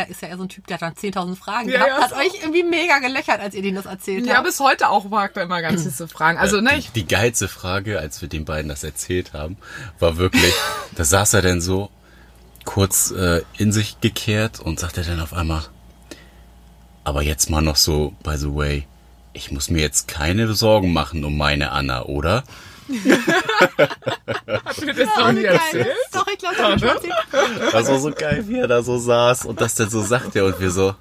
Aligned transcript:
ja, 0.00 0.06
ist 0.06 0.22
ja 0.22 0.28
eher 0.28 0.36
so 0.36 0.42
ein 0.44 0.48
Typ, 0.48 0.66
der 0.66 0.76
hat 0.80 0.82
dann 0.82 0.94
10.000 0.94 1.36
Fragen 1.36 1.68
Ja, 1.68 1.84
gehabt. 1.84 1.90
ja, 2.12 2.16
hat 2.18 2.26
euch 2.26 2.40
irgendwie 2.42 2.62
mega 2.62 2.98
gelöchert, 2.98 3.40
als 3.40 3.54
ihr 3.54 3.62
denen 3.62 3.76
das 3.76 3.86
erzählt 3.86 4.26
Ja, 4.26 4.36
habt. 4.36 4.46
bis 4.46 4.60
heute 4.60 4.88
auch 4.88 5.04
mag 5.08 5.36
er 5.36 5.44
immer 5.44 5.62
ganz 5.62 5.84
süße 5.84 6.08
Fragen. 6.08 6.38
Also, 6.38 6.60
ne, 6.60 6.76
ich, 6.78 6.90
Die 6.92 7.06
geilste 7.06 7.48
Frage, 7.48 7.98
als 8.00 8.20
wir 8.22 8.28
den 8.28 8.44
beiden 8.44 8.68
das 8.68 8.82
erzählt 8.84 9.32
haben, 9.32 9.56
war 9.98 10.16
wirklich, 10.16 10.52
da 10.96 11.04
saß 11.04 11.34
er 11.34 11.42
dann 11.42 11.60
so 11.60 11.90
kurz 12.64 13.10
äh, 13.12 13.42
in 13.58 13.72
sich 13.72 14.00
gekehrt 14.00 14.60
und 14.60 14.78
sagte 14.80 15.02
dann 15.02 15.20
auf 15.20 15.32
einmal, 15.32 15.62
aber 17.04 17.22
jetzt 17.22 17.50
mal 17.50 17.62
noch 17.62 17.76
so, 17.76 18.14
by 18.22 18.36
the 18.36 18.54
way, 18.54 18.86
ich 19.32 19.50
muss 19.50 19.70
mir 19.70 19.80
jetzt 19.80 20.08
keine 20.08 20.52
Sorgen 20.54 20.92
machen 20.92 21.24
um 21.24 21.36
meine 21.36 21.72
Anna, 21.72 22.02
oder? 22.02 22.44
Das 24.96 25.08
Oh, 25.22 25.32
nie 25.32 25.42
geil. 25.42 25.54
erzählt. 25.54 25.88
Doch, 26.12 26.26
ich 26.26 26.38
glaube, 26.38 26.56
das 26.56 26.82
erzählt. 26.82 27.12
Das 27.72 27.88
war 27.88 27.98
so 27.98 28.10
geil, 28.12 28.44
wie 28.48 28.58
er 28.58 28.68
da 28.68 28.82
so 28.82 28.98
saß 28.98 29.46
und 29.46 29.60
das 29.60 29.74
dann 29.74 29.88
so 29.90 30.02
sagte 30.02 30.44
und 30.44 30.60
wir 30.60 30.70
so, 30.70 30.94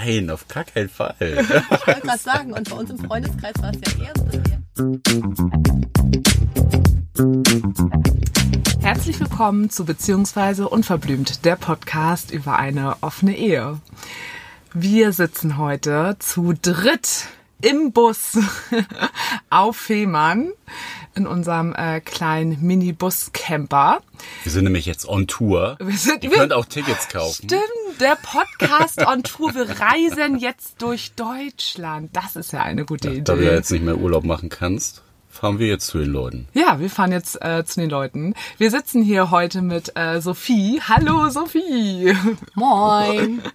nein, 0.00 0.30
auf 0.30 0.46
gar 0.48 0.64
keinen 0.64 0.88
Fall. 0.88 1.14
Ich 1.18 1.36
wollte 1.36 2.00
gerade 2.02 2.18
sagen, 2.18 2.52
und 2.52 2.68
bei 2.70 2.76
uns 2.76 2.90
im 2.90 2.98
Freundeskreis 2.98 3.54
war 3.60 3.70
es 3.72 3.80
ja 3.98 4.04
eher 4.04 4.12
so, 4.16 4.24
dass 4.24 4.34
wir 4.34 4.58
Herzlich 8.80 9.18
willkommen 9.20 9.70
zu 9.70 9.84
Beziehungsweise 9.84 10.68
Unverblümt, 10.68 11.44
der 11.44 11.56
Podcast 11.56 12.30
über 12.30 12.56
eine 12.58 12.96
offene 13.00 13.36
Ehe. 13.36 13.80
Wir 14.72 15.12
sitzen 15.12 15.58
heute 15.58 16.16
zu 16.20 16.54
dritt 16.60 17.26
im 17.60 17.92
Bus 17.92 18.38
auf 19.50 19.76
Fehmarn 19.76 20.50
in 21.18 21.26
unserem 21.26 21.74
äh, 21.74 22.00
kleinen 22.00 22.58
Minibus-Camper. 22.64 23.98
Wir 24.44 24.52
sind 24.52 24.64
nämlich 24.64 24.86
jetzt 24.86 25.06
on 25.08 25.26
Tour. 25.26 25.76
Wir 25.80 25.96
sind- 25.98 26.22
Ihr 26.24 26.30
wir- 26.30 26.38
könnt 26.38 26.52
auch 26.52 26.64
Tickets 26.64 27.08
kaufen. 27.08 27.44
Stimmt, 27.44 28.00
der 28.00 28.16
Podcast 28.22 29.04
on 29.06 29.22
Tour. 29.24 29.54
Wir 29.54 29.68
reisen 29.68 30.38
jetzt 30.38 30.80
durch 30.80 31.12
Deutschland. 31.16 32.10
Das 32.16 32.36
ist 32.36 32.52
ja 32.52 32.62
eine 32.62 32.84
gute 32.84 33.08
Idee. 33.10 33.22
Da 33.22 33.34
du 33.34 33.44
ja 33.44 33.52
jetzt 33.52 33.70
nicht 33.72 33.84
mehr 33.84 33.98
Urlaub 33.98 34.24
machen 34.24 34.48
kannst, 34.48 35.02
fahren 35.28 35.58
wir 35.58 35.66
jetzt 35.66 35.86
zu 35.88 35.98
den 35.98 36.10
Leuten. 36.10 36.48
Ja, 36.54 36.78
wir 36.80 36.88
fahren 36.90 37.10
jetzt 37.12 37.40
äh, 37.42 37.64
zu 37.64 37.80
den 37.80 37.90
Leuten. 37.90 38.34
Wir 38.56 38.70
sitzen 38.70 39.02
hier 39.02 39.30
heute 39.32 39.60
mit 39.62 39.96
äh, 39.96 40.20
Sophie. 40.20 40.80
Hallo 40.88 41.28
Sophie. 41.30 42.14
Moin. 42.54 43.42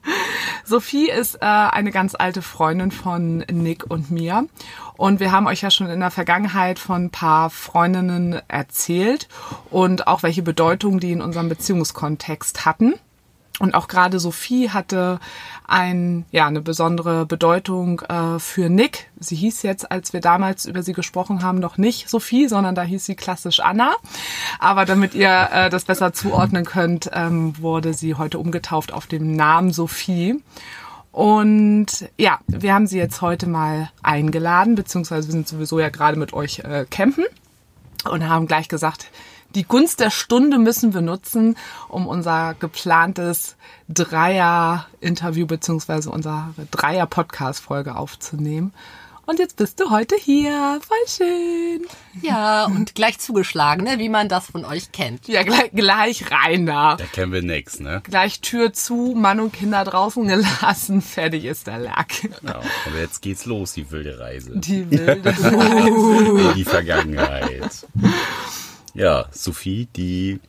Sophie 0.65 1.09
ist 1.09 1.35
äh, 1.35 1.39
eine 1.41 1.91
ganz 1.91 2.15
alte 2.15 2.41
Freundin 2.41 2.91
von 2.91 3.39
Nick 3.51 3.89
und 3.89 4.11
mir. 4.11 4.47
Und 4.95 5.19
wir 5.19 5.31
haben 5.31 5.47
euch 5.47 5.61
ja 5.61 5.71
schon 5.71 5.89
in 5.89 5.99
der 5.99 6.11
Vergangenheit 6.11 6.79
von 6.79 7.05
ein 7.05 7.09
paar 7.09 7.49
Freundinnen 7.49 8.41
erzählt 8.47 9.27
und 9.69 10.07
auch 10.07 10.23
welche 10.23 10.43
Bedeutung 10.43 10.99
die 10.99 11.11
in 11.11 11.21
unserem 11.21 11.49
Beziehungskontext 11.49 12.65
hatten. 12.65 12.93
Und 13.59 13.75
auch 13.75 13.87
gerade 13.87 14.19
Sophie 14.19 14.71
hatte 14.71 15.19
ein, 15.67 16.25
ja, 16.31 16.47
eine 16.47 16.61
besondere 16.61 17.25
Bedeutung 17.25 18.01
äh, 18.01 18.39
für 18.39 18.67
Nick. 18.69 19.11
Sie 19.19 19.35
hieß 19.35 19.61
jetzt, 19.61 19.91
als 19.91 20.11
wir 20.11 20.21
damals 20.21 20.65
über 20.65 20.81
sie 20.81 20.93
gesprochen 20.93 21.43
haben, 21.43 21.59
noch 21.59 21.77
nicht 21.77 22.09
Sophie, 22.09 22.47
sondern 22.47 22.73
da 22.73 22.81
hieß 22.81 23.05
sie 23.05 23.15
klassisch 23.15 23.59
Anna. 23.59 23.95
Aber 24.59 24.85
damit 24.85 25.13
ihr 25.13 25.49
äh, 25.51 25.69
das 25.69 25.85
besser 25.85 26.13
zuordnen 26.13 26.65
könnt, 26.65 27.11
ähm, 27.13 27.53
wurde 27.59 27.93
sie 27.93 28.15
heute 28.15 28.39
umgetauft 28.39 28.91
auf 28.91 29.05
den 29.05 29.35
Namen 29.35 29.71
Sophie. 29.71 30.41
Und 31.11 32.09
ja, 32.17 32.39
wir 32.47 32.73
haben 32.73 32.87
sie 32.87 32.97
jetzt 32.97 33.21
heute 33.21 33.47
mal 33.47 33.91
eingeladen, 34.01 34.73
beziehungsweise 34.73 35.27
wir 35.27 35.33
sind 35.33 35.47
sowieso 35.47 35.79
ja 35.79 35.89
gerade 35.89 36.17
mit 36.17 36.33
euch 36.33 36.59
äh, 36.59 36.87
campen 36.89 37.25
und 38.09 38.27
haben 38.27 38.47
gleich 38.47 38.67
gesagt, 38.67 39.11
die 39.55 39.63
Gunst 39.63 39.99
der 39.99 40.09
Stunde 40.09 40.57
müssen 40.57 40.93
wir 40.93 41.01
nutzen, 41.01 41.57
um 41.89 42.07
unser 42.07 42.55
geplantes 42.59 43.55
Dreier-Interview 43.89 45.45
beziehungsweise 45.45 46.09
unsere 46.09 46.53
Dreier-Podcast-Folge 46.71 47.95
aufzunehmen. 47.95 48.73
Und 49.25 49.39
jetzt 49.39 49.55
bist 49.55 49.79
du 49.79 49.89
heute 49.89 50.17
hier. 50.17 50.81
Voll 50.85 50.97
schön. 51.07 51.87
Ja, 52.21 52.65
und 52.65 52.93
gleich 52.93 53.19
zugeschlagen, 53.19 53.85
ne? 53.85 53.97
wie 53.97 54.09
man 54.09 54.27
das 54.27 54.47
von 54.47 54.65
euch 54.65 54.91
kennt. 54.91 55.29
Ja, 55.29 55.43
gleich, 55.43 55.71
gleich 55.71 56.29
rein 56.29 56.65
da. 56.65 56.97
Da 56.97 57.05
kennen 57.05 57.31
wir 57.31 57.41
nix, 57.41 57.79
ne? 57.79 58.01
Gleich 58.03 58.41
Tür 58.41 58.73
zu, 58.73 59.13
Mann 59.15 59.39
und 59.39 59.53
Kinder 59.53 59.85
draußen 59.85 60.27
gelassen. 60.27 61.01
Fertig 61.01 61.45
ist 61.45 61.67
der 61.67 61.79
Lack. 61.79 62.23
Ja, 62.41 62.59
aber 62.85 62.99
jetzt 62.99 63.21
geht's 63.21 63.45
los, 63.45 63.71
die 63.71 63.89
wilde 63.91 64.19
Reise. 64.19 64.59
Die 64.59 64.89
wilde 64.91 65.29
In 65.29 66.55
die 66.55 66.65
Vergangenheit. 66.65 67.87
Ja, 68.93 69.25
Sophie, 69.31 69.87
die 69.95 70.39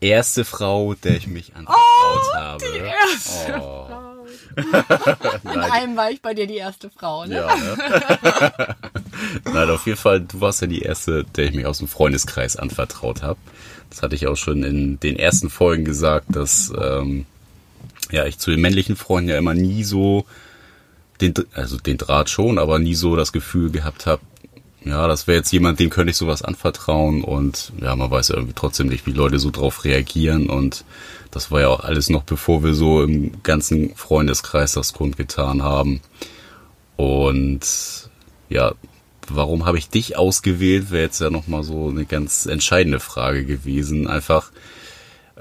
erste 0.00 0.44
Frau, 0.44 0.94
der 0.94 1.16
ich 1.16 1.26
mich 1.26 1.54
anvertraut 1.54 2.34
habe. 2.34 2.64
Die 2.64 2.78
erste 2.78 3.60
oh. 3.60 3.86
In 5.52 5.60
allem 5.60 5.96
war 5.96 6.10
ich 6.10 6.20
bei 6.20 6.34
dir 6.34 6.46
die 6.46 6.56
erste 6.56 6.90
Frau, 6.90 7.26
ne? 7.26 7.36
Ja, 7.36 7.56
ne? 7.56 8.76
Nein, 9.52 9.70
auf 9.70 9.86
jeden 9.86 9.98
Fall, 9.98 10.20
du 10.20 10.40
warst 10.40 10.62
ja 10.62 10.66
die 10.66 10.82
erste, 10.82 11.24
der 11.24 11.44
ich 11.44 11.54
mich 11.54 11.66
aus 11.66 11.78
dem 11.78 11.88
Freundeskreis 11.88 12.56
anvertraut 12.56 13.22
habe. 13.22 13.38
Das 13.90 14.02
hatte 14.02 14.14
ich 14.14 14.26
auch 14.26 14.36
schon 14.36 14.62
in 14.62 14.98
den 14.98 15.16
ersten 15.16 15.50
Folgen 15.50 15.84
gesagt, 15.84 16.26
dass 16.30 16.72
ähm, 16.80 17.26
ja 18.10 18.24
ich 18.26 18.38
zu 18.38 18.50
den 18.50 18.60
männlichen 18.60 18.96
Freunden 18.96 19.30
ja 19.30 19.38
immer 19.38 19.54
nie 19.54 19.84
so 19.84 20.26
den, 21.20 21.34
also 21.54 21.76
den 21.78 21.98
Draht 21.98 22.30
schon, 22.30 22.58
aber 22.58 22.78
nie 22.78 22.94
so 22.94 23.16
das 23.16 23.32
Gefühl 23.32 23.70
gehabt 23.70 24.06
habe, 24.06 24.22
ja, 24.86 25.08
das 25.08 25.26
wäre 25.26 25.38
jetzt 25.38 25.52
jemand, 25.52 25.80
dem 25.80 25.90
könnte 25.90 26.12
ich 26.12 26.16
sowas 26.16 26.42
anvertrauen 26.42 27.24
und 27.24 27.72
ja, 27.80 27.96
man 27.96 28.08
weiß 28.08 28.28
ja 28.28 28.36
irgendwie 28.36 28.54
trotzdem 28.54 28.86
nicht, 28.86 29.04
wie 29.04 29.12
Leute 29.12 29.40
so 29.40 29.50
drauf 29.50 29.84
reagieren 29.84 30.48
und 30.48 30.84
das 31.32 31.50
war 31.50 31.60
ja 31.60 31.68
auch 31.68 31.80
alles 31.80 32.08
noch 32.08 32.22
bevor 32.22 32.62
wir 32.62 32.72
so 32.72 33.02
im 33.02 33.42
ganzen 33.42 33.96
Freundeskreis 33.96 34.72
das 34.72 34.92
kundgetan 34.92 35.64
haben. 35.64 36.00
Und 36.96 38.10
ja, 38.48 38.74
warum 39.28 39.66
habe 39.66 39.76
ich 39.76 39.88
dich 39.88 40.16
ausgewählt, 40.16 40.92
wäre 40.92 41.02
jetzt 41.02 41.20
ja 41.20 41.30
nochmal 41.30 41.64
so 41.64 41.88
eine 41.88 42.04
ganz 42.04 42.46
entscheidende 42.46 43.00
Frage 43.00 43.44
gewesen. 43.44 44.06
Einfach, 44.06 44.52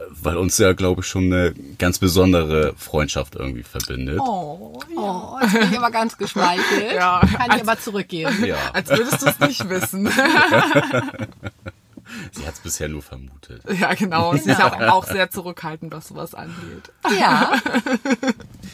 weil 0.10 0.38
uns 0.38 0.58
ja, 0.58 0.74
glaube 0.74 1.02
ich, 1.02 1.08
schon 1.08 1.26
eine 1.26 1.54
ganz 1.78 2.00
besondere 2.00 2.74
Freundschaft 2.78 3.36
irgendwie 3.36 3.64
verbindet. 3.64 4.20
Oh, 4.20 4.80
Oh, 4.98 5.38
jetzt 5.42 5.54
bin 5.54 5.72
ich 5.72 5.78
aber 5.78 5.92
ganz 5.92 6.18
geschmeichelt. 6.18 6.94
Ja. 6.94 7.20
Kann 7.20 7.58
ich 7.58 7.62
aber 7.62 7.80
zurückgeben. 7.80 8.46
Ja, 8.46 8.56
als 8.74 8.90
würdest 8.90 9.22
du 9.22 9.28
es 9.28 9.40
nicht 9.40 9.70
wissen. 9.70 10.08
sie 12.32 12.46
hat 12.46 12.54
es 12.54 12.60
bisher 12.62 12.88
nur 12.88 13.02
vermutet. 13.02 13.62
Ja, 13.80 13.94
genau. 13.94 14.34
Sie 14.36 14.50
ist 14.50 14.60
ja 14.60 14.72
auch, 14.72 14.94
auch 14.94 15.06
sehr 15.06 15.30
zurückhaltend, 15.32 15.94
was 15.94 16.08
sowas 16.08 16.34
angeht. 16.34 16.92
Ja, 17.20 17.54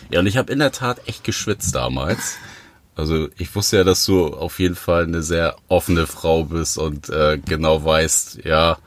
Ja, 0.10 0.20
und 0.20 0.28
ich 0.28 0.38
habe 0.38 0.52
in 0.52 0.60
der 0.60 0.72
Tat 0.72 1.08
echt 1.08 1.24
geschwitzt 1.24 1.74
damals. 1.74 2.38
Also 2.96 3.30
ich 3.38 3.56
wusste 3.56 3.78
ja, 3.78 3.84
dass 3.84 4.06
du 4.06 4.28
auf 4.28 4.60
jeden 4.60 4.76
Fall 4.76 5.04
eine 5.04 5.24
sehr 5.24 5.56
offene 5.70 6.08
Frau 6.08 6.44
bist 6.44 6.78
und 6.78 7.10
äh, 7.10 7.40
genau 7.44 7.84
weißt, 7.84 8.44
ja, 8.44 8.78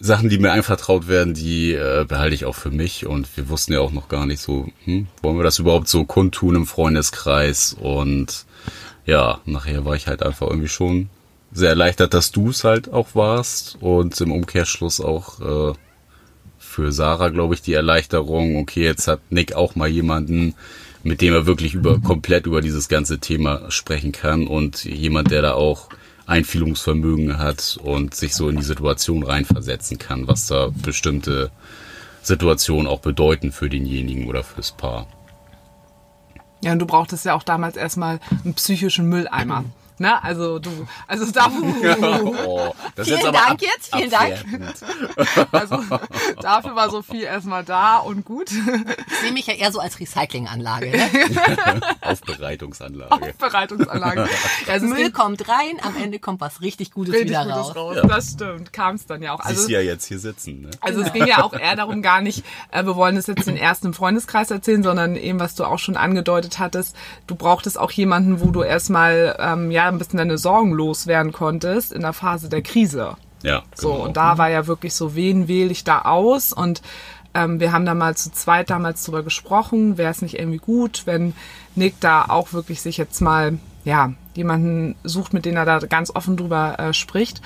Sachen, 0.00 0.28
die 0.28 0.38
mir 0.38 0.52
anvertraut 0.52 1.08
werden, 1.08 1.34
die 1.34 1.72
äh, 1.72 2.04
behalte 2.06 2.34
ich 2.34 2.44
auch 2.44 2.54
für 2.54 2.70
mich. 2.70 3.06
Und 3.06 3.28
wir 3.36 3.48
wussten 3.48 3.72
ja 3.72 3.80
auch 3.80 3.92
noch 3.92 4.08
gar 4.08 4.26
nicht 4.26 4.40
so, 4.40 4.68
hm, 4.84 5.08
wollen 5.22 5.36
wir 5.36 5.44
das 5.44 5.58
überhaupt 5.58 5.88
so 5.88 6.04
kundtun 6.04 6.54
im 6.54 6.66
Freundeskreis? 6.66 7.76
Und 7.78 8.46
ja, 9.06 9.40
nachher 9.44 9.84
war 9.84 9.96
ich 9.96 10.06
halt 10.06 10.22
einfach 10.22 10.48
irgendwie 10.48 10.68
schon 10.68 11.08
sehr 11.50 11.70
erleichtert, 11.70 12.14
dass 12.14 12.30
du 12.30 12.50
es 12.50 12.64
halt 12.64 12.92
auch 12.92 13.14
warst. 13.14 13.76
Und 13.80 14.20
im 14.20 14.32
Umkehrschluss 14.32 15.00
auch 15.00 15.72
äh, 15.72 15.74
für 16.58 16.92
Sarah, 16.92 17.30
glaube 17.30 17.54
ich, 17.54 17.62
die 17.62 17.72
Erleichterung, 17.72 18.56
okay, 18.56 18.84
jetzt 18.84 19.08
hat 19.08 19.20
Nick 19.30 19.54
auch 19.54 19.74
mal 19.74 19.88
jemanden, 19.88 20.54
mit 21.02 21.20
dem 21.20 21.34
er 21.34 21.46
wirklich 21.46 21.74
über 21.74 22.00
komplett 22.00 22.46
über 22.46 22.60
dieses 22.60 22.88
ganze 22.88 23.18
Thema 23.18 23.70
sprechen 23.70 24.12
kann 24.12 24.46
und 24.46 24.84
jemand, 24.84 25.30
der 25.30 25.42
da 25.42 25.52
auch 25.54 25.88
Einfühlungsvermögen 26.28 27.38
hat 27.38 27.78
und 27.82 28.14
sich 28.14 28.34
so 28.34 28.48
in 28.48 28.56
die 28.56 28.62
Situation 28.62 29.22
reinversetzen 29.22 29.98
kann, 29.98 30.28
was 30.28 30.46
da 30.46 30.70
bestimmte 30.82 31.50
Situationen 32.22 32.86
auch 32.86 33.00
bedeuten 33.00 33.50
für 33.50 33.68
denjenigen 33.68 34.28
oder 34.28 34.44
fürs 34.44 34.72
Paar. 34.72 35.06
Ja, 36.60 36.72
und 36.72 36.80
du 36.80 36.86
brauchtest 36.86 37.24
ja 37.24 37.34
auch 37.34 37.42
damals 37.42 37.76
erstmal 37.76 38.20
einen 38.44 38.54
psychischen 38.54 39.08
Mülleimer. 39.08 39.64
Ne? 40.00 40.22
Also 40.22 40.58
du, 40.58 40.70
also 41.06 41.30
da, 41.32 41.50
Oh, 42.46 42.74
das 42.94 43.08
Vielen 43.08 43.32
Dank 43.32 43.60
jetzt, 43.62 43.94
vielen 43.94 44.10
Dank. 44.10 44.44
Dank. 44.76 45.48
also, 45.52 45.82
dafür 46.40 46.76
war 46.76 46.90
Sophie 46.90 47.22
erstmal 47.22 47.64
da 47.64 47.98
und 47.98 48.24
gut. 48.24 48.50
ich 48.50 49.16
sehe 49.20 49.32
mich 49.32 49.46
ja 49.46 49.54
eher 49.54 49.72
so 49.72 49.80
als 49.80 49.98
Recyclinganlage. 49.98 50.90
Ne? 50.90 51.80
Aufbereitungsanlage. 52.00 53.10
Aufbereitungsanlage. 53.12 54.28
Ja, 54.66 54.72
also 54.72 54.86
Müll 54.86 55.10
kommt 55.10 55.48
rein, 55.48 55.78
am 55.82 55.96
Ende 55.96 56.18
kommt 56.18 56.40
was 56.40 56.60
richtig 56.60 56.92
Gutes 56.92 57.14
richtig 57.14 57.30
wieder 57.30 57.44
Gutes 57.44 57.56
raus. 57.56 57.76
raus. 57.76 57.96
Ja. 57.96 58.06
Das 58.06 58.30
stimmt, 58.30 58.72
kam 58.72 58.94
es 58.94 59.06
dann 59.06 59.22
ja 59.22 59.32
auch. 59.32 59.40
Also, 59.40 59.66
du 59.66 59.72
ja 59.72 59.80
jetzt 59.80 60.06
hier 60.06 60.18
sitzen, 60.18 60.62
ne? 60.62 60.70
also 60.80 61.00
es 61.00 61.12
ging 61.12 61.26
ja 61.26 61.42
auch 61.42 61.52
eher 61.52 61.76
darum 61.76 62.02
gar 62.02 62.20
nicht, 62.20 62.44
äh, 62.70 62.84
wir 62.84 62.96
wollen 62.96 63.16
es 63.16 63.26
jetzt 63.26 63.46
den 63.46 63.56
ersten 63.56 63.94
Freundeskreis 63.94 64.50
erzählen, 64.50 64.82
sondern 64.82 65.16
eben, 65.16 65.40
was 65.40 65.54
du 65.54 65.64
auch 65.64 65.78
schon 65.78 65.96
angedeutet 65.96 66.58
hattest, 66.58 66.96
du 67.26 67.34
brauchtest 67.34 67.78
auch 67.78 67.90
jemanden, 67.90 68.40
wo 68.40 68.50
du 68.50 68.62
erstmal 68.62 69.36
ähm, 69.38 69.70
ja 69.70 69.87
ein 69.88 69.98
bisschen 69.98 70.18
deine 70.18 70.38
Sorgen 70.38 70.72
loswerden 70.72 71.32
konntest 71.32 71.92
in 71.92 72.02
der 72.02 72.12
Phase 72.12 72.48
der 72.48 72.62
Krise. 72.62 73.16
Ja, 73.42 73.62
So, 73.74 73.92
genau. 73.92 74.04
und 74.04 74.16
da 74.16 74.38
war 74.38 74.50
ja 74.50 74.66
wirklich 74.66 74.94
so, 74.94 75.14
wen 75.14 75.48
wähle 75.48 75.70
ich 75.70 75.84
da 75.84 76.02
aus? 76.02 76.52
Und 76.52 76.82
ähm, 77.34 77.60
wir 77.60 77.72
haben 77.72 77.86
da 77.86 77.94
mal 77.94 78.16
zu 78.16 78.32
zweit 78.32 78.70
damals 78.70 79.04
drüber 79.04 79.22
gesprochen, 79.22 79.96
wäre 79.98 80.10
es 80.10 80.22
nicht 80.22 80.38
irgendwie 80.38 80.58
gut, 80.58 81.02
wenn 81.04 81.34
Nick 81.74 82.00
da 82.00 82.24
auch 82.24 82.52
wirklich 82.52 82.80
sich 82.82 82.96
jetzt 82.96 83.20
mal, 83.20 83.58
ja, 83.84 84.12
jemanden 84.34 84.96
sucht, 85.04 85.34
mit 85.34 85.44
dem 85.44 85.56
er 85.56 85.64
da 85.64 85.78
ganz 85.78 86.14
offen 86.14 86.36
drüber 86.36 86.78
äh, 86.78 86.92
spricht. 86.94 87.40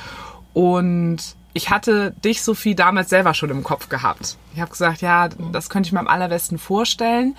Und 0.55 1.19
ich 1.55 1.71
hatte 1.71 2.13
dich, 2.25 2.43
Sophie, 2.43 2.75
damals 2.75 3.11
selber 3.11 3.35
schon 3.35 3.51
im 3.51 3.63
Kopf 3.63 3.89
gehabt. 3.89 4.37
Ich 4.55 4.61
habe 4.61 4.71
gesagt, 4.71 5.03
ja, 5.03 5.29
das 5.29 5.69
könnte 5.69 5.89
ich 5.89 5.93
mir 5.93 6.01
am 6.01 6.09
allerbesten 6.09 6.59
vorstellen. 6.59 7.37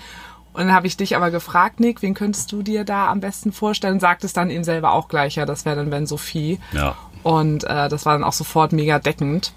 Und 0.54 0.60
dann 0.66 0.72
habe 0.72 0.86
ich 0.86 0.96
dich 0.96 1.16
aber 1.16 1.30
gefragt, 1.30 1.80
Nick, 1.80 2.00
wen 2.00 2.14
könntest 2.14 2.50
du 2.52 2.62
dir 2.62 2.84
da 2.84 3.08
am 3.08 3.20
besten 3.20 3.52
vorstellen? 3.52 3.94
Und 3.94 4.00
sagtest 4.00 4.36
dann 4.36 4.50
eben 4.50 4.64
selber 4.64 4.92
auch 4.92 5.08
gleich, 5.08 5.34
ja, 5.34 5.46
das 5.46 5.64
wäre 5.64 5.76
dann 5.76 5.90
wenn 5.90 6.06
Sophie. 6.06 6.60
Ja. 6.72 6.96
Und 7.24 7.64
äh, 7.64 7.88
das 7.88 8.06
war 8.06 8.12
dann 8.14 8.24
auch 8.24 8.32
sofort 8.32 8.72
mega 8.72 8.98
deckend. 9.00 9.52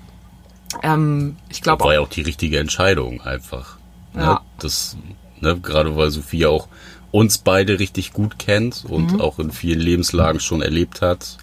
Ähm, 0.83 1.37
ich 1.49 1.61
glaube 1.61 1.83
War 1.83 1.93
ja 1.93 1.99
auch 2.01 2.09
die 2.09 2.21
richtige 2.21 2.59
Entscheidung 2.59 3.21
einfach. 3.21 3.77
Ne? 4.13 4.23
Ja. 4.23 4.41
Das, 4.59 4.97
ne, 5.39 5.57
gerade 5.59 5.95
weil 5.95 6.09
Sophie 6.09 6.45
auch 6.47 6.67
uns 7.11 7.37
beide 7.37 7.79
richtig 7.79 8.11
gut 8.11 8.39
kennt 8.39 8.83
und 8.87 9.13
Mhm. 9.13 9.21
auch 9.21 9.37
in 9.39 9.51
vielen 9.51 9.79
Lebenslagen 9.79 10.39
schon 10.39 10.61
erlebt 10.61 11.01
hat. 11.01 11.37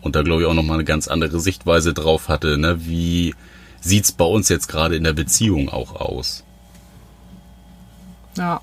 Und 0.00 0.14
da 0.14 0.22
glaube 0.22 0.42
ich 0.42 0.48
auch 0.48 0.54
nochmal 0.54 0.76
eine 0.76 0.84
ganz 0.84 1.08
andere 1.08 1.40
Sichtweise 1.40 1.92
drauf 1.92 2.28
hatte. 2.28 2.56
Ne? 2.56 2.86
Wie 2.86 3.34
sieht's 3.80 4.12
bei 4.12 4.24
uns 4.24 4.48
jetzt 4.48 4.68
gerade 4.68 4.94
in 4.94 5.02
der 5.04 5.12
Beziehung 5.12 5.68
auch 5.68 5.96
aus? 5.96 6.44
Ja. 8.36 8.60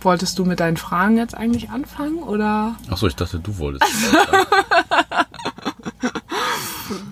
Wolltest 0.00 0.38
du 0.38 0.44
mit 0.44 0.60
deinen 0.60 0.76
Fragen 0.76 1.16
jetzt 1.16 1.34
eigentlich 1.34 1.70
anfangen 1.70 2.18
oder? 2.18 2.76
Achso, 2.88 3.06
ich 3.06 3.16
dachte, 3.16 3.40
du 3.40 3.58
wolltest. 3.58 3.82
anfangen. 3.82 4.46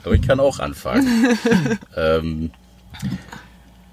Aber 0.05 0.15
ich 0.15 0.23
kann 0.23 0.41
auch 0.41 0.59
anfangen. 0.59 1.39
ähm, 1.97 2.51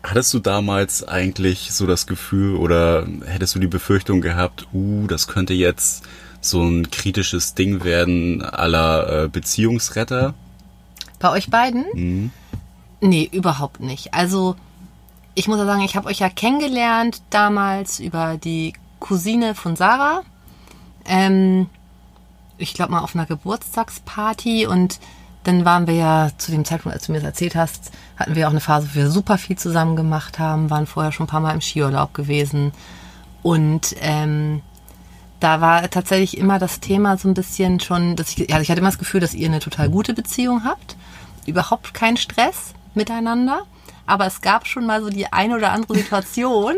hattest 0.03 0.33
du 0.33 0.39
damals 0.39 1.07
eigentlich 1.07 1.73
so 1.73 1.87
das 1.87 2.07
Gefühl 2.07 2.55
oder 2.55 3.07
hättest 3.25 3.55
du 3.55 3.59
die 3.59 3.67
Befürchtung 3.67 4.21
gehabt, 4.21 4.67
uh, 4.73 5.07
das 5.07 5.27
könnte 5.27 5.53
jetzt 5.53 6.03
so 6.39 6.61
ein 6.61 6.91
kritisches 6.91 7.55
Ding 7.55 7.83
werden 7.83 8.41
aller 8.43 9.23
äh, 9.23 9.27
Beziehungsretter? 9.27 10.33
Bei 11.19 11.31
euch 11.31 11.49
beiden? 11.49 12.31
Nee, 12.99 13.29
überhaupt 13.31 13.79
nicht. 13.79 14.13
Also, 14.13 14.55
ich 15.35 15.47
muss 15.47 15.57
ja 15.57 15.65
sagen, 15.65 15.83
ich 15.83 15.95
habe 15.95 16.09
euch 16.09 16.19
ja 16.19 16.29
kennengelernt 16.29 17.21
damals 17.29 17.99
über 17.99 18.37
die 18.37 18.73
Cousine 19.03 19.53
von 19.53 19.75
Sarah. 19.75 20.23
Ähm, 21.05 21.69
ich 22.57 22.73
glaube 22.73 22.93
mal 22.93 23.01
auf 23.01 23.15
einer 23.15 23.25
Geburtstagsparty 23.25 24.65
und 24.65 24.99
dann 25.43 25.65
waren 25.65 25.87
wir 25.87 25.93
ja 25.93 26.31
zu 26.37 26.51
dem 26.51 26.63
Zeitpunkt, 26.63 26.95
als 26.95 27.05
du 27.05 27.11
mir 27.11 27.19
das 27.19 27.27
erzählt 27.27 27.55
hast, 27.55 27.91
hatten 28.17 28.35
wir 28.35 28.47
auch 28.47 28.51
eine 28.51 28.61
Phase, 28.61 28.87
wo 28.89 28.95
wir 28.95 29.11
super 29.11 29.37
viel 29.37 29.57
zusammen 29.57 29.97
gemacht 29.97 30.39
haben, 30.39 30.69
waren 30.69 30.87
vorher 30.87 31.11
schon 31.11 31.25
ein 31.25 31.29
paar 31.29 31.41
Mal 31.41 31.53
im 31.53 31.61
Skiurlaub 31.61 32.13
gewesen 32.13 32.71
und 33.41 33.93
ähm, 33.99 34.61
da 35.41 35.59
war 35.59 35.89
tatsächlich 35.89 36.37
immer 36.37 36.57
das 36.57 36.79
Thema 36.79 37.17
so 37.17 37.27
ein 37.27 37.33
bisschen 37.33 37.81
schon, 37.81 38.15
dass 38.15 38.31
ich, 38.31 38.53
also 38.53 38.61
ich 38.61 38.69
hatte 38.69 38.79
immer 38.79 38.89
das 38.89 38.99
Gefühl, 38.99 39.19
dass 39.19 39.33
ihr 39.33 39.49
eine 39.49 39.59
total 39.59 39.89
gute 39.89 40.13
Beziehung 40.13 40.63
habt, 40.63 40.95
überhaupt 41.45 41.93
keinen 41.93 42.15
Stress 42.15 42.73
miteinander, 42.93 43.63
aber 44.05 44.25
es 44.25 44.41
gab 44.41 44.67
schon 44.67 44.85
mal 44.85 45.01
so 45.01 45.09
die 45.09 45.31
eine 45.31 45.55
oder 45.55 45.71
andere 45.71 45.95
Situation, 45.95 46.75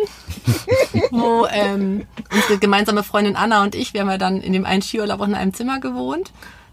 wo 1.12 1.48
ähm, 1.48 2.06
unsere 2.32 2.58
gemeinsame 2.60 3.04
Freundin 3.04 3.36
Anna 3.36 3.64
und 3.64 3.76
ich, 3.76 3.94
wir 3.94 4.02
haben 4.02 4.10
ja 4.10 4.18
dann 4.18 4.42
in 4.42 4.54
dem 4.54 4.66
einen 4.66 4.82
Skiurlaub 4.82 5.22
auch 5.22 5.28
in 5.28 5.36
einem 5.36 5.54
Zimmer 5.54 5.80
gewohnt, 5.80 6.32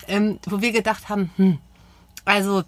ähm, 0.08 0.38
wo 0.46 0.60
wir 0.60 0.72
gedacht 0.72 1.08
haben, 1.08 1.30
hm, 1.36 1.58
also 2.24 2.64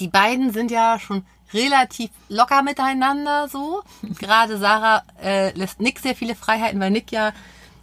die 0.00 0.08
beiden 0.08 0.52
sind 0.52 0.70
ja 0.70 0.98
schon 0.98 1.24
relativ 1.52 2.10
locker 2.28 2.62
miteinander 2.62 3.48
so. 3.48 3.82
Gerade 4.18 4.58
Sarah 4.58 5.02
äh, 5.22 5.52
lässt 5.52 5.80
Nick 5.80 6.00
sehr 6.00 6.16
viele 6.16 6.34
Freiheiten, 6.34 6.80
weil 6.80 6.90
Nick 6.90 7.12
ja, 7.12 7.32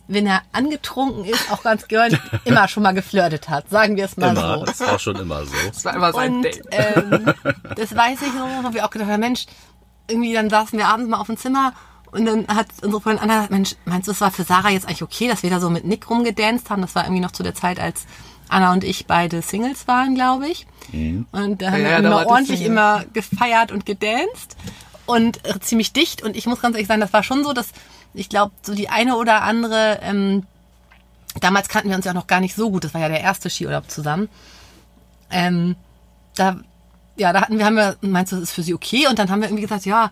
wenn 0.08 0.28
er 0.28 0.42
angetrunken 0.52 1.24
ist, 1.26 1.52
auch 1.52 1.64
ganz 1.64 1.88
gern 1.88 2.18
immer 2.46 2.68
schon 2.68 2.84
mal 2.84 2.94
geflirtet 2.94 3.50
hat. 3.50 3.70
Sagen 3.70 3.96
wir 3.96 4.06
es 4.06 4.18
mal 4.18 4.32
Immer. 4.32 4.60
so. 4.60 4.66
Das 4.66 4.80
war 4.82 5.00
schon 5.00 5.16
immer 5.16 5.46
so. 5.46 5.54
Das 5.68 5.86
war 5.86 5.96
immer 5.96 6.12
sein 6.14 6.34
Und 6.36 6.44
Date. 6.44 6.62
ähm, 6.72 7.34
das 7.76 7.96
weiß 7.96 8.22
ich 8.22 8.34
noch, 8.34 8.64
wo 8.64 8.74
wir 8.74 8.86
auch 8.86 8.90
gedacht 8.90 9.10
haben, 9.10 9.20
Mensch, 9.20 9.46
irgendwie 10.08 10.34
dann 10.34 10.50
saßen 10.50 10.78
wir 10.78 10.88
abends 10.88 11.10
mal 11.10 11.18
auf 11.20 11.28
dem 11.28 11.38
Zimmer 11.38 11.74
und 12.12 12.26
dann 12.26 12.46
hat 12.48 12.68
unsere 12.82 13.02
Freundin 13.02 13.24
Anna 13.24 13.34
gesagt, 13.36 13.52
Mensch, 13.52 13.76
meinst 13.86 14.08
du, 14.08 14.12
es 14.12 14.22
war 14.22 14.30
für 14.32 14.44
Sarah 14.44 14.70
jetzt 14.70 14.86
eigentlich 14.88 15.02
okay, 15.04 15.28
dass 15.28 15.42
wir 15.42 15.50
da 15.50 15.60
so 15.60 15.70
mit 15.70 15.86
Nick 15.86 16.10
rumgedanced 16.10 16.70
haben? 16.70 16.82
Das 16.82 16.94
war 16.96 17.06
irgendwie 17.06 17.22
noch 17.22 17.32
zu 17.32 17.42
der 17.42 17.56
Zeit, 17.56 17.80
als 17.80 18.06
Anna 18.50 18.74
und 18.74 18.84
ich 18.84 19.08
beide 19.08 19.42
Singles 19.42 19.88
waren, 19.88 20.14
glaube 20.14 20.48
ich. 20.48 20.68
Und 20.92 21.62
da 21.62 21.72
haben 21.72 21.78
Ja, 21.82 21.84
wir 21.86 21.90
ja, 21.92 21.98
immer 22.00 22.28
ordentlich 22.28 22.60
Single. 22.60 22.74
immer 22.74 23.06
gefeiert 23.14 23.72
und 23.72 23.86
gedanced 23.86 24.58
und 25.08 25.44
äh, 25.48 25.60
ziemlich 25.62 25.94
dicht. 25.94 26.22
Und 26.22 26.36
ich 26.36 26.46
muss 26.46 26.60
ganz 26.62 26.76
ehrlich 26.76 26.88
sagen, 26.88 27.02
das 27.02 27.14
war 27.14 27.24
schon 27.24 27.44
so, 27.44 27.54
dass 27.54 27.70
ich 28.14 28.30
glaube, 28.30 28.54
so 28.62 28.76
die 28.76 28.90
eine 28.90 29.16
oder 29.18 29.42
andere, 29.44 30.00
ähm, 30.02 30.46
damals 31.40 31.70
kannten 31.70 31.90
wir 31.90 31.96
uns 31.96 32.06
ja 32.06 32.12
auch 32.12 32.16
noch 32.16 32.28
gar 32.28 32.40
nicht 32.40 32.56
so 32.56 32.70
gut. 32.72 32.84
Das 32.84 32.94
war 32.94 33.02
ja 33.02 33.10
der 33.10 33.22
erste 33.22 33.50
Skiurlaub 33.50 33.90
zusammen. 33.90 34.30
Ähm, 35.32 35.76
da, 36.36 36.58
ja, 37.16 37.34
da 37.34 37.42
hatten 37.42 37.58
wir, 37.58 37.66
haben 37.66 37.76
wir, 37.76 37.98
meinst 38.02 38.32
du, 38.32 38.36
das 38.36 38.46
ist 38.46 38.54
für 38.54 38.64
sie 38.64 38.74
okay? 38.74 39.08
Und 39.08 39.20
dann 39.20 39.30
haben 39.30 39.42
wir 39.42 39.48
irgendwie 39.48 39.64
gesagt, 39.64 39.86
ja, 39.86 40.12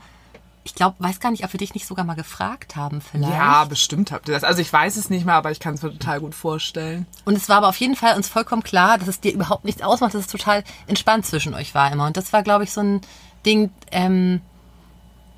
ich 0.64 0.76
glaube, 0.76 0.96
weiß 1.00 1.20
gar 1.20 1.32
nicht, 1.32 1.44
ob 1.44 1.54
wir 1.54 1.58
dich 1.58 1.74
nicht 1.74 1.88
sogar 1.88 2.06
mal 2.06 2.16
gefragt 2.16 2.76
haben 2.76 3.02
vielleicht. 3.02 3.34
Ja, 3.34 3.66
bestimmt 3.66 4.12
habt 4.12 4.28
ihr 4.28 4.36
das. 4.36 4.44
Also 4.44 4.62
ich 4.62 4.72
weiß 4.72 4.96
es 4.96 5.10
nicht 5.10 5.26
mehr, 5.26 5.36
aber 5.36 5.52
ich 5.52 5.60
kann 5.60 5.74
es 5.74 5.82
mir 5.82 5.92
total 5.92 6.20
gut 6.20 6.36
vorstellen. 6.36 7.08
Und 7.26 7.36
es 7.36 7.50
war 7.50 7.58
aber 7.58 7.70
auf 7.70 7.78
jeden 7.78 7.96
Fall 7.96 8.16
uns 8.16 8.28
vollkommen 8.28 8.62
klar, 8.62 9.00
dass 9.00 9.08
es 9.08 9.20
dir 9.20 9.34
überhaupt 9.34 9.66
nichts 9.66 9.82
ausmacht, 9.82 10.14
dass 10.14 10.22
es 10.22 10.32
total 10.32 10.64
entspannt 10.86 11.26
zwischen 11.26 11.56
euch 11.56 11.74
war 11.74 11.92
immer. 11.92 12.06
Und 12.06 12.16
das 12.16 12.32
war, 12.32 12.44
glaube 12.44 12.64
ich, 12.64 12.72
so 12.72 12.82
ein 12.82 13.02
Ding, 13.44 13.72
ähm, 13.92 14.42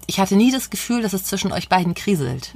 ich 0.08 0.20
hatte 0.20 0.36
nie 0.36 0.52
das 0.52 0.70
Gefühl, 0.70 1.02
dass 1.02 1.14
es 1.14 1.24
zwischen 1.24 1.52
euch 1.52 1.70
beiden 1.70 1.94
kriselt. 1.94 2.54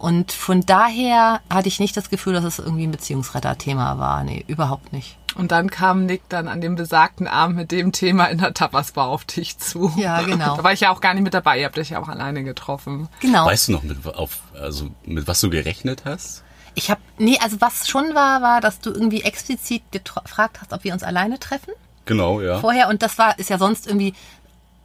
Und 0.00 0.32
von 0.32 0.62
daher 0.62 1.40
hatte 1.50 1.68
ich 1.68 1.78
nicht 1.78 1.94
das 1.94 2.08
Gefühl, 2.08 2.32
dass 2.32 2.44
es 2.44 2.58
irgendwie 2.58 2.86
ein 2.86 2.90
Beziehungsretter-Thema 2.90 3.98
war. 3.98 4.24
Nee, 4.24 4.44
überhaupt 4.46 4.94
nicht. 4.94 5.18
Und 5.34 5.52
dann 5.52 5.70
kam 5.70 6.06
Nick 6.06 6.22
dann 6.30 6.48
an 6.48 6.62
dem 6.62 6.74
besagten 6.74 7.28
Abend 7.28 7.56
mit 7.56 7.70
dem 7.70 7.92
Thema 7.92 8.24
in 8.26 8.38
der 8.38 8.54
Tapasbar 8.54 9.08
auf 9.08 9.26
dich 9.26 9.58
zu. 9.58 9.92
Ja, 9.96 10.22
genau. 10.22 10.56
Da 10.56 10.64
war 10.64 10.72
ich 10.72 10.80
ja 10.80 10.90
auch 10.90 11.02
gar 11.02 11.12
nicht 11.12 11.22
mit 11.22 11.34
dabei. 11.34 11.60
Ihr 11.60 11.66
habt 11.66 11.78
euch 11.78 11.90
ja 11.90 12.00
auch 12.00 12.08
alleine 12.08 12.42
getroffen. 12.44 13.08
Genau. 13.20 13.44
Weißt 13.44 13.68
du 13.68 13.72
noch, 13.72 13.82
mit, 13.82 14.06
auf, 14.06 14.38
also, 14.54 14.88
mit 15.04 15.28
was 15.28 15.40
du 15.40 15.50
gerechnet 15.50 16.04
hast? 16.04 16.44
Ich 16.74 16.90
habe, 16.90 17.00
nee, 17.18 17.38
also 17.38 17.60
was 17.60 17.86
schon 17.86 18.14
war, 18.14 18.40
war, 18.42 18.62
dass 18.62 18.80
du 18.80 18.90
irgendwie 18.90 19.22
explizit 19.22 19.82
gefragt 19.92 20.60
hast, 20.62 20.72
ob 20.72 20.82
wir 20.82 20.94
uns 20.94 21.02
alleine 21.02 21.38
treffen 21.38 21.74
Genau, 22.10 22.40
ja. 22.40 22.58
vorher. 22.58 22.88
Und 22.88 23.02
das 23.02 23.18
war, 23.18 23.38
ist 23.38 23.50
ja 23.50 23.58
sonst 23.58 23.86
irgendwie 23.86 24.14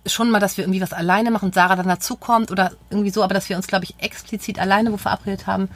schon 0.06 0.30
mal, 0.32 0.40
dass 0.40 0.58
wir 0.58 0.64
irgendwie 0.64 0.82
was 0.82 0.94
alleine 0.94 1.32
machen 1.32 1.46
und 1.46 1.56
Sarah 1.56 1.76
dann 1.76 1.88
dazukommt 1.88 2.52
oder 2.52 2.72
irgendwie 2.90 3.10
so, 3.10 3.24
aber 3.24 3.34
dass 3.34 3.50
wir 3.50 3.56
uns, 3.58 3.68
glaube 3.68 3.86
ich, 3.86 3.96
explizit 3.98 4.60
alleine 4.60 4.92
wo 4.92 4.98
verabredet 4.98 5.48
haben, 5.48 5.70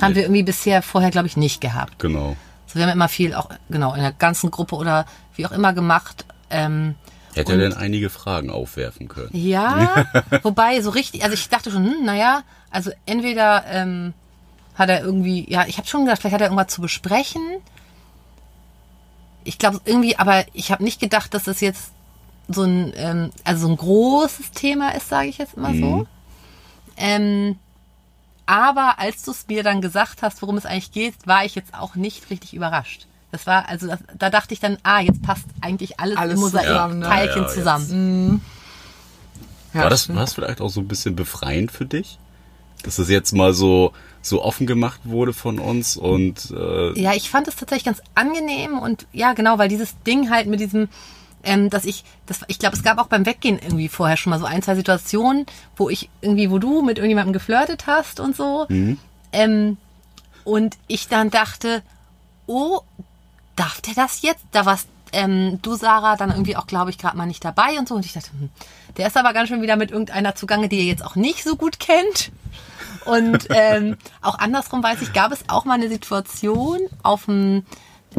haben 0.00 0.10
Nee. 0.12 0.16
wir 0.16 0.22
irgendwie 0.24 0.42
bisher 0.42 0.82
vorher, 0.82 1.10
glaube 1.10 1.26
ich, 1.26 1.36
nicht 1.36 1.60
gehabt. 1.60 1.98
Genau. 1.98 2.36
Also 2.66 2.76
wir 2.76 2.82
haben 2.84 2.92
immer 2.92 3.08
viel 3.08 3.34
auch, 3.34 3.50
genau, 3.68 3.94
in 3.94 4.00
der 4.00 4.12
ganzen 4.12 4.50
Gruppe 4.50 4.76
oder 4.76 5.06
wie 5.36 5.46
auch 5.46 5.52
immer 5.52 5.72
gemacht. 5.72 6.24
Ähm, 6.50 6.94
Hätte 7.34 7.52
er 7.52 7.58
denn 7.58 7.72
einige 7.74 8.10
Fragen 8.10 8.50
aufwerfen 8.50 9.08
können? 9.08 9.30
Ja, 9.32 10.06
wobei 10.42 10.80
so 10.80 10.90
richtig, 10.90 11.22
also 11.24 11.34
ich 11.34 11.48
dachte 11.48 11.70
schon, 11.70 11.84
hm, 11.84 12.04
naja, 12.04 12.42
also 12.70 12.90
entweder 13.06 13.64
ähm, 13.68 14.14
hat 14.76 14.88
er 14.88 15.02
irgendwie, 15.02 15.48
ja, 15.50 15.64
ich 15.66 15.76
habe 15.78 15.86
schon 15.86 16.04
gedacht, 16.04 16.20
vielleicht 16.20 16.34
hat 16.34 16.40
er 16.40 16.46
irgendwas 16.48 16.72
zu 16.72 16.80
besprechen. 16.80 17.42
Ich 19.44 19.58
glaube 19.58 19.80
irgendwie, 19.84 20.16
aber 20.18 20.44
ich 20.52 20.70
habe 20.72 20.82
nicht 20.84 21.00
gedacht, 21.00 21.34
dass 21.34 21.44
das 21.44 21.60
jetzt 21.60 21.92
so 22.48 22.62
ein, 22.62 22.92
ähm, 22.96 23.30
also 23.44 23.66
so 23.66 23.72
ein 23.72 23.76
großes 23.76 24.50
Thema 24.52 24.94
ist, 24.94 25.08
sage 25.08 25.28
ich 25.28 25.38
jetzt 25.38 25.56
mal 25.56 25.74
so. 25.74 26.06
Ähm, 26.96 27.58
aber 28.46 28.98
als 28.98 29.22
du 29.22 29.30
es 29.30 29.46
mir 29.48 29.62
dann 29.62 29.80
gesagt 29.80 30.22
hast, 30.22 30.42
worum 30.42 30.56
es 30.56 30.66
eigentlich 30.66 30.92
geht, 30.92 31.14
war 31.26 31.44
ich 31.44 31.54
jetzt 31.54 31.74
auch 31.74 31.94
nicht 31.94 32.30
richtig 32.30 32.54
überrascht. 32.54 33.06
Das 33.32 33.46
war, 33.46 33.68
also 33.68 33.86
das, 33.88 33.98
da 34.16 34.30
dachte 34.30 34.54
ich 34.54 34.60
dann, 34.60 34.78
ah, 34.82 35.00
jetzt 35.00 35.22
passt 35.22 35.46
eigentlich 35.60 35.98
alles, 35.98 36.16
Alles 36.18 36.34
im 36.34 36.40
zusammen, 36.50 36.98
ne? 37.00 37.06
Mosaik-Teilchen 37.06 37.42
Ja, 37.42 37.48
ja, 37.48 37.54
zusammen. 37.54 38.42
Ja, 39.72 39.80
war, 39.80 39.90
das, 39.90 40.08
war 40.08 40.16
das 40.16 40.34
vielleicht 40.34 40.60
auch 40.60 40.68
so 40.68 40.80
ein 40.80 40.86
bisschen 40.86 41.16
befreiend 41.16 41.72
für 41.72 41.84
dich? 41.84 42.18
Dass 42.84 42.96
das 42.96 43.08
jetzt 43.08 43.32
mal 43.32 43.54
so, 43.54 43.92
so 44.22 44.42
offen 44.44 44.66
gemacht 44.66 45.00
wurde 45.04 45.32
von 45.32 45.58
uns 45.58 45.96
und 45.96 46.52
äh, 46.56 47.00
Ja, 47.00 47.14
ich 47.14 47.30
fand 47.30 47.48
es 47.48 47.56
tatsächlich 47.56 47.86
ganz 47.86 48.02
angenehm 48.14 48.78
und 48.78 49.06
ja, 49.12 49.32
genau, 49.32 49.58
weil 49.58 49.68
dieses 49.68 50.00
Ding 50.06 50.30
halt 50.30 50.46
mit 50.46 50.60
diesem, 50.60 50.88
ähm, 51.44 51.70
dass 51.70 51.84
ich, 51.84 52.04
das, 52.26 52.40
ich 52.48 52.58
glaube, 52.58 52.76
es 52.76 52.82
gab 52.82 52.98
auch 52.98 53.06
beim 53.06 53.26
Weggehen 53.26 53.58
irgendwie 53.58 53.88
vorher 53.88 54.16
schon 54.16 54.30
mal 54.30 54.38
so 54.38 54.46
ein, 54.46 54.62
zwei 54.62 54.74
Situationen, 54.74 55.46
wo 55.76 55.88
ich 55.90 56.08
irgendwie, 56.20 56.50
wo 56.50 56.58
du 56.58 56.82
mit 56.82 56.98
irgendjemandem 56.98 57.32
geflirtet 57.32 57.86
hast 57.86 58.20
und 58.20 58.36
so. 58.36 58.66
Ähm, 59.32 59.76
und 60.44 60.76
ich 60.86 61.08
dann 61.08 61.30
dachte, 61.30 61.82
oh, 62.46 62.80
darf 63.56 63.80
der 63.80 63.94
das 63.94 64.22
jetzt? 64.22 64.44
Da 64.52 64.66
warst 64.66 64.88
ähm, 65.12 65.60
du, 65.62 65.76
Sarah, 65.76 66.16
dann 66.16 66.30
irgendwie 66.30 66.56
auch, 66.56 66.66
glaube 66.66 66.90
ich, 66.90 66.98
gerade 66.98 67.16
mal 67.16 67.26
nicht 67.26 67.44
dabei 67.44 67.78
und 67.78 67.88
so. 67.88 67.94
Und 67.94 68.04
ich 68.04 68.12
dachte, 68.12 68.30
hm, 68.32 68.50
der 68.96 69.06
ist 69.06 69.16
aber 69.16 69.32
ganz 69.32 69.48
schön 69.48 69.62
wieder 69.62 69.76
mit 69.76 69.90
irgendeiner 69.90 70.34
zugange, 70.34 70.68
die 70.68 70.78
ihr 70.78 70.84
jetzt 70.84 71.04
auch 71.04 71.16
nicht 71.16 71.44
so 71.44 71.56
gut 71.56 71.78
kennt. 71.78 72.32
Und 73.04 73.46
ähm, 73.54 73.96
auch 74.20 74.38
andersrum 74.38 74.82
weiß 74.82 75.02
ich, 75.02 75.12
gab 75.12 75.32
es 75.32 75.44
auch 75.48 75.64
mal 75.64 75.74
eine 75.74 75.88
Situation 75.88 76.80
auf 77.02 77.26
dem 77.26 77.64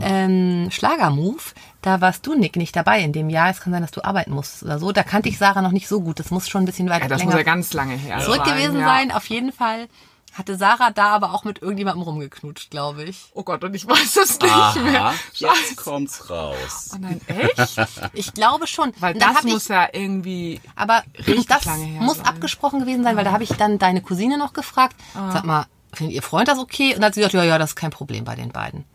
ähm, 0.02 0.70
Schlagermove, 0.72 1.54
da 1.86 2.02
warst 2.02 2.26
du, 2.26 2.34
Nick, 2.34 2.56
nicht 2.56 2.76
dabei 2.76 3.02
in 3.02 3.14
dem 3.14 3.30
Jahr. 3.30 3.50
Es 3.50 3.62
kann 3.62 3.72
sein, 3.72 3.82
dass 3.82 3.92
du 3.92 4.04
arbeiten 4.04 4.32
musst 4.32 4.64
oder 4.64 4.80
so. 4.80 4.92
Da 4.92 5.04
kannte 5.04 5.30
ich 5.30 5.38
Sarah 5.38 5.62
noch 5.62 5.72
nicht 5.72 5.88
so 5.88 6.02
gut. 6.02 6.20
Das 6.20 6.32
muss 6.32 6.50
schon 6.50 6.64
ein 6.64 6.66
bisschen 6.66 6.90
weit 6.90 7.04
Ja, 7.04 7.08
das 7.08 7.20
länger 7.20 7.32
muss 7.32 7.40
ja 7.40 7.44
ganz 7.44 7.74
lange 7.74 7.96
her 7.96 8.20
zurück 8.20 8.42
sein. 8.44 8.56
gewesen 8.58 8.80
ja. 8.80 8.88
sein. 8.88 9.12
Auf 9.12 9.28
jeden 9.28 9.52
Fall 9.52 9.88
hatte 10.34 10.58
Sarah 10.58 10.90
da 10.90 11.10
aber 11.10 11.34
auch 11.34 11.44
mit 11.44 11.62
irgendjemandem 11.62 12.02
rumgeknutscht, 12.02 12.72
glaube 12.72 13.04
ich. 13.04 13.30
Oh 13.34 13.44
Gott, 13.44 13.64
und 13.64 13.74
ich 13.76 13.88
weiß 13.88 14.18
es 14.18 14.40
nicht 14.40 14.84
mehr. 14.84 15.02
Aha, 15.06 15.14
jetzt 15.34 15.40
Scheiße. 15.40 15.76
kommt's 15.76 16.30
raus. 16.30 16.92
Oh 16.94 16.98
nein, 17.00 17.22
echt? 17.28 17.88
Ich 18.14 18.34
glaube 18.34 18.66
schon. 18.68 18.92
Weil 19.00 19.14
das 19.14 19.44
muss 19.44 19.64
ich, 19.64 19.70
ja 19.70 19.88
irgendwie. 19.94 20.60
aber 20.76 21.04
richtig 21.20 21.46
das 21.46 21.66
lange 21.66 21.86
her 21.86 22.02
muss 22.02 22.18
sein. 22.18 22.26
abgesprochen 22.26 22.80
gewesen 22.80 23.04
sein, 23.04 23.16
weil 23.16 23.24
da 23.26 23.32
habe 23.32 23.44
ich 23.44 23.50
dann 23.50 23.78
deine 23.78 24.02
Cousine 24.02 24.38
noch 24.38 24.54
gefragt. 24.54 24.96
Ah. 25.14 25.32
Sag 25.32 25.46
mal, 25.46 25.68
findet 25.94 26.16
ihr 26.16 26.24
Freund 26.24 26.48
das 26.48 26.58
okay? 26.58 26.90
Und 26.90 26.96
dann 26.96 27.06
hat 27.06 27.14
sie 27.14 27.22
gesagt, 27.22 27.36
ja, 27.36 27.44
ja, 27.44 27.58
das 27.60 27.72
ist 27.72 27.76
kein 27.76 27.92
Problem 27.92 28.26
bei 28.26 28.36
den 28.36 28.52
beiden. 28.52 28.86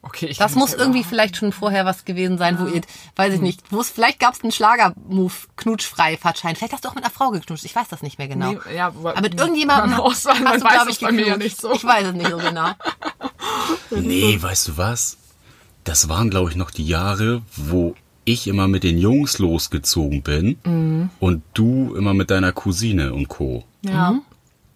Okay, 0.00 0.26
ich 0.26 0.38
Das 0.38 0.54
muss 0.54 0.72
ja 0.72 0.78
irgendwie 0.78 0.98
überhaupt- 1.00 1.10
vielleicht 1.10 1.36
schon 1.36 1.52
vorher 1.52 1.84
was 1.84 2.04
gewesen 2.04 2.38
sein, 2.38 2.58
wo 2.60 2.66
ihr, 2.66 2.82
weiß 3.16 3.28
Hm. 3.28 3.34
ich 3.34 3.40
nicht, 3.40 3.60
wo 3.70 3.80
es, 3.80 3.90
vielleicht 3.90 4.20
gab 4.20 4.34
es 4.34 4.42
einen 4.42 4.52
Schlagermove, 4.52 5.48
knutschfrei, 5.56 6.16
Fahrtschein. 6.16 6.54
Vielleicht 6.56 6.72
hast 6.72 6.84
du 6.84 6.88
auch 6.88 6.94
mit 6.94 7.02
einer 7.04 7.12
Frau 7.12 7.30
geknutscht. 7.30 7.64
Ich 7.64 7.74
weiß 7.74 7.88
das 7.88 8.02
nicht 8.02 8.16
mehr 8.18 8.28
genau. 8.28 8.52
Nee, 8.52 8.76
ja, 8.76 8.86
aber- 8.88 9.20
mit 9.20 9.38
irgendjemandem 9.38 9.90
Kann 9.92 10.00
auch 10.00 10.14
sein, 10.14 10.46
hast 10.46 10.62
du, 10.62 10.68
glaube 10.68 10.90
ich, 10.92 11.00
bei 11.00 11.10
mir 11.12 11.26
ja 11.26 11.36
nicht 11.36 11.60
so. 11.60 11.72
Ich 11.72 11.84
weiß 11.84 12.06
es 12.08 12.14
nicht 12.14 12.30
so 12.30 12.36
genau. 12.38 12.70
Nee, 13.90 14.38
weißt 14.40 14.68
du 14.68 14.76
was? 14.76 15.16
Das 15.84 16.08
waren, 16.08 16.30
glaube 16.30 16.50
ich, 16.50 16.56
noch 16.56 16.70
die 16.70 16.86
Jahre, 16.86 17.42
wo 17.56 17.94
ich 18.24 18.46
immer 18.46 18.68
mit 18.68 18.84
den 18.84 18.98
Jungs 18.98 19.38
losgezogen 19.38 20.22
bin 20.22 20.58
Mhm. 20.64 21.10
und 21.18 21.42
du 21.54 21.94
immer 21.96 22.12
mit 22.14 22.30
deiner 22.30 22.52
Cousine 22.52 23.14
und 23.14 23.28
Co. 23.28 23.64
Ja. 23.82 24.14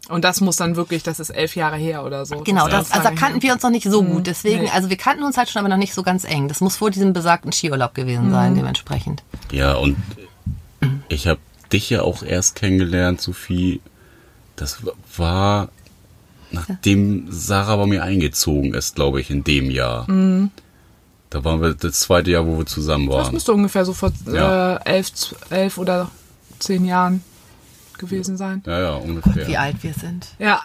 Und 0.08 0.24
das 0.24 0.40
muss 0.40 0.56
dann 0.56 0.74
wirklich, 0.76 1.02
das 1.04 1.20
ist 1.20 1.30
elf 1.30 1.54
Jahre 1.56 1.76
her 1.76 2.04
oder 2.04 2.26
so. 2.26 2.40
Genau, 2.40 2.66
Das 2.68 2.88
das, 2.88 2.92
also 2.92 3.04
da 3.08 3.14
kannten 3.14 3.34
her. 3.40 3.42
wir 3.42 3.52
uns 3.54 3.62
noch 3.62 3.70
nicht 3.70 3.88
so 3.88 4.02
gut. 4.02 4.26
Deswegen, 4.26 4.64
nee. 4.64 4.70
also 4.70 4.90
wir 4.90 4.96
kannten 4.96 5.22
uns 5.22 5.36
halt 5.36 5.48
schon, 5.48 5.60
aber 5.60 5.68
noch 5.68 5.76
nicht 5.76 5.94
so 5.94 6.02
ganz 6.02 6.24
eng. 6.24 6.48
Das 6.48 6.60
muss 6.60 6.76
vor 6.76 6.90
diesem 6.90 7.12
besagten 7.12 7.52
Skiurlaub 7.52 7.94
gewesen 7.94 8.28
Mhm. 8.28 8.32
sein, 8.32 8.54
dementsprechend. 8.56 9.22
Ja, 9.52 9.74
und 9.74 9.96
ich 11.08 11.28
habe 11.28 11.38
dich 11.72 11.88
ja 11.88 12.02
auch 12.02 12.22
erst 12.24 12.56
kennengelernt, 12.56 13.20
Sophie. 13.20 13.80
Das 14.56 14.78
war 15.16 15.68
nachdem 16.50 17.26
Sarah 17.30 17.76
bei 17.76 17.86
mir 17.86 18.02
eingezogen 18.02 18.74
ist, 18.74 18.94
glaube 18.96 19.20
ich, 19.20 19.30
in 19.30 19.42
dem 19.44 19.70
Jahr. 19.70 20.06
Da 21.30 21.44
waren 21.44 21.62
wir 21.62 21.72
das 21.74 22.00
zweite 22.00 22.30
Jahr, 22.32 22.46
wo 22.46 22.58
wir 22.58 22.66
zusammen 22.66 23.06
Das 23.08 23.16
waren. 23.26 23.32
müsste 23.34 23.52
ungefähr 23.54 23.84
so 23.86 23.94
vor 23.94 24.12
Ja. 24.30 24.76
äh, 24.76 24.80
elf, 24.84 25.10
elf 25.48 25.78
oder 25.78 26.10
zehn 26.58 26.84
Jahren 26.84 27.22
gewesen 27.98 28.36
sein. 28.36 28.62
Ja, 28.66 28.80
ja, 28.80 28.94
ungefähr. 28.94 29.46
Wie 29.46 29.56
alt 29.56 29.82
wir 29.82 29.94
sind. 29.94 30.28
Ja. 30.38 30.60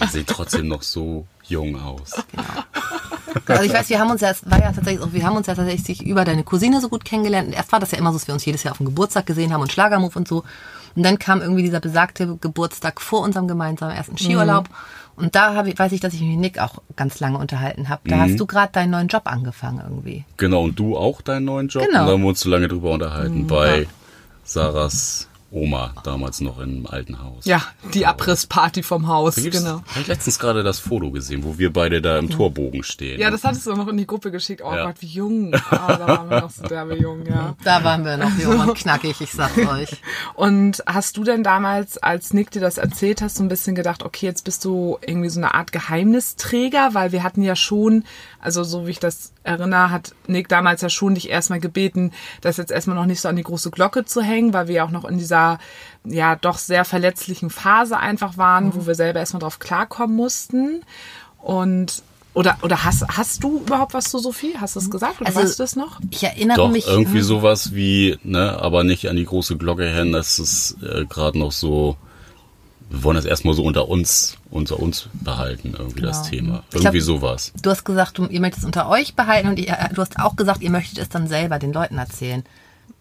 Er 0.00 0.08
sieht 0.08 0.26
trotzdem 0.26 0.68
noch 0.68 0.82
so 0.82 1.26
jung 1.44 1.80
aus. 1.80 2.12
Also 3.46 3.62
ich 3.64 3.72
weiß, 3.72 3.88
wir 3.88 3.98
haben 3.98 4.10
uns 4.10 4.20
ja, 4.20 4.32
war 4.46 4.60
ja 4.60 4.72
tatsächlich, 4.72 5.00
auch, 5.00 5.12
wir 5.12 5.24
haben 5.24 5.36
uns 5.36 5.46
ja 5.46 5.54
tatsächlich 5.54 6.04
über 6.04 6.24
deine 6.24 6.44
Cousine 6.44 6.80
so 6.80 6.88
gut 6.88 7.04
kennengelernt. 7.04 7.48
Und 7.48 7.54
erst 7.54 7.72
war 7.72 7.80
das 7.80 7.92
ja 7.92 7.98
immer 7.98 8.12
so, 8.12 8.18
dass 8.18 8.26
wir 8.26 8.34
uns 8.34 8.44
jedes 8.44 8.62
Jahr 8.62 8.72
auf 8.72 8.78
dem 8.78 8.86
Geburtstag 8.86 9.26
gesehen 9.26 9.52
haben 9.52 9.62
und 9.62 9.72
Schlagermove 9.72 10.16
und 10.16 10.28
so. 10.28 10.44
Und 10.94 11.02
dann 11.02 11.18
kam 11.18 11.40
irgendwie 11.40 11.62
dieser 11.62 11.80
besagte 11.80 12.36
Geburtstag 12.36 13.00
vor 13.00 13.20
unserem 13.20 13.48
gemeinsamen 13.48 13.96
ersten 13.96 14.18
Skiurlaub. 14.18 14.68
Und 15.16 15.34
da 15.34 15.54
habe 15.54 15.70
ich, 15.70 15.78
weiß 15.78 15.92
ich, 15.92 16.00
dass 16.00 16.14
ich 16.14 16.20
mich 16.20 16.30
mit 16.30 16.40
Nick 16.40 16.58
auch 16.58 16.82
ganz 16.96 17.20
lange 17.20 17.38
unterhalten 17.38 17.88
habe. 17.88 18.02
Da 18.08 18.18
hast 18.18 18.38
du 18.38 18.46
gerade 18.46 18.72
deinen 18.72 18.90
neuen 18.90 19.08
Job 19.08 19.22
angefangen 19.24 19.80
irgendwie. 19.82 20.24
Genau, 20.36 20.64
und 20.64 20.78
du 20.78 20.96
auch 20.96 21.20
deinen 21.20 21.44
neuen 21.44 21.68
Job? 21.68 21.84
Genau. 21.84 22.00
Und 22.00 22.06
da 22.06 22.12
haben 22.12 22.22
wir 22.22 22.28
uns 22.28 22.40
so 22.40 22.50
lange 22.50 22.68
drüber 22.68 22.90
unterhalten 22.92 23.46
bei 23.46 23.86
Sarahs 24.44 25.28
Oma, 25.52 25.92
damals 26.02 26.40
noch 26.40 26.58
im 26.60 26.86
alten 26.86 27.22
Haus. 27.22 27.44
Ja, 27.44 27.60
die 27.92 28.06
Abrissparty 28.06 28.82
vom 28.82 29.06
Haus, 29.06 29.34
Da 29.34 29.42
genau. 29.50 29.82
Habe 29.86 30.00
ich 30.00 30.06
letztens 30.06 30.38
gerade 30.38 30.62
das 30.62 30.78
Foto 30.78 31.10
gesehen, 31.10 31.44
wo 31.44 31.58
wir 31.58 31.70
beide 31.72 32.00
da 32.00 32.18
im 32.18 32.30
Torbogen 32.30 32.82
stehen. 32.82 33.20
Ja, 33.20 33.30
das 33.30 33.44
hattest 33.44 33.66
du 33.66 33.74
noch 33.74 33.86
in 33.88 33.98
die 33.98 34.06
Gruppe 34.06 34.30
geschickt. 34.30 34.62
Oh 34.64 34.72
Ja. 34.72 34.86
Gott, 34.86 34.96
wie 35.00 35.06
jung. 35.08 35.54
Ah, 35.70 35.96
da 35.96 36.06
waren 36.08 36.30
wir 36.30 36.40
noch 36.40 36.50
so 36.56 36.62
derbe 36.66 36.96
jung, 36.96 37.26
ja. 37.26 37.54
Da 37.64 37.84
waren 37.84 38.02
wir 38.04 38.16
noch 38.16 38.34
jung 38.38 38.60
und 38.60 38.74
knackig, 38.78 39.20
ich 39.20 39.30
sag's 39.30 39.58
euch. 39.68 39.90
Und 40.34 40.82
hast 40.86 41.18
du 41.18 41.24
denn 41.24 41.42
damals, 41.42 41.98
als 41.98 42.32
Nick 42.32 42.50
dir 42.50 42.60
das 42.60 42.78
erzählt 42.78 43.20
hast, 43.20 43.36
so 43.36 43.42
ein 43.44 43.48
bisschen 43.48 43.74
gedacht, 43.74 44.02
okay, 44.04 44.24
jetzt 44.24 44.44
bist 44.44 44.64
du 44.64 44.96
irgendwie 45.06 45.28
so 45.28 45.38
eine 45.38 45.52
Art 45.54 45.70
Geheimnisträger, 45.72 46.90
weil 46.94 47.12
wir 47.12 47.22
hatten 47.22 47.42
ja 47.42 47.56
schon, 47.56 48.04
also 48.42 48.64
so 48.64 48.86
wie 48.86 48.90
ich 48.90 48.98
das 48.98 49.32
erinnere, 49.44 49.90
hat 49.90 50.14
Nick 50.26 50.48
damals 50.48 50.82
ja 50.82 50.88
schon 50.90 51.14
dich 51.14 51.30
erstmal 51.30 51.60
gebeten, 51.60 52.12
das 52.42 52.56
jetzt 52.58 52.70
erstmal 52.72 52.96
noch 52.96 53.06
nicht 53.06 53.20
so 53.20 53.28
an 53.28 53.36
die 53.36 53.42
große 53.42 53.70
Glocke 53.70 54.04
zu 54.04 54.20
hängen, 54.20 54.52
weil 54.52 54.68
wir 54.68 54.74
ja 54.74 54.84
auch 54.84 54.90
noch 54.90 55.04
in 55.04 55.16
dieser 55.18 55.58
ja 56.04 56.36
doch 56.36 56.58
sehr 56.58 56.84
verletzlichen 56.84 57.48
Phase 57.50 57.96
einfach 57.98 58.36
waren, 58.36 58.74
wo 58.74 58.86
wir 58.86 58.94
selber 58.94 59.20
erstmal 59.20 59.40
drauf 59.40 59.58
klarkommen 59.60 60.16
mussten. 60.16 60.82
Und 61.38 62.02
oder 62.34 62.56
oder 62.62 62.82
hast 62.84 63.04
hast 63.08 63.44
du 63.44 63.58
überhaupt 63.60 63.94
was 63.94 64.04
zu 64.10 64.18
Sophie? 64.18 64.54
Hast 64.58 64.74
du 64.76 64.80
es 64.80 64.90
gesagt 64.90 65.20
oder 65.20 65.28
Also- 65.28 65.40
weißt 65.40 65.58
du 65.58 65.62
das 65.62 65.76
noch? 65.76 66.00
Ich 66.10 66.22
erinnere 66.24 66.56
Doch, 66.56 66.70
mich. 66.70 66.86
irgendwie 66.86 67.20
sowas 67.20 67.74
wie, 67.74 68.18
ne, 68.22 68.58
aber 68.60 68.84
nicht 68.84 69.08
an 69.08 69.16
die 69.16 69.24
große 69.26 69.56
Glocke 69.58 69.86
hängen, 69.88 70.12
das 70.12 70.38
ist 70.38 70.76
äh, 70.82 71.04
gerade 71.04 71.38
noch 71.38 71.52
so, 71.52 71.96
wir 72.92 73.02
wollen 73.04 73.16
das 73.16 73.24
erstmal 73.24 73.54
so 73.54 73.64
unter 73.64 73.88
uns, 73.88 74.36
unter 74.50 74.78
uns 74.78 75.08
behalten, 75.14 75.74
irgendwie 75.76 76.02
das 76.02 76.22
Thema. 76.24 76.62
Irgendwie 76.72 76.98
glaub- 76.98 77.20
sowas. 77.20 77.52
Du 77.62 77.70
hast 77.70 77.84
gesagt, 77.84 78.18
du, 78.18 78.26
ihr 78.26 78.40
möchtet 78.40 78.60
es 78.60 78.64
unter 78.64 78.88
euch 78.88 79.14
behalten 79.14 79.48
und 79.48 79.58
ihr, 79.58 79.76
du 79.94 80.00
hast 80.02 80.18
auch 80.18 80.36
gesagt, 80.36 80.62
ihr 80.62 80.70
möchtet 80.70 80.98
es 80.98 81.08
dann 81.08 81.26
selber 81.26 81.58
den 81.58 81.72
Leuten 81.72 81.98
erzählen. 81.98 82.44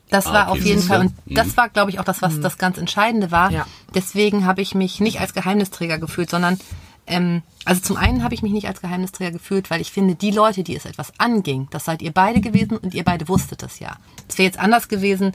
Das 0.10 0.28
Ah, 0.28 0.34
war 0.34 0.50
okay, 0.50 0.60
auf 0.60 0.66
jeden. 0.66 0.82
Fall, 0.82 1.02
und 1.02 1.14
das 1.26 1.56
war, 1.56 1.70
glaube 1.70 1.90
ich, 1.92 2.00
auch 2.00 2.04
das, 2.04 2.22
was 2.22 2.40
das 2.42 2.58
ganz 2.58 2.78
Entscheidende 2.78 3.32
war. 3.32 3.52
Ja. 3.52 3.66
Deswegen 3.96 4.46
habe 4.46 4.62
ich 4.62 4.76
mich 4.76 5.00
nicht 5.00 5.20
als 5.22 5.34
Geheimnisträger 5.34 6.00
gefühlt, 6.00 6.30
sondern, 6.30 6.60
ähm, 7.08 7.44
also 7.64 7.82
zum 7.82 7.96
einen 7.98 8.22
habe 8.24 8.34
ich 8.34 8.42
mich 8.42 8.52
nicht 8.52 8.68
als 8.68 8.82
Geheimnisträger 8.82 9.32
gefühlt, 9.32 9.70
weil 9.72 9.80
ich 9.80 9.92
finde, 9.92 10.16
die 10.16 10.32
Leute, 10.32 10.64
die 10.64 10.76
es 10.76 10.86
etwas 10.86 11.14
anging, 11.18 11.68
das 11.72 11.86
seid 11.86 12.02
ihr 12.02 12.12
beide 12.12 12.42
gewesen 12.42 12.78
und 12.78 12.94
ihr 12.94 13.04
beide 13.06 13.28
wusstet 13.30 13.64
es 13.64 13.80
ja. 13.80 13.96
Es 14.28 14.38
wäre 14.38 14.48
jetzt 14.48 14.60
anders 14.60 14.90
gewesen, 14.90 15.32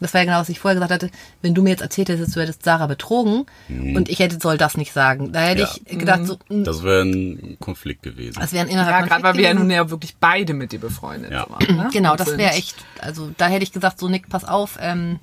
das 0.00 0.12
war 0.14 0.20
ja 0.20 0.24
genau, 0.26 0.38
was 0.40 0.48
ich 0.48 0.58
vorher 0.58 0.74
gesagt 0.74 0.92
hatte, 0.92 1.10
wenn 1.42 1.54
du 1.54 1.62
mir 1.62 1.70
jetzt 1.70 1.80
erzählt 1.82 2.08
hättest, 2.08 2.34
du 2.36 2.40
hättest 2.40 2.62
Sarah 2.64 2.86
betrogen 2.86 3.46
und 3.68 4.08
ich 4.08 4.18
hätte, 4.18 4.38
soll 4.40 4.58
das 4.58 4.76
nicht 4.76 4.92
sagen. 4.92 5.32
Da 5.32 5.40
hätte 5.40 5.62
Ja. 5.62 5.70
ich 5.84 5.98
gedacht, 5.98 6.26
so, 6.26 6.36
mh, 6.48 6.64
Das 6.64 6.82
wäre 6.82 7.02
ein 7.02 7.56
Konflikt 7.60 8.02
gewesen. 8.02 8.38
das 8.40 8.52
wäre 8.52 8.64
ein 8.66 8.70
innerer 8.70 8.90
Ja, 8.90 8.98
Konflikt 8.98 9.10
gerade 9.10 9.24
weil 9.24 9.34
wir 9.42 9.48
ja 9.48 9.54
nun 9.54 9.70
ja 9.70 9.88
wirklich 9.90 10.16
beide 10.20 10.52
mit 10.54 10.72
dir 10.72 10.80
befreundet 10.80 11.30
Ja. 11.32 11.46
waren. 11.48 11.76
Ne? 11.76 11.88
Genau, 11.92 12.12
Und 12.12 12.20
das 12.20 12.36
wäre 12.36 12.52
echt, 12.54 12.76
also 13.00 13.30
da 13.36 13.46
hätte 13.48 13.62
ich 13.62 13.72
gesagt, 13.72 13.98
so 13.98 14.08
Nick, 14.08 14.28
pass 14.28 14.44
auf, 14.44 14.78
ähm, 14.80 15.18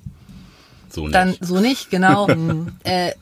so 0.90 1.02
nicht. 1.02 1.14
dann 1.14 1.36
so 1.40 1.60
nicht, 1.60 1.90
genau. 1.90 2.28
äh, 2.84 3.12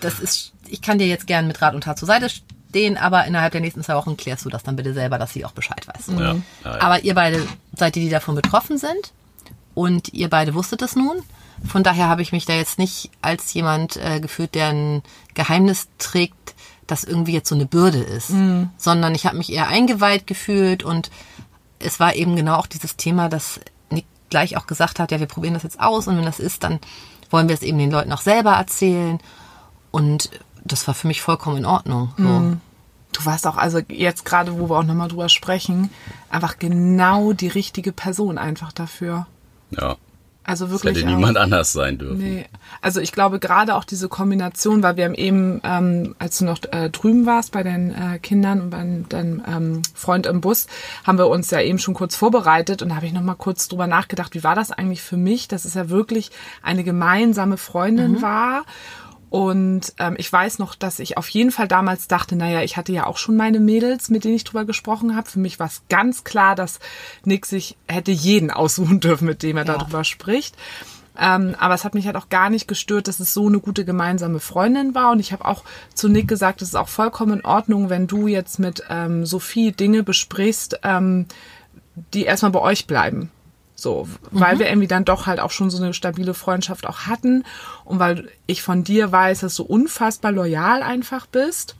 das 0.00 0.20
ist, 0.20 0.52
ich 0.68 0.80
kann 0.82 0.98
dir 0.98 1.06
jetzt 1.06 1.26
gern 1.26 1.46
mit 1.46 1.60
Rat 1.62 1.74
und 1.74 1.84
Tat 1.84 1.98
zur 1.98 2.06
Seite 2.06 2.28
stehen, 2.30 2.96
aber 2.96 3.26
innerhalb 3.26 3.52
der 3.52 3.60
nächsten 3.60 3.82
zwei 3.82 3.94
Wochen 3.96 4.16
klärst 4.16 4.44
du 4.44 4.48
das 4.48 4.62
dann 4.62 4.76
bitte 4.76 4.94
selber, 4.94 5.18
dass 5.18 5.32
sie 5.32 5.44
auch 5.44 5.52
Bescheid 5.52 5.86
weiß. 5.86 6.06
Ja, 6.18 6.20
ja, 6.20 6.36
ja. 6.64 6.80
Aber 6.80 7.02
ihr 7.04 7.14
beide 7.14 7.46
seid 7.76 7.94
die, 7.96 8.00
die 8.00 8.08
davon 8.10 8.34
betroffen 8.34 8.78
sind 8.78 9.12
und 9.74 10.12
ihr 10.12 10.28
beide 10.28 10.54
wusstet 10.54 10.82
es 10.82 10.96
nun. 10.96 11.22
Von 11.66 11.82
daher 11.82 12.08
habe 12.08 12.22
ich 12.22 12.32
mich 12.32 12.46
da 12.46 12.54
jetzt 12.54 12.78
nicht 12.78 13.10
als 13.20 13.52
jemand 13.52 13.96
äh, 13.96 14.20
gefühlt, 14.20 14.54
der 14.54 14.68
ein 14.68 15.02
Geheimnis 15.34 15.88
trägt, 15.98 16.54
das 16.86 17.04
irgendwie 17.04 17.32
jetzt 17.32 17.48
so 17.48 17.54
eine 17.54 17.66
Bürde 17.66 18.00
ist, 18.00 18.32
sondern 18.76 19.14
ich 19.14 19.26
habe 19.26 19.36
mich 19.36 19.52
eher 19.52 19.68
eingeweiht 19.68 20.26
gefühlt 20.26 20.82
und 20.82 21.10
es 21.78 22.00
war 22.00 22.14
eben 22.14 22.34
genau 22.34 22.56
auch 22.56 22.66
dieses 22.66 22.96
Thema, 22.96 23.28
dass 23.28 23.60
Nick 23.90 24.06
gleich 24.28 24.56
auch 24.56 24.66
gesagt 24.66 24.98
hat, 24.98 25.12
ja, 25.12 25.20
wir 25.20 25.26
probieren 25.26 25.54
das 25.54 25.62
jetzt 25.62 25.80
aus 25.80 26.08
und 26.08 26.16
wenn 26.16 26.24
das 26.24 26.40
ist, 26.40 26.64
dann 26.64 26.80
wollen 27.30 27.48
wir 27.48 27.54
es 27.54 27.62
eben 27.62 27.78
den 27.78 27.90
Leuten 27.92 28.12
auch 28.12 28.20
selber 28.20 28.52
erzählen 28.52 29.20
und 29.92 30.30
das 30.64 30.86
war 30.88 30.94
für 30.94 31.06
mich 31.06 31.22
vollkommen 31.22 31.58
in 31.58 31.66
Ordnung. 31.66 32.12
So. 32.16 32.24
Du 33.12 33.24
warst 33.26 33.46
auch, 33.46 33.56
also 33.56 33.80
jetzt 33.88 34.24
gerade, 34.24 34.58
wo 34.58 34.68
wir 34.68 34.78
auch 34.78 34.84
nochmal 34.84 35.08
drüber 35.08 35.28
sprechen, 35.28 35.90
einfach 36.28 36.58
genau 36.58 37.32
die 37.32 37.48
richtige 37.48 37.92
Person 37.92 38.38
einfach 38.38 38.72
dafür. 38.72 39.26
Ja. 39.78 39.96
Also 40.42 40.64
Das 40.64 40.72
wirklich. 40.82 40.96
hätte 41.04 41.12
auch- 41.12 41.16
niemand 41.16 41.36
anders 41.36 41.72
sein 41.72 41.98
dürfen. 41.98 42.18
Nee. 42.18 42.46
Also 42.80 43.00
ich 43.00 43.12
glaube 43.12 43.38
gerade 43.38 43.74
auch 43.76 43.84
diese 43.84 44.08
Kombination, 44.08 44.82
weil 44.82 44.96
wir 44.96 45.04
haben 45.04 45.14
eben, 45.14 45.60
ähm, 45.62 46.16
als 46.18 46.38
du 46.38 46.46
noch 46.46 46.58
äh, 46.72 46.88
drüben 46.90 47.26
warst 47.26 47.52
bei 47.52 47.62
den 47.62 47.94
äh, 47.94 48.18
Kindern 48.18 48.62
und 48.62 48.70
bei 48.70 48.78
deinem 49.08 49.42
ähm, 49.46 49.82
Freund 49.94 50.26
im 50.26 50.40
Bus, 50.40 50.66
haben 51.06 51.18
wir 51.18 51.28
uns 51.28 51.50
ja 51.50 51.60
eben 51.60 51.78
schon 51.78 51.94
kurz 51.94 52.16
vorbereitet 52.16 52.80
und 52.82 52.88
da 52.88 52.96
habe 52.96 53.06
ich 53.06 53.12
noch 53.12 53.22
mal 53.22 53.34
kurz 53.34 53.68
drüber 53.68 53.86
nachgedacht, 53.86 54.34
wie 54.34 54.42
war 54.42 54.54
das 54.54 54.72
eigentlich 54.72 55.02
für 55.02 55.18
mich, 55.18 55.46
dass 55.46 55.66
es 55.66 55.74
ja 55.74 55.88
wirklich 55.90 56.30
eine 56.62 56.84
gemeinsame 56.84 57.58
Freundin 57.58 58.22
war. 58.22 58.64
Und 59.30 59.92
ähm, 59.98 60.16
ich 60.18 60.30
weiß 60.32 60.58
noch, 60.58 60.74
dass 60.74 60.98
ich 60.98 61.16
auf 61.16 61.28
jeden 61.28 61.52
Fall 61.52 61.68
damals 61.68 62.08
dachte, 62.08 62.34
naja, 62.34 62.62
ich 62.62 62.76
hatte 62.76 62.92
ja 62.92 63.06
auch 63.06 63.16
schon 63.16 63.36
meine 63.36 63.60
Mädels, 63.60 64.10
mit 64.10 64.24
denen 64.24 64.34
ich 64.34 64.42
drüber 64.44 64.64
gesprochen 64.64 65.14
habe. 65.14 65.30
Für 65.30 65.38
mich 65.38 65.60
war 65.60 65.68
es 65.68 65.82
ganz 65.88 66.24
klar, 66.24 66.56
dass 66.56 66.80
Nick 67.24 67.46
sich 67.46 67.76
hätte 67.86 68.10
jeden 68.10 68.50
aussuchen 68.50 68.98
dürfen, 69.00 69.26
mit 69.26 69.44
dem 69.44 69.56
er 69.56 69.64
Ja. 69.66 69.78
darüber 69.78 70.02
spricht. 70.02 70.56
Ähm, 71.16 71.54
aber 71.60 71.74
es 71.74 71.84
hat 71.84 71.94
mich 71.94 72.06
halt 72.06 72.16
auch 72.16 72.28
gar 72.28 72.50
nicht 72.50 72.66
gestört, 72.66 73.06
dass 73.06 73.20
es 73.20 73.32
so 73.32 73.46
eine 73.46 73.60
gute 73.60 73.84
gemeinsame 73.84 74.40
Freundin 74.40 74.94
war. 74.96 75.12
Und 75.12 75.20
ich 75.20 75.32
habe 75.32 75.44
auch 75.44 75.62
zu 75.94 76.08
Nick 76.08 76.26
gesagt, 76.26 76.60
es 76.62 76.68
ist 76.70 76.74
auch 76.76 76.88
vollkommen 76.88 77.40
in 77.40 77.44
Ordnung, 77.44 77.88
wenn 77.88 78.08
du 78.08 78.26
jetzt 78.26 78.58
mit 78.58 78.82
ähm, 78.90 79.26
Sophie 79.26 79.70
Dinge 79.70 80.02
besprichst, 80.02 80.80
ähm, 80.82 81.26
die 82.14 82.24
erstmal 82.24 82.52
bei 82.52 82.60
euch 82.60 82.86
bleiben. 82.86 83.30
So, 83.80 84.08
weil 84.30 84.58
wir 84.58 84.68
irgendwie 84.68 84.88
dann 84.88 85.04
doch 85.04 85.26
halt 85.26 85.40
auch 85.40 85.50
schon 85.50 85.70
so 85.70 85.82
eine 85.82 85.94
stabile 85.94 86.34
Freundschaft 86.34 86.86
auch 86.86 87.06
hatten 87.06 87.44
und 87.84 87.98
weil 87.98 88.28
ich 88.46 88.62
von 88.62 88.84
dir 88.84 89.10
weiß, 89.10 89.40
dass 89.40 89.56
du 89.56 89.62
unfassbar 89.62 90.32
loyal 90.32 90.82
einfach 90.82 91.26
bist 91.26 91.76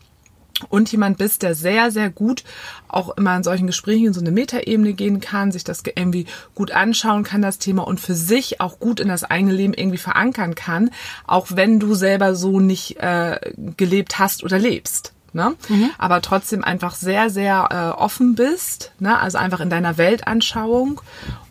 und 0.69 0.91
jemand 0.93 1.19
bist, 1.19 1.43
der 1.43 1.55
sehr, 1.55 1.91
sehr 1.91 2.11
gut 2.11 2.45
auch 2.89 3.17
immer 3.17 3.37
in 3.37 3.43
solchen 3.43 3.67
Gesprächen 3.67 4.07
in 4.07 4.13
so 4.13 4.21
eine 4.21 4.31
Metaebene 4.31 4.93
gehen 4.93 5.21
kann, 5.21 5.53
sich 5.53 5.65
das 5.65 5.83
irgendwie 5.95 6.27
gut 6.55 6.73
anschauen 6.73 7.23
kann, 7.23 7.43
das 7.43 7.59
Thema 7.59 7.87
und 7.87 8.01
für 8.01 8.15
sich 8.15 8.61
auch 8.61 8.79
gut 8.79 9.01
in 9.01 9.09
das 9.09 9.25
eigene 9.25 9.53
Leben 9.53 9.75
irgendwie 9.75 9.99
verankern 9.99 10.55
kann, 10.55 10.91
auch 11.27 11.49
wenn 11.51 11.81
du 11.81 11.95
selber 11.95 12.35
so 12.35 12.61
nicht 12.61 12.97
äh, 12.99 13.39
gelebt 13.77 14.19
hast 14.19 14.45
oder 14.45 14.59
lebst. 14.59 15.13
Ne? 15.33 15.55
Mhm. 15.69 15.91
Aber 15.97 16.23
trotzdem 16.23 16.65
einfach 16.65 16.95
sehr, 16.95 17.31
sehr 17.31 17.69
äh, 17.71 18.01
offen 18.01 18.35
bist, 18.35 18.91
ne? 18.99 19.19
also 19.19 19.39
einfach 19.39 19.61
in 19.61 19.71
deiner 19.71 19.97
Weltanschauung. 19.97 21.01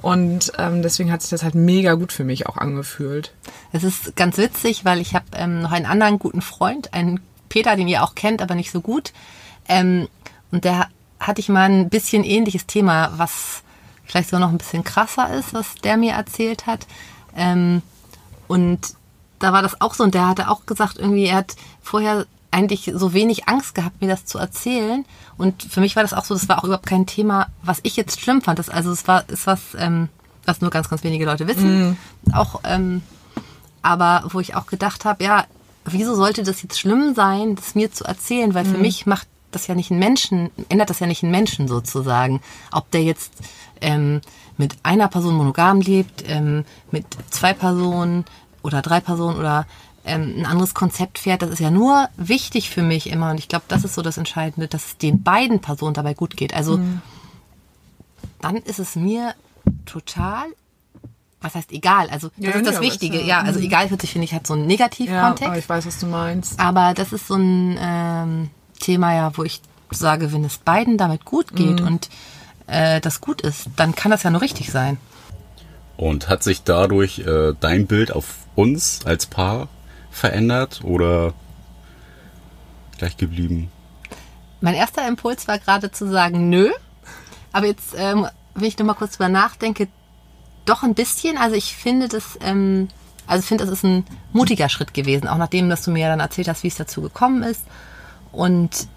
Und 0.02 0.52
ähm, 0.58 0.82
deswegen 0.82 1.12
hat 1.12 1.22
sich 1.22 1.30
das 1.30 1.44
halt 1.44 1.56
mega 1.56 1.94
gut 1.94 2.12
für 2.12 2.26
mich 2.26 2.48
auch 2.48 2.58
angefühlt. 2.58 3.34
Es 3.72 3.84
ist 3.84 4.18
ganz 4.18 4.38
witzig, 4.38 4.84
weil 4.84 5.00
ich 5.00 5.16
habe 5.16 5.26
ähm, 5.34 5.62
noch 5.62 5.72
einen 5.72 5.86
anderen 5.86 6.20
guten 6.20 6.42
Freund, 6.42 6.94
einen 6.94 7.22
Peter, 7.48 7.76
den 7.76 7.88
ihr 7.88 8.04
auch 8.04 8.16
kennt, 8.16 8.42
aber 8.42 8.56
nicht 8.56 8.72
so 8.72 8.82
gut. 8.82 9.14
Ähm, 9.68 10.08
und 10.52 10.66
der 10.66 10.88
hatte 11.20 11.40
ich 11.40 11.50
mal 11.50 11.70
ein 11.70 11.90
bisschen 11.90 12.24
ähnliches 12.24 12.66
Thema, 12.66 13.14
was 13.16 13.64
vielleicht 14.06 14.30
so 14.30 14.40
noch 14.40 14.50
ein 14.50 14.58
bisschen 14.58 14.84
krasser 14.84 15.34
ist, 15.34 15.54
was 15.54 15.76
der 15.76 15.98
mir 15.98 16.14
erzählt 16.14 16.66
hat. 16.66 16.88
Ähm, 17.36 17.82
und 18.48 18.80
da 19.40 19.54
war 19.54 19.62
das 19.62 19.80
auch 19.80 19.94
so 19.94 20.04
und 20.04 20.14
der 20.14 20.28
hatte 20.28 20.50
auch 20.50 20.66
gesagt, 20.66 20.98
irgendwie, 20.98 21.26
er 21.26 21.38
hat 21.38 21.56
vorher 21.82 22.26
eigentlich 22.52 22.92
so 22.94 23.14
wenig 23.14 23.48
Angst 23.48 23.76
gehabt, 23.76 24.02
mir 24.02 24.08
das 24.08 24.26
zu 24.26 24.38
erzählen. 24.38 25.06
Und 25.38 25.64
für 25.64 25.82
mich 25.82 25.96
war 25.96 26.04
das 26.04 26.14
auch 26.14 26.26
so, 26.26 26.34
das 26.34 26.50
war 26.50 26.60
auch 26.60 26.64
überhaupt 26.64 26.88
kein 26.88 27.06
Thema, 27.06 27.48
was 27.62 27.80
ich 27.84 27.96
jetzt 27.96 28.20
schlimm 28.20 28.42
fand. 28.42 28.60
Das, 28.60 28.70
also 28.70 28.92
es 28.92 29.08
war, 29.08 29.28
ist 29.30 29.48
was, 29.48 29.60
ähm, 29.78 30.10
was 30.46 30.62
nur 30.62 30.72
ganz, 30.72 30.90
ganz 30.90 31.04
wenige 31.04 31.26
Leute 31.26 31.48
wissen. 31.48 31.92
Mm. 31.92 31.98
Auch, 32.34 32.62
ähm, 32.64 33.02
aber 33.82 34.24
wo 34.32 34.40
ich 34.40 34.56
auch 34.56 34.66
gedacht 34.66 35.06
habe, 35.06 35.24
ja, 35.24 35.46
wieso 35.86 36.16
sollte 36.16 36.44
das 36.44 36.62
jetzt 36.62 36.80
schlimm 36.80 37.14
sein, 37.16 37.56
das 37.56 37.76
mir 37.76 37.92
zu 37.92 38.04
erzählen? 38.04 38.54
Weil 38.54 38.66
für 38.66 38.76
mhm. 38.76 38.82
mich 38.82 39.06
macht 39.06 39.28
das 39.52 39.68
ja 39.68 39.76
nicht 39.76 39.92
einen 39.92 40.00
Menschen, 40.00 40.52
ändert 40.70 40.90
das 40.90 41.00
ja 41.00 41.08
nicht 41.08 41.24
einen 41.24 41.32
Menschen 41.32 41.68
sozusagen. 41.68 42.42
Ob 42.72 42.92
der 42.92 43.04
jetzt 43.04 43.34
ähm, 43.82 44.22
mit 44.58 44.76
einer 44.84 45.08
Person 45.08 45.36
monogam 45.36 45.82
lebt, 45.82 46.24
ähm, 46.28 46.66
mit 46.92 47.06
zwei 47.30 47.54
Personen 47.54 48.26
oder 48.62 48.82
drei 48.82 49.00
Personen 49.00 49.38
oder 49.38 49.66
ähm, 50.10 50.36
ein 50.40 50.46
anderes 50.46 50.74
Konzept 50.74 51.20
fährt, 51.20 51.42
das 51.42 51.50
ist 51.50 51.60
ja 51.60 51.72
nur 51.72 52.10
wichtig 52.18 52.70
für 52.70 52.84
mich 52.84 53.10
immer. 53.10 53.32
Und 53.32 53.38
ich 53.38 53.48
glaube, 53.48 53.66
das 53.68 53.84
ist 53.84 53.96
so 53.96 54.02
das 54.02 54.18
Entscheidende, 54.18 54.68
dass 54.68 54.86
es 54.86 54.98
den 54.98 55.24
beiden 55.24 55.62
Personen 55.62 55.94
dabei 55.94 56.14
gut 56.14 56.36
geht. 56.36 56.54
Also 56.54 56.78
mhm. 56.78 57.02
dann 58.42 58.58
ist 58.58 58.80
es 58.80 58.96
mir 58.96 59.34
total 59.86 60.48
was 61.42 61.56
heißt 61.56 61.72
egal? 61.72 62.10
Also 62.10 62.30
das 62.36 62.46
ja, 62.46 62.52
ist 62.52 62.68
das 62.68 62.76
ja, 62.76 62.82
Wichtige. 62.82 63.22
Ja, 63.22 63.42
also 63.42 63.60
mhm. 63.60 63.66
egal 63.66 63.90
hört 63.90 64.02
sich, 64.02 64.12
finde 64.12 64.26
ich, 64.26 64.34
hat 64.34 64.46
so 64.46 64.56
einen 64.56 64.68
Negativkontext. 64.68 65.54
Ja, 65.54 65.56
ich 65.58 65.70
weiß, 65.70 65.86
was 65.86 66.00
du 66.00 66.08
meinst. 66.08 66.60
Aber 66.60 66.94
das 66.94 67.14
ist 67.14 67.28
so 67.28 67.36
ein 67.36 67.78
ähm, 67.80 68.50
Thema 68.80 69.16
ja, 69.16 69.32
wo 69.38 69.44
ich 69.44 69.62
sage, 69.92 70.34
wenn 70.34 70.44
es 70.44 70.58
beiden 70.58 70.98
damit 70.98 71.26
gut 71.26 71.56
geht 71.56 71.80
mhm. 71.80 71.88
und 71.88 72.10
äh, 72.68 73.02
das 73.02 73.22
gut 73.22 73.42
ist, 73.42 73.70
dann 73.76 73.96
kann 73.96 74.12
das 74.12 74.24
ja 74.24 74.30
nur 74.30 74.42
richtig 74.42 74.72
sein. 74.72 74.98
Und 75.98 76.30
hat 76.30 76.44
sich 76.44 76.64
dadurch 76.64 77.20
äh, 77.20 77.54
dein 77.60 77.88
Bild 77.88 78.12
auf 78.12 78.36
uns 78.56 79.06
als 79.06 79.26
Paar 79.26 79.68
verändert 80.12 80.82
oder 80.84 81.34
gleich 82.98 83.18
geblieben? 83.18 83.72
Mein 84.62 84.76
erster 84.76 85.08
Impuls 85.08 85.48
war 85.48 85.60
gerade 85.60 85.92
zu 85.92 86.10
sagen, 86.10 86.50
nö. 86.50 86.70
Aber 87.52 87.66
jetzt, 87.66 87.96
ähm, 87.98 88.28
wenn 88.56 88.68
ich 88.68 88.78
nochmal 88.78 88.96
kurz 88.96 89.14
drüber 89.14 89.30
nachdenke, 89.30 89.88
doch 90.66 90.84
ein 90.84 90.94
bisschen. 90.94 91.38
Also 91.38 91.56
ich 91.56 91.76
finde 91.76 92.08
das, 92.08 92.38
ähm, 92.42 92.90
also 93.26 93.42
ich 93.42 93.48
finde, 93.48 93.66
das 93.66 93.74
ist 93.74 93.84
ein 93.84 94.06
mutiger 94.34 94.70
Schritt 94.70 94.94
gewesen, 94.94 95.28
auch 95.28 95.38
nachdem, 95.38 95.70
dass 95.70 95.84
du 95.84 95.92
mir 95.92 96.08
dann 96.08 96.20
erzählt 96.20 96.48
hast, 96.48 96.64
wie 96.64 96.68
es 96.68 96.76
dazu 96.76 97.02
gekommen 97.02 97.44
ist. 97.44 97.64
Und 98.32 98.88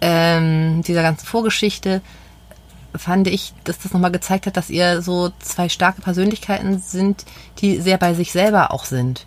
ähm, 0.00 0.82
dieser 0.82 1.02
ganzen 1.02 1.26
Vorgeschichte 1.26 2.02
fand 2.94 3.28
ich, 3.28 3.52
dass 3.64 3.78
das 3.78 3.92
nochmal 3.92 4.12
gezeigt 4.12 4.46
hat, 4.46 4.56
dass 4.56 4.70
ihr 4.70 5.02
so 5.02 5.30
zwei 5.40 5.68
starke 5.68 6.00
Persönlichkeiten 6.00 6.78
sind, 6.78 7.24
die 7.58 7.80
sehr 7.80 7.98
bei 7.98 8.14
sich 8.14 8.32
selber 8.32 8.72
auch 8.72 8.84
sind. 8.84 9.26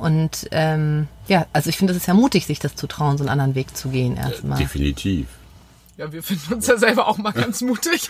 Und 0.00 0.48
ähm, 0.50 1.08
ja, 1.28 1.44
also 1.52 1.68
ich 1.68 1.76
finde, 1.76 1.92
es 1.92 1.98
ist 1.98 2.06
ja 2.06 2.14
mutig, 2.14 2.46
sich 2.46 2.58
das 2.58 2.74
zu 2.74 2.86
trauen, 2.86 3.18
so 3.18 3.22
einen 3.22 3.28
anderen 3.28 3.54
Weg 3.54 3.76
zu 3.76 3.90
gehen 3.90 4.16
erstmal. 4.16 4.56
Definitiv. 4.56 5.26
Ja, 5.98 6.10
wir 6.10 6.22
finden 6.22 6.54
uns 6.54 6.66
ja 6.66 6.78
selber 6.78 7.06
auch 7.06 7.18
mal 7.18 7.32
ganz 7.32 7.60
mutig. 7.60 8.08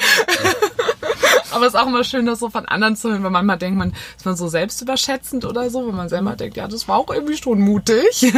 Aber 1.51 1.67
es 1.67 1.75
ist 1.75 1.81
auch 1.81 1.89
immer 1.89 2.05
schön, 2.05 2.27
das 2.27 2.39
so 2.39 2.49
von 2.49 2.65
anderen 2.67 2.95
zu 2.95 3.11
hören, 3.11 3.25
weil 3.25 3.33
manchmal 3.33 3.59
denkt 3.59 3.77
man, 3.77 3.93
ist 4.17 4.25
man 4.25 4.37
so 4.37 4.47
selbstüberschätzend 4.47 5.45
oder 5.45 5.69
so, 5.69 5.89
wenn 5.89 5.97
man 5.97 6.09
selber 6.09 6.37
denkt, 6.37 6.57
ja, 6.57 6.69
das 6.69 6.87
war 6.87 6.99
auch 6.99 7.13
irgendwie 7.13 7.37
schon 7.37 7.61
mutig. 7.61 8.33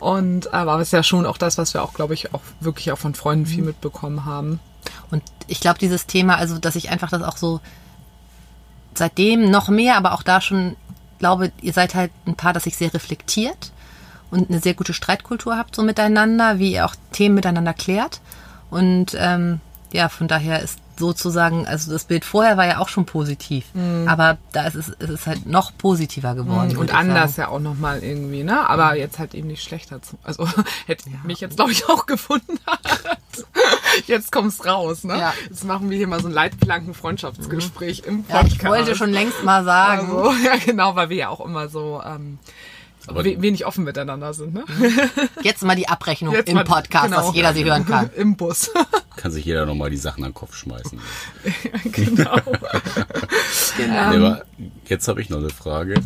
Und 0.00 0.52
aber 0.52 0.80
es 0.80 0.88
ist 0.88 0.92
ja 0.92 1.04
schon 1.04 1.26
auch 1.26 1.38
das, 1.38 1.58
was 1.58 1.72
wir 1.74 1.84
auch, 1.84 1.94
glaube 1.94 2.14
ich, 2.14 2.34
auch 2.34 2.42
wirklich 2.58 2.90
auch 2.90 2.98
von 2.98 3.14
Freunden 3.14 3.46
viel 3.46 3.62
mitbekommen 3.62 4.24
haben. 4.24 4.58
Und 5.12 5.22
ich 5.46 5.60
glaube, 5.60 5.78
dieses 5.78 6.06
Thema, 6.06 6.38
also 6.38 6.58
dass 6.58 6.74
ich 6.74 6.90
einfach 6.90 7.10
das 7.10 7.22
auch 7.22 7.36
so 7.36 7.60
seitdem 8.94 9.48
noch 9.48 9.68
mehr, 9.68 9.96
aber 9.96 10.14
auch 10.14 10.24
da 10.24 10.40
schon 10.40 10.74
glaube, 11.20 11.52
ihr 11.62 11.72
seid 11.72 11.94
halt 11.94 12.10
ein 12.26 12.34
Paar, 12.34 12.52
das 12.52 12.64
sich 12.64 12.76
sehr 12.76 12.92
reflektiert 12.92 13.70
und 14.32 14.50
eine 14.50 14.58
sehr 14.58 14.74
gute 14.74 14.92
Streitkultur 14.92 15.56
habt 15.56 15.76
so 15.76 15.82
miteinander, 15.82 16.58
wie 16.58 16.72
ihr 16.72 16.84
auch 16.84 16.96
Themen 17.12 17.36
miteinander 17.36 17.74
klärt. 17.74 18.20
Und 18.70 19.16
ähm, 19.18 19.60
ja, 19.92 20.08
von 20.08 20.26
daher 20.26 20.60
ist 20.60 20.78
sozusagen, 21.00 21.66
also 21.66 21.90
das 21.90 22.04
Bild 22.04 22.24
vorher 22.24 22.56
war 22.56 22.66
ja 22.66 22.78
auch 22.78 22.88
schon 22.88 23.06
positiv, 23.06 23.64
mhm. 23.74 24.06
aber 24.06 24.38
da 24.52 24.66
ist 24.66 24.76
es, 24.76 24.92
es 25.00 25.10
ist 25.10 25.26
halt 25.26 25.46
noch 25.46 25.76
positiver 25.76 26.36
geworden. 26.36 26.74
Mhm. 26.74 26.78
Und 26.78 26.94
anders 26.94 27.34
sagen. 27.34 27.50
ja 27.50 27.56
auch 27.56 27.60
nochmal 27.60 28.04
irgendwie, 28.04 28.44
ne? 28.44 28.68
Aber 28.68 28.94
jetzt 28.94 29.18
halt 29.18 29.34
eben 29.34 29.48
nicht 29.48 29.64
schlechter 29.64 30.00
zu. 30.00 30.16
Also 30.22 30.46
hätte 30.86 31.10
ja. 31.10 31.16
mich 31.24 31.40
jetzt, 31.40 31.56
glaube 31.56 31.72
ich, 31.72 31.88
auch 31.88 32.06
gefunden. 32.06 32.60
jetzt 34.06 34.30
kommt's 34.30 34.64
raus, 34.64 35.02
ne? 35.02 35.18
Ja. 35.18 35.34
Jetzt 35.48 35.64
machen 35.64 35.90
wir 35.90 35.96
hier 35.96 36.06
mal 36.06 36.20
so 36.20 36.28
ein 36.28 36.34
Leitplanken-Freundschaftsgespräch 36.34 38.02
mhm. 38.02 38.08
im 38.08 38.22
Podcast. 38.24 38.52
Ja, 38.52 38.56
ich 38.56 38.64
wollte 38.64 38.94
schon 38.94 39.10
längst 39.10 39.42
mal 39.42 39.64
sagen. 39.64 40.10
Also, 40.10 40.32
ja, 40.44 40.56
genau, 40.56 40.94
weil 40.94 41.08
wir 41.08 41.16
ja 41.16 41.28
auch 41.30 41.44
immer 41.44 41.68
so 41.68 42.00
ähm, 42.04 42.38
aber 43.10 43.24
wenig 43.24 43.66
offen 43.66 43.84
miteinander 43.84 44.32
sind. 44.32 44.54
Ne? 44.54 44.64
Jetzt 45.42 45.62
mal 45.62 45.76
die 45.76 45.88
Abrechnung 45.88 46.34
Jetzt 46.34 46.48
im 46.48 46.62
Podcast, 46.64 47.06
genau. 47.06 47.26
dass 47.26 47.34
jeder 47.34 47.52
sie 47.52 47.64
hören 47.64 47.86
kann. 47.86 48.10
Im 48.16 48.36
Bus. 48.36 48.70
Kann 49.16 49.32
sich 49.32 49.44
jeder 49.44 49.66
nochmal 49.66 49.90
die 49.90 49.96
Sachen 49.96 50.24
an 50.24 50.30
den 50.30 50.34
Kopf 50.34 50.54
schmeißen. 50.56 50.98
genau. 51.92 52.36
genau. 53.76 53.96
aber 53.98 54.42
jetzt 54.86 55.08
habe 55.08 55.20
ich 55.20 55.28
noch 55.28 55.38
eine 55.38 55.50
Frage. 55.50 56.00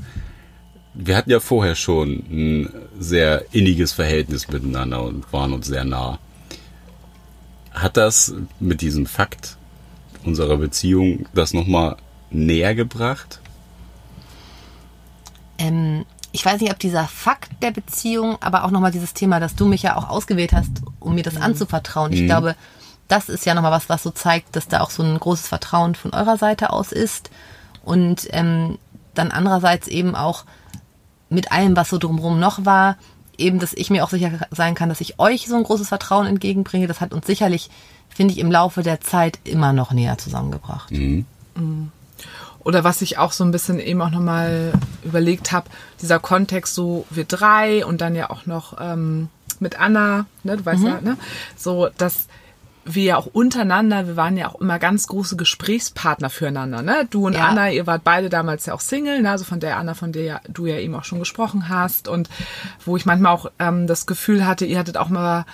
Wir 0.95 1.17
hatten 1.17 1.31
ja 1.31 1.39
vorher 1.39 1.77
schon 1.77 2.25
ein 2.31 2.69
sehr 2.99 3.45
inniges 3.53 3.93
Verhältnis 3.93 4.49
miteinander 4.49 5.03
und 5.03 5.33
waren 5.33 5.53
uns 5.53 5.67
sehr 5.67 5.85
nah. 5.85 6.19
Hat 7.73 7.97
das 7.97 8.35
mit 8.59 8.81
diesem 8.81 9.07
Fakt 9.07 9.57
unserer 10.25 10.57
Beziehung 10.57 11.27
das 11.35 11.53
nochmal 11.53 11.97
näher 12.31 12.75
gebracht? 12.75 13.41
Ähm, 15.59 16.05
ich 16.35 16.45
weiß 16.45 16.61
nicht, 16.61 16.73
ob 16.73 16.81
dieser 16.81 17.05
Fakt 17.05 17.63
der 17.63 17.71
Beziehung, 17.71 18.39
aber 18.41 18.65
auch 18.65 18.73
nochmal 18.73 18.91
dieses 18.91 19.15
Thema, 19.15 19.39
dass 19.39 19.55
du 19.55 19.67
mich 19.67 19.83
ja 19.85 19.95
auch 19.95 20.09
ausgewählt 20.09 20.53
hast, 20.53 20.83
um 20.99 21.15
mir 21.15 21.23
das 21.23 21.35
mhm. 21.35 21.43
anzuvertrauen. 21.43 22.13
Ich 22.13 22.23
mhm. 22.23 22.27
glaube, 22.27 22.57
das 23.07 23.29
ist 23.29 23.47
ja 23.47 23.55
nochmal 23.55 23.71
was, 23.71 23.89
was 23.89 24.03
so 24.03 24.11
zeigt, 24.11 24.57
dass 24.57 24.67
da 24.67 24.81
auch 24.81 24.91
so 24.91 25.05
ein 25.05 25.17
großes 25.17 25.47
Vertrauen 25.47 25.95
von 25.95 26.13
eurer 26.13 26.37
Seite 26.37 26.71
aus 26.71 26.91
ist. 26.91 27.31
Und 27.85 28.27
ähm, 28.33 28.79
dann 29.15 29.31
andererseits 29.31 29.87
eben 29.87 30.17
auch 30.17 30.45
mit 31.31 31.53
allem, 31.53 31.77
was 31.77 31.89
so 31.89 31.99
drumherum 31.99 32.41
noch 32.41 32.65
war, 32.65 32.97
eben, 33.39 33.61
dass 33.61 33.73
ich 33.73 33.91
mir 33.91 34.03
auch 34.03 34.11
sicher 34.11 34.33
sein 34.51 34.75
kann, 34.75 34.89
dass 34.89 35.01
ich 35.01 35.21
euch 35.21 35.47
so 35.47 35.55
ein 35.55 35.63
großes 35.63 35.87
Vertrauen 35.87 36.27
entgegenbringe. 36.27 36.89
Das 36.89 37.01
hat 37.01 37.15
uns 37.15 37.29
sicherlich, 37.29 37.71
finde 38.09 38.35
ich, 38.35 38.41
im 38.41 38.51
Laufe 38.51 38.83
der 38.83 39.01
Zeit 39.01 39.39
immer 39.45 39.73
noch 39.73 39.93
näher 39.93 40.19
zusammengebracht. 40.19 40.91
Mhm. 40.91 41.27
Mhm. 41.55 41.93
Oder 42.65 42.83
was 42.83 43.03
ich 43.03 43.19
auch 43.19 43.33
so 43.33 43.45
ein 43.45 43.51
bisschen 43.51 43.79
eben 43.79 44.01
auch 44.01 44.11
nochmal 44.11 44.73
überlegt 45.05 45.53
habe, 45.53 45.69
dieser 46.01 46.19
Kontext 46.19 46.75
so 46.75 47.07
wir 47.11 47.25
drei 47.25 47.85
und 47.85 48.01
dann 48.01 48.15
ja 48.15 48.31
auch 48.31 48.47
noch 48.47 48.79
ähm, 48.81 49.29
mit 49.61 49.79
Anna, 49.79 50.27
ne, 50.43 50.57
du 50.57 50.65
weißt 50.65 50.81
mhm. 50.81 50.89
ja, 50.89 51.01
ne? 51.01 51.17
So, 51.57 51.89
dass 51.97 52.27
wir 52.87 53.05
ja 53.05 53.17
auch 53.17 53.27
untereinander, 53.27 54.07
wir 54.07 54.17
waren 54.17 54.37
ja 54.37 54.49
auch 54.49 54.61
immer 54.61 54.79
ganz 54.79 55.07
große 55.07 55.37
Gesprächspartner 55.37 56.31
füreinander, 56.31 56.83
ne? 56.83 57.07
Du 57.11 57.27
und 57.27 57.35
ja. 57.35 57.47
Anna, 57.47 57.71
ihr 57.71 57.87
wart 57.87 58.05
beide 58.05 58.29
damals 58.29 58.67
ja 58.67 58.75
auch 58.75 58.81
Single, 58.81 59.23
ne? 59.23 59.31
Also 59.31 59.45
von 59.45 59.61
der 59.61 59.77
Anna, 59.77 59.95
von 59.95 60.13
der 60.13 60.41
du 60.49 60.67
ja 60.67 60.77
eben 60.79 60.95
auch 60.95 61.05
schon 61.05 61.19
gesprochen 61.19 61.69
hast 61.69 62.09
und 62.09 62.29
wo 62.85 62.97
ich 62.97 63.07
manchmal 63.07 63.33
auch 63.33 63.51
ähm, 63.59 63.87
das 63.87 64.07
Gefühl 64.07 64.47
hatte, 64.47 64.67
ihr 64.67 64.79
hattet 64.79 64.97
auch 64.97 65.09
mal 65.09 65.47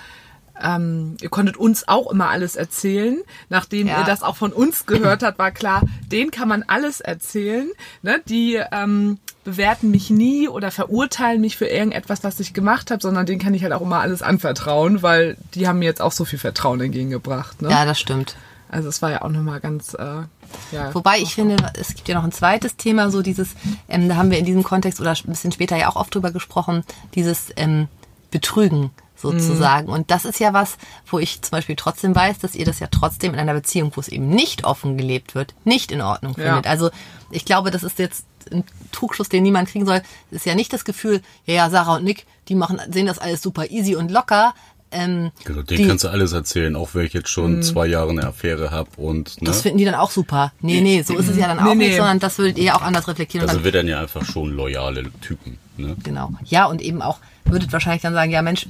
ähm, 0.63 1.17
ihr 1.21 1.29
konntet 1.29 1.57
uns 1.57 1.87
auch 1.87 2.11
immer 2.11 2.29
alles 2.29 2.55
erzählen. 2.55 3.21
Nachdem 3.49 3.87
ja. 3.87 3.99
ihr 3.99 4.05
das 4.05 4.23
auch 4.23 4.35
von 4.35 4.53
uns 4.53 4.85
gehört 4.85 5.23
habt, 5.23 5.39
war 5.39 5.51
klar, 5.51 5.83
den 6.11 6.31
kann 6.31 6.47
man 6.47 6.63
alles 6.63 7.01
erzählen. 7.01 7.69
Ne? 8.01 8.21
Die 8.27 8.61
ähm, 8.71 9.19
bewerten 9.43 9.91
mich 9.91 10.09
nie 10.09 10.47
oder 10.47 10.71
verurteilen 10.71 11.41
mich 11.41 11.57
für 11.57 11.67
irgendetwas, 11.67 12.23
was 12.23 12.39
ich 12.39 12.53
gemacht 12.53 12.91
habe, 12.91 13.01
sondern 13.01 13.25
denen 13.25 13.39
kann 13.39 13.53
ich 13.53 13.63
halt 13.63 13.73
auch 13.73 13.81
immer 13.81 13.99
alles 13.99 14.21
anvertrauen, 14.21 15.01
weil 15.01 15.37
die 15.53 15.67
haben 15.67 15.79
mir 15.79 15.85
jetzt 15.85 16.01
auch 16.01 16.11
so 16.11 16.25
viel 16.25 16.39
Vertrauen 16.39 16.79
entgegengebracht. 16.81 17.61
Ne? 17.61 17.69
Ja, 17.69 17.85
das 17.85 17.99
stimmt. 17.99 18.35
Also 18.69 18.87
es 18.87 19.01
war 19.01 19.11
ja 19.11 19.21
auch 19.21 19.29
nochmal 19.29 19.59
ganz. 19.59 19.93
Äh, 19.95 20.23
ja, 20.71 20.93
Wobei 20.93 21.19
ich 21.19 21.35
finde, 21.35 21.57
es 21.73 21.93
gibt 21.93 22.07
ja 22.07 22.15
noch 22.15 22.23
ein 22.23 22.31
zweites 22.31 22.77
Thema, 22.77 23.09
so 23.09 23.21
dieses, 23.21 23.49
ähm, 23.89 24.07
da 24.07 24.15
haben 24.15 24.31
wir 24.31 24.37
in 24.37 24.45
diesem 24.45 24.63
Kontext 24.63 25.01
oder 25.01 25.11
ein 25.11 25.29
bisschen 25.29 25.51
später 25.51 25.75
ja 25.77 25.89
auch 25.89 25.95
oft 25.97 26.13
drüber 26.15 26.31
gesprochen, 26.31 26.83
dieses 27.13 27.51
ähm, 27.57 27.87
Betrügen 28.31 28.91
sozusagen. 29.21 29.87
Und 29.87 30.11
das 30.11 30.25
ist 30.25 30.39
ja 30.39 30.53
was, 30.53 30.77
wo 31.07 31.19
ich 31.19 31.41
zum 31.41 31.51
Beispiel 31.51 31.75
trotzdem 31.75 32.15
weiß, 32.15 32.39
dass 32.39 32.55
ihr 32.55 32.65
das 32.65 32.79
ja 32.79 32.87
trotzdem 32.91 33.33
in 33.33 33.39
einer 33.39 33.53
Beziehung, 33.53 33.91
wo 33.95 34.01
es 34.01 34.07
eben 34.07 34.27
nicht 34.29 34.63
offen 34.63 34.97
gelebt 34.97 35.35
wird, 35.35 35.53
nicht 35.63 35.91
in 35.91 36.01
Ordnung 36.01 36.33
Ja. 36.37 36.45
findet. 36.45 36.67
Also 36.67 36.89
ich 37.29 37.45
glaube, 37.45 37.71
das 37.71 37.83
ist 37.83 37.99
jetzt 37.99 38.25
ein 38.51 38.63
Trugschluss, 38.91 39.29
den 39.29 39.43
niemand 39.43 39.69
kriegen 39.69 39.85
soll. 39.85 40.01
Es 40.31 40.37
ist 40.37 40.45
ja 40.45 40.55
nicht 40.55 40.73
das 40.73 40.83
Gefühl, 40.83 41.21
ja, 41.45 41.53
ja, 41.53 41.69
Sarah 41.69 41.95
und 41.97 42.03
Nick, 42.03 42.25
die 42.49 42.55
machen, 42.55 42.79
sehen 42.91 43.05
das 43.05 43.19
alles 43.19 43.41
super 43.41 43.69
easy 43.69 43.95
und 43.95 44.11
locker. 44.11 44.53
Ähm, 44.93 45.31
Genau, 45.45 45.61
den 45.61 45.77
die- 45.77 45.87
kannst 45.87 46.03
du 46.03 46.09
alles 46.09 46.33
erzählen, 46.33 46.75
auch 46.75 46.89
wenn 46.95 47.05
ich 47.05 47.13
jetzt 47.13 47.29
schon 47.29 47.63
zwei 47.63 47.87
Jahre 47.87 48.09
eine 48.09 48.25
Affäre 48.27 48.71
habe 48.71 48.89
und 48.97 49.41
ne? 49.41 49.47
das 49.47 49.61
finden 49.61 49.77
die 49.77 49.85
dann 49.85 49.95
auch 49.95 50.11
super. 50.11 50.51
Nee, 50.59 50.81
nee, 50.81 51.01
so 51.01 51.15
ist 51.17 51.29
es 51.29 51.37
ja 51.37 51.47
dann 51.47 51.59
auch 51.59 51.63
Nee, 51.63 51.75
nicht, 51.75 51.89
nee. 51.91 51.95
sondern 51.97 52.19
das 52.19 52.37
würdet 52.39 52.57
ihr 52.57 52.65
ja 52.65 52.75
auch 52.75 52.81
anders 52.81 53.07
reflektieren. 53.07 53.47
Also 53.47 53.63
wir 53.63 53.71
dann 53.71 53.87
ja 53.87 54.01
einfach 54.01 54.25
schon 54.25 54.49
loyale 54.49 55.09
Typen. 55.21 55.57
Ne? 55.77 55.95
genau. 56.03 56.31
Ja, 56.43 56.65
und 56.65 56.81
eben 56.81 57.01
auch, 57.01 57.19
würdet 57.45 57.71
wahrscheinlich 57.71 58.01
dann 58.01 58.13
sagen, 58.13 58.31
ja 58.31 58.41
Mensch, 58.41 58.67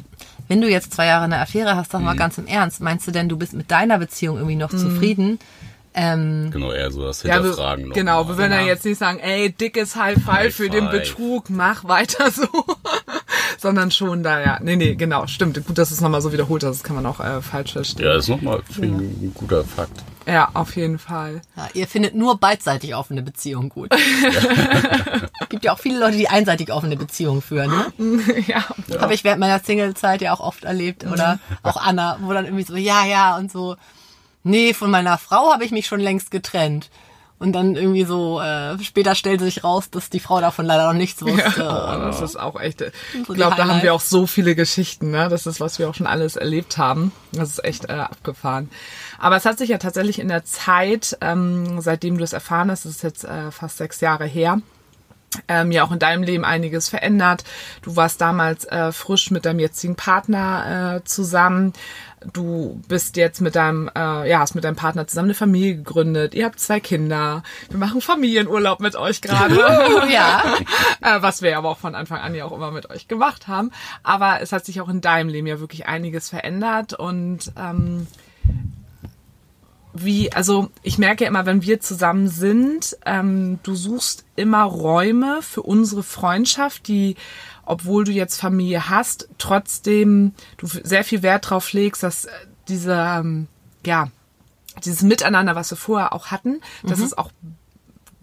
wenn 0.52 0.60
du 0.60 0.70
jetzt 0.70 0.94
zwei 0.94 1.06
Jahre 1.06 1.24
eine 1.24 1.38
Affäre 1.38 1.78
hast, 1.78 1.94
sag 1.94 2.02
mal 2.02 2.18
ganz 2.18 2.38
im 2.38 2.46
Ernst, 2.46 2.82
meinst 2.82 3.08
du 3.08 3.12
denn, 3.12 3.30
du 3.30 3.38
bist 3.38 3.54
mit 3.54 3.72
deiner 3.72 3.98
Beziehung 3.98 4.36
irgendwie 4.36 4.58
noch 4.58 4.70
zufrieden? 4.70 5.40
Ähm, 5.94 6.52
Genau, 6.52 6.72
eher 6.72 6.90
so 6.92 7.02
das 7.06 7.22
Ja, 7.24 7.30
wir, 7.36 7.42
Hinterfragen 7.50 7.90
genau, 7.92 8.24
mal. 8.24 8.30
wir 8.30 8.38
werden 8.38 8.52
ja 8.54 8.58
Genau. 8.60 8.70
jetzt 8.70 8.86
nicht 8.86 8.98
sagen, 8.98 9.20
ey, 9.20 9.52
dickes 9.52 9.96
High 9.96 10.16
Five 10.16 10.28
High 10.28 10.56
für 10.56 10.70
den. 10.70 10.90
Betrug, 10.90 11.50
mach 11.50 11.84
weiter 11.84 12.32
so. 12.32 12.48
Sondern 13.58 13.92
schon 13.92 14.24
da, 14.24 14.40
ja. 14.40 14.60
Nee, 14.62 14.76
nee, 14.78 14.96
genau, 14.96 15.28
stimmt. 15.28 15.64
Gut, 15.66 15.78
dass 15.78 15.90
du 15.90 15.96
es 15.96 16.02
nochmal 16.02 16.22
so 16.22 16.32
wiederholt 16.34 16.64
hast, 16.64 16.78
das 16.78 16.84
kann 16.84 16.96
man 16.96 17.06
auch 17.06 17.20
äh, 17.20 17.42
falsch 17.42 17.74
verstehen. 17.74 18.06
Ja, 18.06 18.16
ist 18.16 18.30
nochmal 18.30 18.62
ein 18.82 19.32
guter 19.36 19.64
Fakt. 19.64 20.02
Ja, 20.26 20.50
auf 20.54 20.76
jeden 20.76 20.98
Fall. 21.00 21.42
ja, 21.58 21.68
ihr 21.74 21.88
findet 21.88 22.16
nur 22.16 22.38
beidseitig 22.40 22.96
offene 22.96 23.22
Beziehungen 23.22 23.70
gut. 23.70 23.90
Gibt 25.50 25.66
ja 25.66 25.74
auch 25.74 25.80
viele 25.80 26.00
Leute, 26.00 26.18
die 26.18 26.30
einseitig 26.30 26.72
offene 26.72 26.96
Beziehungen 26.96 27.42
führen, 27.42 27.70
ne? 27.72 28.22
ja. 28.48 28.64
Habe 29.00 29.14
ich 29.14 29.24
während 29.24 29.40
meiner 29.40 29.60
Single-Zeit 29.60 30.22
ja 30.22 30.34
auch 30.34 30.40
oft 30.40 30.64
erlebt. 30.64 31.06
Oder 31.06 31.40
auch 31.64 31.78
Anna, 31.78 32.18
wo 32.22 32.32
dann 32.34 32.46
irgendwie 32.46 32.64
so, 32.64 32.76
ja, 32.76 33.06
ja, 33.06 33.38
und 33.38 33.52
so, 33.52 33.76
nee, 34.44 34.74
von 34.74 34.92
meiner 34.92 35.18
Frau 35.18 35.52
habe 35.52 35.66
ich 35.66 35.72
mich 35.72 35.88
schon 35.88 36.00
längst 36.00 36.32
getrennt. 36.32 36.90
Und 37.42 37.54
dann 37.54 37.76
irgendwie 37.76 38.04
so, 38.04 38.40
äh, 38.40 38.78
später 38.84 39.16
stellte 39.16 39.46
sich 39.46 39.64
raus, 39.64 39.90
dass 39.90 40.12
die 40.12 40.20
Frau 40.20 40.40
davon 40.42 40.64
leider 40.64 40.86
noch 40.86 40.94
nichts 40.94 41.24
wusste. 41.24 41.52
Oh, 41.58 41.98
das 42.00 42.22
ist 42.22 42.40
auch 42.40 42.62
echt. 42.62 42.82
Ich 42.82 42.94
So 43.26 43.34
glaube, 43.34 43.56
da 43.56 43.68
haben 43.68 43.82
wir 43.82 43.96
auch 43.96 44.00
so 44.00 44.28
viele 44.28 44.54
Geschichten, 44.54 45.10
ne? 45.10 45.28
Das 45.28 45.48
ist, 45.48 45.60
was 45.60 45.80
wir 45.80 45.90
auch 45.90 45.96
schon 45.96 46.06
alles 46.06 46.36
erlebt 46.36 46.78
haben. 46.78 47.12
Das 47.32 47.50
ist 47.50 47.64
echt 47.66 47.90
äh, 47.90 47.94
abgefahren. 47.94 48.70
Aber 49.18 49.38
es 49.38 49.46
hat 49.46 49.58
sich 49.58 49.70
ja 49.70 49.80
tatsächlich 49.80 50.20
in 50.20 50.28
der 50.28 50.46
Zeit, 50.46 51.18
ähm, 51.22 51.82
seitdem 51.82 52.20
du 52.20 52.24
es 52.24 52.34
erfahren 52.34 52.70
hast, 52.70 52.86
das 52.86 52.98
ist 52.98 53.04
jetzt 53.04 53.24
äh, 53.24 53.50
fast 53.50 53.78
sechs 53.78 54.02
Jahre 54.02 54.26
her, 54.26 54.62
ähm, 55.48 55.72
ja 55.72 55.84
auch 55.84 55.92
in 55.92 55.98
deinem 55.98 56.22
Leben 56.22 56.46
einiges 56.46 56.90
verändert. 56.90 57.44
Du 57.82 57.96
warst 57.96 58.22
damals 58.22 58.66
äh, 58.66 58.92
frisch 58.92 59.32
mit 59.32 59.46
deinem 59.46 59.60
jetzigen 59.60 59.96
Partner 59.96 60.98
äh, 60.98 61.04
zusammen. 61.06 61.74
Du 62.34 62.80
bist 62.88 63.18
jetzt 63.18 63.42
mit 63.42 63.56
deinem, 63.56 63.90
äh, 63.96 64.30
ja, 64.30 64.40
hast 64.40 64.54
mit 64.54 64.64
deinem 64.64 64.76
Partner 64.76 65.08
zusammen 65.08 65.30
eine 65.30 65.34
Familie 65.34 65.78
gegründet. 65.78 66.36
Ihr 66.36 66.46
habt 66.46 66.60
zwei 66.60 66.80
Kinder. 66.80 67.42
Wir 67.70 67.80
machen 67.80 68.00
Familienurlaub 68.00 68.80
mit 68.80 68.96
euch 68.96 69.22
gerade. 69.22 69.52
Oh, 69.62 70.06
ja. 70.12 70.44
äh, 71.02 71.22
was 71.22 71.42
wir 71.42 71.58
aber 71.58 71.70
auch 71.70 71.78
von 71.78 71.96
Anfang 71.96 72.20
an 72.20 72.36
ja 72.36 72.46
auch 72.46 72.52
immer 72.52 72.72
mit 72.72 72.90
euch 72.90 73.08
gemacht 73.08 73.48
haben. 73.48 73.72
Aber 74.04 74.42
es 74.42 74.52
hat 74.52 74.66
sich 74.66 74.82
auch 74.82 74.90
in 74.90 75.02
deinem 75.02 75.30
Leben 75.30 75.48
ja 75.48 75.60
wirklich 75.60 75.88
einiges 75.88 76.30
verändert 76.30 76.94
und 76.94 77.52
ähm, 77.58 78.08
wie, 79.94 80.32
also 80.32 80.70
ich 80.84 80.98
merke 80.98 81.24
ja 81.24 81.30
immer, 81.30 81.46
wenn 81.46 81.64
wir 81.64 81.80
zusammen 81.80 82.28
sind, 82.28 82.98
ähm, 83.06 83.60
du 83.64 83.76
suchst 83.76 84.24
immer 84.36 84.64
Räume 84.64 85.42
für 85.42 85.62
unsere 85.62 86.04
Freundschaft, 86.04 86.88
die, 86.88 87.16
obwohl 87.72 88.04
du 88.04 88.12
jetzt 88.12 88.42
Familie 88.42 88.90
hast, 88.90 89.30
trotzdem 89.38 90.34
du 90.58 90.68
sehr 90.68 91.06
viel 91.06 91.24
Wert 91.24 91.50
drauf 91.50 91.72
legst, 91.72 92.04
dass 92.04 92.26
äh, 92.26 92.32
diese, 92.68 92.92
ähm, 92.92 93.48
ja, 93.86 94.10
dieses 94.84 95.04
Miteinander, 95.04 95.56
was 95.56 95.72
wir 95.72 95.78
vorher 95.78 96.12
auch 96.12 96.28
hatten, 96.28 96.60
dass 96.84 97.00
es 97.00 97.18
auch 97.18 97.32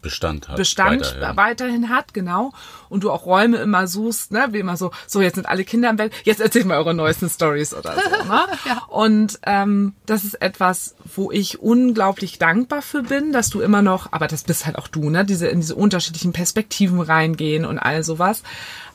Bestand 0.03 0.49
hat. 0.49 0.57
Bestand 0.57 1.01
weiterhin. 1.01 1.37
weiterhin. 1.37 1.89
hat, 1.89 2.15
genau. 2.15 2.53
Und 2.89 3.05
du 3.05 3.11
auch 3.11 3.27
Räume 3.27 3.57
immer 3.57 3.89
suchst, 3.89 4.33
ne, 4.33 4.49
wie 4.51 4.59
immer 4.59 4.77
so, 4.77 4.91
so 5.07 5.21
jetzt 5.21 5.37
sind 5.37 5.47
alle 5.47 5.65
Kinder 5.65 5.91
im 5.91 5.97
Bett, 5.97 6.13
jetzt 6.25 6.41
erzählt 6.41 6.67
mal 6.67 6.77
eure 6.77 6.95
neuesten 6.95 7.29
Stories 7.29 7.75
oder 7.75 7.95
so, 7.95 8.25
ne? 8.29 8.47
Und 8.89 9.41
ähm, 9.45 9.95
das 10.07 10.25
ist 10.25 10.41
etwas, 10.41 10.95
wo 11.17 11.33
ich 11.33 11.61
unglaublich 11.61 12.39
dankbar 12.39 12.83
für 12.83 13.03
bin, 13.03 13.33
dass 13.33 13.51
du 13.51 13.61
immer 13.61 13.83
noch, 13.83 14.13
aber 14.13 14.29
das 14.29 14.45
bist 14.45 14.67
halt 14.67 14.77
auch 14.77 14.89
du, 14.89 15.11
ne, 15.11 15.25
diese 15.25 15.49
in 15.49 15.61
diese 15.61 15.75
unterschiedlichen 15.75 16.33
Perspektiven 16.33 17.01
reingehen 17.01 17.65
und 17.65 17.79
all 17.79 18.05
sowas. 18.05 18.43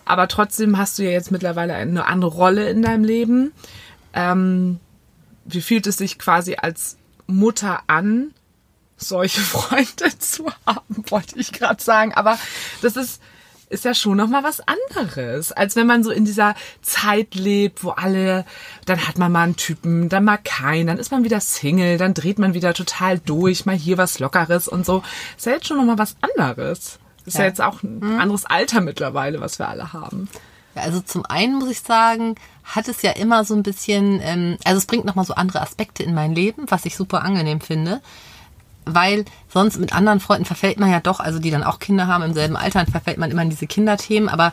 Aber 0.06 0.28
trotzdem 0.28 0.78
hast 0.78 1.00
du 1.00 1.04
ja 1.04 1.12
jetzt 1.12 1.32
mittlerweile 1.32 1.74
eine 1.74 2.06
andere 2.06 2.32
Rolle 2.32 2.70
in 2.70 2.82
deinem 2.82 3.04
Leben. 3.04 3.52
Ähm, 4.14 4.80
wie 5.46 5.62
fühlt 5.62 5.88
es 5.88 5.98
sich 5.98 6.20
quasi 6.20 6.56
als 6.56 6.98
Mutter 7.28 7.82
an, 7.88 8.34
solche 8.98 9.42
Freunde 9.42 10.18
zu 10.20 10.52
haben, 10.66 11.04
wollte 11.10 11.40
ich 11.40 11.52
gerade 11.52 11.82
sagen. 11.82 12.14
Aber 12.14 12.38
das 12.82 12.96
ist, 12.96 13.22
ist 13.70 13.86
ja 13.86 13.94
schon 13.94 14.18
nochmal 14.18 14.44
was 14.44 14.62
anderes, 14.68 15.52
als 15.52 15.76
wenn 15.76 15.88
man 15.88 16.04
so 16.04 16.12
in 16.12 16.26
dieser 16.26 16.56
Zeit 16.82 17.36
lebt, 17.36 17.84
wo 17.84 17.90
alle, 17.90 18.46
dann 18.86 19.08
hat 19.08 19.18
man 19.18 19.32
mal 19.32 19.44
einen 19.44 19.56
Typen, 19.56 20.10
dann 20.10 20.26
mal 20.26 20.38
keinen, 20.38 20.88
dann 20.88 21.00
ist 21.00 21.12
man 21.12 21.24
wieder 21.24 21.40
Single, 21.40 21.98
dann 21.98 22.14
dreht 22.14 22.40
man 22.40 22.54
wieder 22.54 22.74
total 22.74 23.20
durch, 23.20 23.66
mal 23.66 23.76
hier 23.76 23.98
was 23.98 24.20
Lockeres 24.20 24.68
und 24.68 24.86
so. 24.86 25.04
Ist 25.38 25.46
ja 25.46 25.54
jetzt 25.54 25.68
schon 25.68 25.78
nochmal 25.78 25.98
was 25.98 26.16
anderes. 26.22 27.00
Ist 27.26 27.36
ja, 27.36 27.42
Ja. 27.42 27.48
jetzt 27.48 27.62
auch 27.62 27.82
ein 27.84 28.20
anderes 28.20 28.46
Alter 28.46 28.82
mittlerweile, 28.82 29.40
was 29.42 29.60
wir 29.60 29.68
alle 29.70 29.94
haben. 29.94 30.28
Ja, 30.76 30.82
also 30.84 31.00
zum 31.02 31.26
einen 31.26 31.56
muss 31.60 31.70
ich 31.70 31.82
sagen, 31.82 32.36
hat 32.64 32.88
es 32.88 33.02
ja 33.02 33.12
immer 33.12 33.46
so 33.46 33.54
ein 33.54 33.64
bisschen, 33.64 34.20
ähm, 34.24 34.58
also 34.66 34.78
es 34.80 34.86
bringt 34.86 35.06
nochmal 35.06 35.26
so 35.26 35.36
andere 35.36 35.62
Aspekte 35.62 36.04
in 36.04 36.14
mein 36.14 36.34
Leben, 36.36 36.66
was 36.70 36.86
ich 36.86 36.96
super 36.96 37.24
angenehm 37.24 37.62
finde. 37.62 38.02
Weil 38.86 39.24
sonst 39.48 39.80
mit 39.80 39.94
anderen 39.94 40.20
Freunden 40.20 40.44
verfällt 40.46 40.78
man 40.80 40.92
ja 40.92 41.00
doch, 41.00 41.20
also 41.22 41.40
die 41.40 41.52
dann 41.52 41.64
auch 41.64 41.80
Kinder 41.80 42.08
haben 42.08 42.24
im 42.24 42.34
selben 42.34 42.58
Alter, 42.58 42.80
dann 42.84 42.92
verfällt 42.92 43.18
man 43.18 43.32
immer 43.32 43.42
in 43.44 43.50
diese 43.50 43.68
Kinderthemen. 43.68 44.28
Aber 44.28 44.52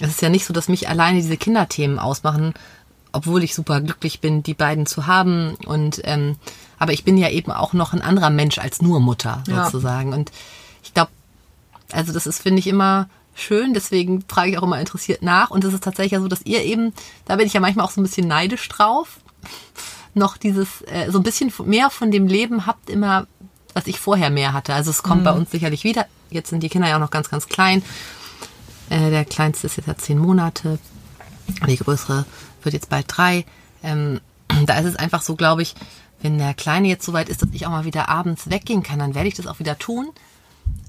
es 0.00 0.08
ist 0.08 0.22
ja 0.22 0.30
nicht 0.30 0.46
so, 0.46 0.54
dass 0.54 0.68
mich 0.68 0.88
alleine 0.88 1.18
diese 1.20 1.36
Kinderthemen 1.36 1.98
ausmachen, 1.98 2.54
obwohl 3.12 3.42
ich 3.42 3.54
super 3.54 3.80
glücklich 3.82 4.20
bin, 4.20 4.42
die 4.42 4.54
beiden 4.54 4.86
zu 4.86 5.06
haben. 5.06 5.54
Und 5.66 6.00
ähm, 6.04 6.36
aber 6.78 6.92
ich 6.92 7.04
bin 7.04 7.18
ja 7.18 7.28
eben 7.28 7.50
auch 7.52 7.72
noch 7.74 7.92
ein 7.92 8.00
anderer 8.00 8.30
Mensch 8.30 8.58
als 8.58 8.80
nur 8.80 9.00
Mutter 9.00 9.42
Ja. 9.48 9.64
sozusagen. 9.64 10.14
Und 10.14 10.30
ich 10.30 10.34
glaube, 10.34 10.42
also 11.92 12.12
das 12.12 12.26
ist, 12.26 12.42
finde 12.42 12.60
ich, 12.60 12.66
immer 12.66 13.08
schön, 13.34 13.72
deswegen 13.72 14.24
frage 14.28 14.50
ich 14.50 14.58
auch 14.58 14.62
immer 14.62 14.80
interessiert 14.80 15.22
nach. 15.22 15.50
Und 15.50 15.64
es 15.64 15.72
ist 15.72 15.84
tatsächlich 15.84 16.12
ja 16.12 16.20
so, 16.20 16.28
dass 16.28 16.42
ihr 16.44 16.62
eben, 16.64 16.92
da 17.24 17.36
bin 17.36 17.46
ich 17.46 17.52
ja 17.52 17.60
manchmal 17.60 17.86
auch 17.86 17.90
so 17.90 18.00
ein 18.00 18.04
bisschen 18.04 18.28
neidisch 18.28 18.68
drauf, 18.68 19.20
noch 20.14 20.36
dieses, 20.36 20.82
äh, 20.82 21.10
so 21.10 21.18
ein 21.18 21.22
bisschen 21.22 21.52
mehr 21.64 21.90
von 21.90 22.10
dem 22.10 22.26
Leben 22.26 22.66
habt 22.66 22.90
immer, 22.90 23.26
was 23.74 23.86
ich 23.86 24.00
vorher 24.00 24.30
mehr 24.30 24.52
hatte. 24.52 24.74
Also 24.74 24.90
es 24.90 25.02
kommt 25.02 25.24
bei 25.24 25.32
uns 25.32 25.50
sicherlich 25.50 25.84
wieder. 25.84 26.06
Jetzt 26.30 26.50
sind 26.50 26.62
die 26.62 26.68
Kinder 26.68 26.88
ja 26.88 26.96
auch 26.96 27.00
noch 27.00 27.10
ganz, 27.10 27.30
ganz 27.30 27.46
klein. 27.46 27.82
Äh, 28.90 29.10
der 29.10 29.24
kleinste 29.24 29.66
ist 29.66 29.76
jetzt 29.76 29.86
ja 29.86 29.96
zehn 29.96 30.18
Monate. 30.18 30.78
Die 31.66 31.76
größere 31.76 32.24
wird 32.62 32.72
jetzt 32.72 32.88
bald 32.88 33.06
drei. 33.08 33.44
Ähm, 33.82 34.20
da 34.66 34.78
ist 34.78 34.86
es 34.86 34.96
einfach 34.96 35.22
so, 35.22 35.36
glaube 35.36 35.62
ich, 35.62 35.74
wenn 36.20 36.38
der 36.38 36.54
Kleine 36.54 36.88
jetzt 36.88 37.06
so 37.06 37.12
weit 37.12 37.28
ist, 37.28 37.42
dass 37.42 37.50
ich 37.52 37.66
auch 37.66 37.70
mal 37.70 37.84
wieder 37.84 38.08
abends 38.08 38.50
weggehen 38.50 38.82
kann, 38.82 38.98
dann 38.98 39.14
werde 39.14 39.28
ich 39.28 39.34
das 39.34 39.46
auch 39.46 39.60
wieder 39.60 39.78
tun. 39.78 40.08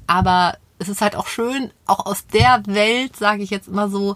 Aber 0.08 0.58
es 0.80 0.90
ist 0.90 1.02
halt 1.02 1.16
auch 1.16 1.28
schön, 1.28 1.72
auch 1.86 2.06
aus 2.06 2.26
der 2.28 2.64
Welt, 2.66 3.16
sage 3.16 3.44
ich 3.44 3.50
jetzt 3.50 3.68
immer 3.68 3.90
so, 3.90 4.16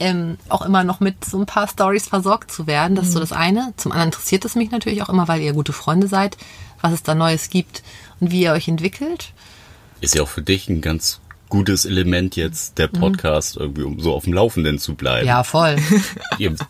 ähm, 0.00 0.36
auch 0.48 0.62
immer 0.62 0.82
noch 0.82 1.00
mit 1.00 1.24
so 1.24 1.38
ein 1.38 1.46
paar 1.46 1.68
Stories 1.68 2.08
versorgt 2.08 2.50
zu 2.50 2.66
werden. 2.66 2.96
Das 2.96 3.06
ist 3.06 3.12
so 3.12 3.20
das 3.20 3.32
eine. 3.32 3.72
Zum 3.76 3.92
anderen 3.92 4.08
interessiert 4.08 4.44
es 4.44 4.56
mich 4.56 4.70
natürlich 4.70 5.02
auch 5.02 5.08
immer, 5.08 5.28
weil 5.28 5.40
ihr 5.40 5.52
gute 5.52 5.72
Freunde 5.72 6.08
seid, 6.08 6.36
was 6.80 6.92
es 6.92 7.04
da 7.04 7.14
Neues 7.14 7.50
gibt 7.50 7.82
und 8.18 8.32
wie 8.32 8.42
ihr 8.42 8.52
euch 8.52 8.66
entwickelt. 8.66 9.32
Ist 10.00 10.16
ja 10.16 10.22
auch 10.22 10.28
für 10.28 10.42
dich 10.42 10.68
ein 10.68 10.80
ganz 10.80 11.20
gutes 11.52 11.84
Element 11.84 12.34
jetzt, 12.34 12.78
der 12.78 12.88
Podcast, 12.88 13.58
irgendwie, 13.58 13.82
um 13.82 14.00
so 14.00 14.14
auf 14.14 14.24
dem 14.24 14.32
Laufenden 14.32 14.78
zu 14.78 14.94
bleiben. 14.94 15.26
Ja, 15.28 15.44
voll. 15.44 15.76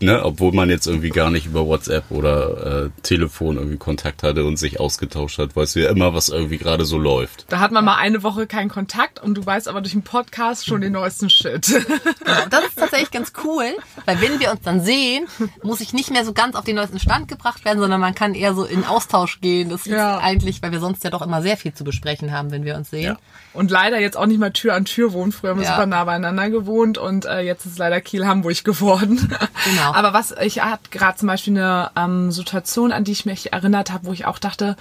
Ne, 0.00 0.22
obwohl 0.24 0.52
man 0.52 0.68
jetzt 0.68 0.86
irgendwie 0.86 1.10
gar 1.10 1.30
nicht 1.30 1.46
über 1.46 1.66
WhatsApp 1.66 2.10
oder 2.10 2.86
äh, 2.86 2.90
Telefon 3.02 3.56
irgendwie 3.56 3.76
Kontakt 3.78 4.22
hatte 4.22 4.44
und 4.44 4.58
sich 4.58 4.80
ausgetauscht 4.80 5.38
hat, 5.38 5.54
weißt 5.56 5.76
du 5.76 5.82
ja 5.84 5.90
immer, 5.90 6.12
was 6.14 6.28
irgendwie 6.28 6.58
gerade 6.58 6.84
so 6.84 6.98
läuft. 6.98 7.46
Da 7.48 7.60
hat 7.60 7.70
man 7.72 7.84
mal 7.84 7.96
eine 7.96 8.22
Woche 8.22 8.46
keinen 8.46 8.68
Kontakt 8.68 9.22
und 9.22 9.34
du 9.34 9.46
weißt 9.46 9.68
aber 9.68 9.80
durch 9.80 9.92
den 9.92 10.02
Podcast 10.02 10.66
schon 10.66 10.80
den 10.80 10.92
neuesten 10.92 11.30
Shit. 11.30 11.66
Genau, 12.24 12.46
das 12.50 12.64
ist 12.66 12.78
tatsächlich 12.78 13.10
ganz 13.10 13.32
cool, 13.44 13.64
weil 14.06 14.20
wenn 14.20 14.38
wir 14.40 14.50
uns 14.52 14.60
dann 14.62 14.80
sehen, 14.82 15.26
muss 15.62 15.80
ich 15.80 15.92
nicht 15.92 16.10
mehr 16.10 16.24
so 16.24 16.32
ganz 16.32 16.54
auf 16.56 16.64
den 16.64 16.76
neuesten 16.76 16.98
Stand 16.98 17.28
gebracht 17.28 17.64
werden, 17.64 17.78
sondern 17.78 18.00
man 18.00 18.14
kann 18.14 18.34
eher 18.34 18.54
so 18.54 18.64
in 18.64 18.84
Austausch 18.84 19.40
gehen. 19.40 19.68
Das 19.70 19.82
ist 19.86 19.92
Ja. 19.92 20.18
eigentlich, 20.18 20.62
weil 20.62 20.72
wir 20.72 20.80
sonst 20.80 21.02
ja 21.04 21.10
doch 21.10 21.22
immer 21.22 21.42
sehr 21.42 21.56
viel 21.56 21.72
zu 21.72 21.84
besprechen 21.84 22.32
haben, 22.32 22.50
wenn 22.50 22.64
wir 22.64 22.76
uns 22.76 22.90
sehen. 22.90 23.02
Ja. 23.04 23.16
Und 23.54 23.70
leider 23.70 23.98
jetzt 24.00 24.16
auch 24.16 24.26
nicht 24.26 24.38
mal 24.38 24.50
Tür 24.52 24.71
an 24.74 24.84
Tür 24.84 25.12
wohnen. 25.12 25.32
Früher 25.32 25.50
haben 25.50 25.60
wir 25.60 25.64
Ja. 25.66 25.72
super 25.74 25.86
nah 25.86 26.04
beieinander 26.04 26.50
gewohnt 26.50 26.98
und 26.98 27.24
äh, 27.24 27.40
jetzt 27.40 27.66
ist 27.66 27.78
leider 27.78 28.00
Kiel-Hamburg 28.00 28.64
geworden. 28.64 29.16
Genau. 29.64 29.92
Aber 29.94 30.12
was, 30.12 30.34
ich 30.42 30.62
hatte 30.62 30.90
gerade 30.90 31.18
zum 31.18 31.28
Beispiel 31.28 31.56
eine 31.58 31.90
ähm, 31.96 32.30
Situation, 32.32 32.92
an 32.92 33.04
die 33.04 33.12
ich 33.12 33.26
mich 33.26 33.52
erinnert 33.52 33.92
habe, 33.92 34.06
wo 34.06 34.12
ich 34.12 34.26
auch 34.26 34.38
dachte, 34.38 34.76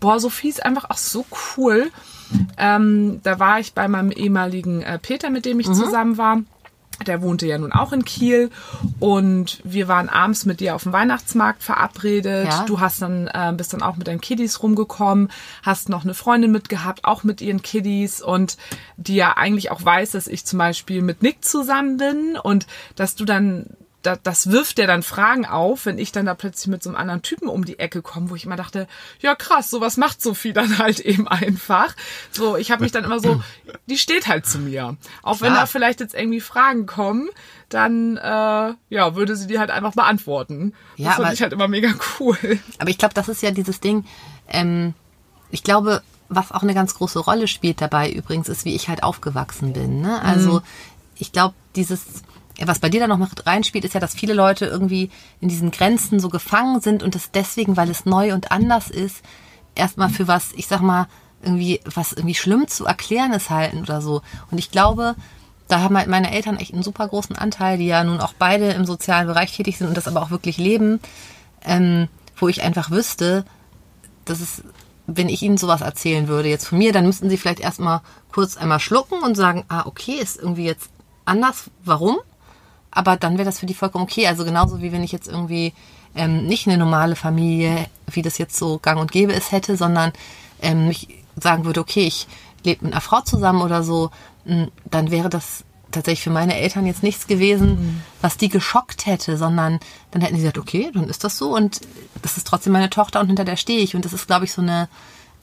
boah, 0.00 0.20
Sophie 0.20 0.48
ist 0.48 0.64
einfach 0.64 0.90
auch 0.90 0.98
so 0.98 1.24
cool. 1.56 1.90
Ähm, 2.58 3.20
da 3.22 3.38
war 3.38 3.60
ich 3.60 3.72
bei 3.72 3.86
meinem 3.88 4.10
ehemaligen 4.10 4.82
äh, 4.82 4.98
Peter, 4.98 5.30
mit 5.30 5.44
dem 5.44 5.60
ich 5.60 5.66
zusammen 5.72 6.18
war. 6.18 6.38
Der 7.04 7.22
wohnte 7.22 7.46
ja 7.46 7.58
nun 7.58 7.72
auch 7.72 7.92
in 7.92 8.04
Kiel 8.04 8.50
und 9.00 9.60
wir 9.64 9.88
waren 9.88 10.08
abends 10.08 10.46
mit 10.46 10.60
dir 10.60 10.74
auf 10.74 10.84
dem 10.84 10.92
Weihnachtsmarkt 10.92 11.62
verabredet. 11.62 12.48
Ja. 12.48 12.64
Du 12.64 12.80
hast 12.80 13.02
dann 13.02 13.28
äh, 13.28 13.52
bist 13.56 13.72
dann 13.72 13.82
auch 13.82 13.96
mit 13.96 14.08
deinen 14.08 14.20
Kiddies 14.20 14.62
rumgekommen, 14.62 15.28
hast 15.62 15.88
noch 15.88 16.04
eine 16.04 16.14
Freundin 16.14 16.52
mitgehabt, 16.52 17.04
auch 17.04 17.24
mit 17.24 17.40
ihren 17.40 17.62
Kiddies 17.62 18.22
und 18.22 18.56
die 18.96 19.16
ja 19.16 19.36
eigentlich 19.36 19.70
auch 19.70 19.84
weiß, 19.84 20.12
dass 20.12 20.26
ich 20.26 20.46
zum 20.46 20.58
Beispiel 20.58 21.02
mit 21.02 21.22
Nick 21.22 21.44
zusammen 21.44 21.98
bin 21.98 22.38
und 22.42 22.66
dass 22.94 23.14
du 23.14 23.24
dann 23.24 23.66
da, 24.06 24.16
das 24.16 24.50
wirft 24.50 24.78
ja 24.78 24.86
dann 24.86 25.02
Fragen 25.02 25.44
auf, 25.46 25.84
wenn 25.84 25.98
ich 25.98 26.12
dann 26.12 26.26
da 26.26 26.34
plötzlich 26.34 26.68
mit 26.68 26.82
so 26.82 26.90
einem 26.90 26.96
anderen 26.96 27.22
Typen 27.22 27.48
um 27.48 27.64
die 27.64 27.78
Ecke 27.78 28.02
komme, 28.02 28.30
wo 28.30 28.36
ich 28.36 28.44
immer 28.44 28.56
dachte, 28.56 28.86
ja 29.20 29.34
krass, 29.34 29.68
sowas 29.68 29.96
macht 29.96 30.22
Sophie 30.22 30.52
dann 30.52 30.78
halt 30.78 31.00
eben 31.00 31.26
einfach. 31.26 31.94
So, 32.30 32.56
ich 32.56 32.70
habe 32.70 32.84
mich 32.84 32.92
dann 32.92 33.04
immer 33.04 33.18
so, 33.20 33.42
die 33.86 33.98
steht 33.98 34.28
halt 34.28 34.46
zu 34.46 34.58
mir. 34.58 34.96
Auch 35.22 35.40
wenn 35.40 35.50
Klar. 35.50 35.62
da 35.62 35.66
vielleicht 35.66 36.00
jetzt 36.00 36.14
irgendwie 36.14 36.40
Fragen 36.40 36.86
kommen, 36.86 37.28
dann 37.68 38.16
äh, 38.16 38.74
ja, 38.90 39.14
würde 39.16 39.34
sie 39.34 39.48
die 39.48 39.58
halt 39.58 39.70
einfach 39.70 39.94
beantworten. 39.94 40.72
Ja, 40.96 41.06
das 41.06 41.14
fand 41.16 41.26
aber- 41.26 41.34
ich 41.34 41.42
halt 41.42 41.52
immer 41.52 41.68
mega 41.68 41.92
cool. 42.20 42.38
Aber 42.78 42.90
ich 42.90 42.98
glaube, 42.98 43.14
das 43.14 43.28
ist 43.28 43.42
ja 43.42 43.50
dieses 43.50 43.80
Ding. 43.80 44.04
Ähm, 44.48 44.94
ich 45.50 45.64
glaube, 45.64 46.02
was 46.28 46.52
auch 46.52 46.62
eine 46.62 46.74
ganz 46.74 46.94
große 46.94 47.18
Rolle 47.18 47.48
spielt 47.48 47.80
dabei 47.80 48.10
übrigens, 48.10 48.48
ist, 48.48 48.64
wie 48.64 48.74
ich 48.74 48.88
halt 48.88 49.02
aufgewachsen 49.02 49.72
bin. 49.72 50.00
Ne? 50.00 50.20
Also 50.22 50.62
ich 51.16 51.32
glaube, 51.32 51.54
dieses, 51.74 52.22
was 52.64 52.78
bei 52.78 52.88
dir 52.88 53.00
da 53.00 53.06
noch 53.06 53.18
mit 53.18 53.46
reinspielt, 53.46 53.84
ist 53.84 53.94
ja, 53.94 54.00
dass 54.00 54.14
viele 54.14 54.32
Leute 54.32 54.66
irgendwie 54.66 55.10
in 55.40 55.48
diesen 55.48 55.70
Grenzen 55.70 56.20
so 56.20 56.28
gefangen 56.28 56.80
sind 56.80 57.02
und 57.02 57.14
das 57.14 57.30
deswegen, 57.30 57.76
weil 57.76 57.90
es 57.90 58.06
neu 58.06 58.32
und 58.32 58.50
anders 58.50 58.90
ist, 58.90 59.22
erstmal 59.74 60.08
für 60.08 60.26
was, 60.26 60.52
ich 60.54 60.66
sag 60.66 60.80
mal, 60.80 61.06
irgendwie, 61.42 61.80
was 61.84 62.12
irgendwie 62.12 62.34
schlimm 62.34 62.66
zu 62.66 62.86
erklären 62.86 63.32
ist 63.32 63.50
halten 63.50 63.80
oder 63.80 64.00
so. 64.00 64.22
Und 64.50 64.58
ich 64.58 64.70
glaube, 64.70 65.14
da 65.68 65.80
haben 65.80 65.96
halt 65.96 66.08
meine 66.08 66.32
Eltern 66.32 66.56
echt 66.56 66.72
einen 66.72 66.82
super 66.82 67.06
großen 67.08 67.36
Anteil, 67.36 67.78
die 67.78 67.86
ja 67.86 68.02
nun 68.04 68.20
auch 68.20 68.32
beide 68.38 68.70
im 68.70 68.86
sozialen 68.86 69.26
Bereich 69.26 69.54
tätig 69.54 69.78
sind 69.78 69.88
und 69.88 69.96
das 69.96 70.08
aber 70.08 70.22
auch 70.22 70.30
wirklich 70.30 70.58
leben, 70.58 71.00
ähm, 71.64 72.08
wo 72.36 72.48
ich 72.48 72.62
einfach 72.62 72.90
wüsste, 72.90 73.44
dass 74.24 74.40
es, 74.40 74.62
wenn 75.06 75.28
ich 75.28 75.42
ihnen 75.42 75.56
sowas 75.56 75.82
erzählen 75.82 76.28
würde, 76.28 76.48
jetzt 76.48 76.66
von 76.68 76.78
mir, 76.78 76.92
dann 76.92 77.06
müssten 77.06 77.28
sie 77.28 77.36
vielleicht 77.36 77.60
erstmal 77.60 78.00
kurz 78.32 78.56
einmal 78.56 78.80
schlucken 78.80 79.22
und 79.22 79.36
sagen, 79.36 79.64
ah, 79.68 79.84
okay, 79.86 80.18
ist 80.20 80.38
irgendwie 80.38 80.64
jetzt 80.64 80.90
anders, 81.24 81.70
warum? 81.84 82.18
Aber 82.96 83.16
dann 83.16 83.36
wäre 83.36 83.44
das 83.44 83.58
für 83.58 83.66
die 83.66 83.74
vollkommen 83.74 84.04
okay. 84.04 84.26
Also 84.26 84.46
genauso 84.46 84.80
wie 84.80 84.90
wenn 84.90 85.04
ich 85.04 85.12
jetzt 85.12 85.28
irgendwie 85.28 85.74
ähm, 86.14 86.46
nicht 86.46 86.66
eine 86.66 86.78
normale 86.78 87.14
Familie, 87.14 87.86
wie 88.10 88.22
das 88.22 88.38
jetzt 88.38 88.56
so 88.56 88.78
gang 88.78 88.98
und 88.98 89.12
gäbe 89.12 89.34
ist, 89.34 89.52
hätte, 89.52 89.76
sondern 89.76 90.12
ähm, 90.62 90.88
mich 90.88 91.08
sagen 91.38 91.66
würde, 91.66 91.80
okay, 91.80 92.06
ich 92.06 92.26
lebe 92.64 92.86
mit 92.86 92.94
einer 92.94 93.02
Frau 93.02 93.20
zusammen 93.20 93.60
oder 93.60 93.82
so, 93.82 94.10
mh, 94.46 94.68
dann 94.86 95.10
wäre 95.10 95.28
das 95.28 95.64
tatsächlich 95.92 96.24
für 96.24 96.30
meine 96.30 96.56
Eltern 96.56 96.86
jetzt 96.86 97.02
nichts 97.02 97.26
gewesen, 97.26 98.02
was 98.22 98.38
die 98.38 98.48
geschockt 98.48 99.04
hätte, 99.04 99.36
sondern 99.36 99.78
dann 100.10 100.22
hätten 100.22 100.36
sie 100.36 100.40
gesagt, 100.40 100.58
okay, 100.58 100.90
dann 100.94 101.10
ist 101.10 101.22
das 101.22 101.36
so 101.36 101.54
und 101.54 101.82
das 102.22 102.38
ist 102.38 102.46
trotzdem 102.46 102.72
meine 102.72 102.88
Tochter 102.88 103.20
und 103.20 103.26
hinter 103.26 103.44
der 103.44 103.56
stehe 103.56 103.80
ich. 103.80 103.94
Und 103.94 104.06
das 104.06 104.14
ist, 104.14 104.26
glaube 104.26 104.46
ich, 104.46 104.52
so 104.52 104.62
eine 104.62 104.88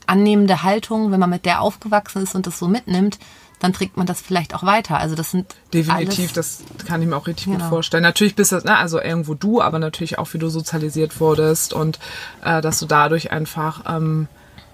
annehmende 0.06 0.64
Haltung, 0.64 1.12
wenn 1.12 1.20
man 1.20 1.30
mit 1.30 1.44
der 1.44 1.60
aufgewachsen 1.60 2.24
ist 2.24 2.34
und 2.34 2.48
das 2.48 2.58
so 2.58 2.66
mitnimmt, 2.66 3.20
dann 3.64 3.72
trägt 3.72 3.96
man 3.96 4.06
das 4.06 4.20
vielleicht 4.20 4.54
auch 4.54 4.62
weiter. 4.62 4.98
Also 4.98 5.14
das 5.14 5.30
sind 5.30 5.54
Definitiv, 5.72 6.32
alles, 6.36 6.58
das 6.68 6.86
kann 6.86 7.00
ich 7.00 7.08
mir 7.08 7.16
auch 7.16 7.26
richtig 7.26 7.46
gut 7.46 7.56
Genau. 7.56 7.68
vorstellen. 7.70 8.02
Natürlich 8.02 8.36
bist 8.36 8.52
das, 8.52 8.62
ne, 8.64 8.76
also 8.76 9.00
irgendwo 9.00 9.32
du, 9.34 9.62
aber 9.62 9.78
natürlich 9.78 10.18
auch, 10.18 10.28
wie 10.34 10.38
du 10.38 10.50
sozialisiert 10.50 11.18
wurdest 11.18 11.72
und 11.72 11.98
äh, 12.44 12.60
dass 12.60 12.78
du 12.78 12.84
dadurch 12.86 13.32
einfach, 13.32 13.84
ähm, 13.88 14.28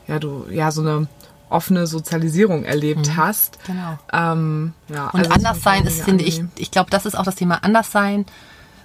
ja, 0.09 0.18
du, 0.18 0.46
ja, 0.50 0.72
so 0.72 0.81
eine 0.81 1.07
offene 1.48 1.87
Sozialisierung 1.87 2.64
erlebt 2.64 3.16
hast. 3.16 3.59
Genau. 3.64 3.96
Ähm, 4.12 4.72
ja, 4.88 5.11
Und 5.11 5.20
also 5.20 5.33
anders 5.35 5.62
sein 5.62 5.85
ist, 5.87 6.03
finde 6.03 6.24
ich, 6.24 6.42
ich 6.57 6.70
glaube, 6.72 6.90
das 6.90 7.07
ist 7.07 7.16
auch 7.16 7.24
das 7.24 7.37
Thema 7.37 7.62
anders 7.62 7.92
sein. 7.92 8.26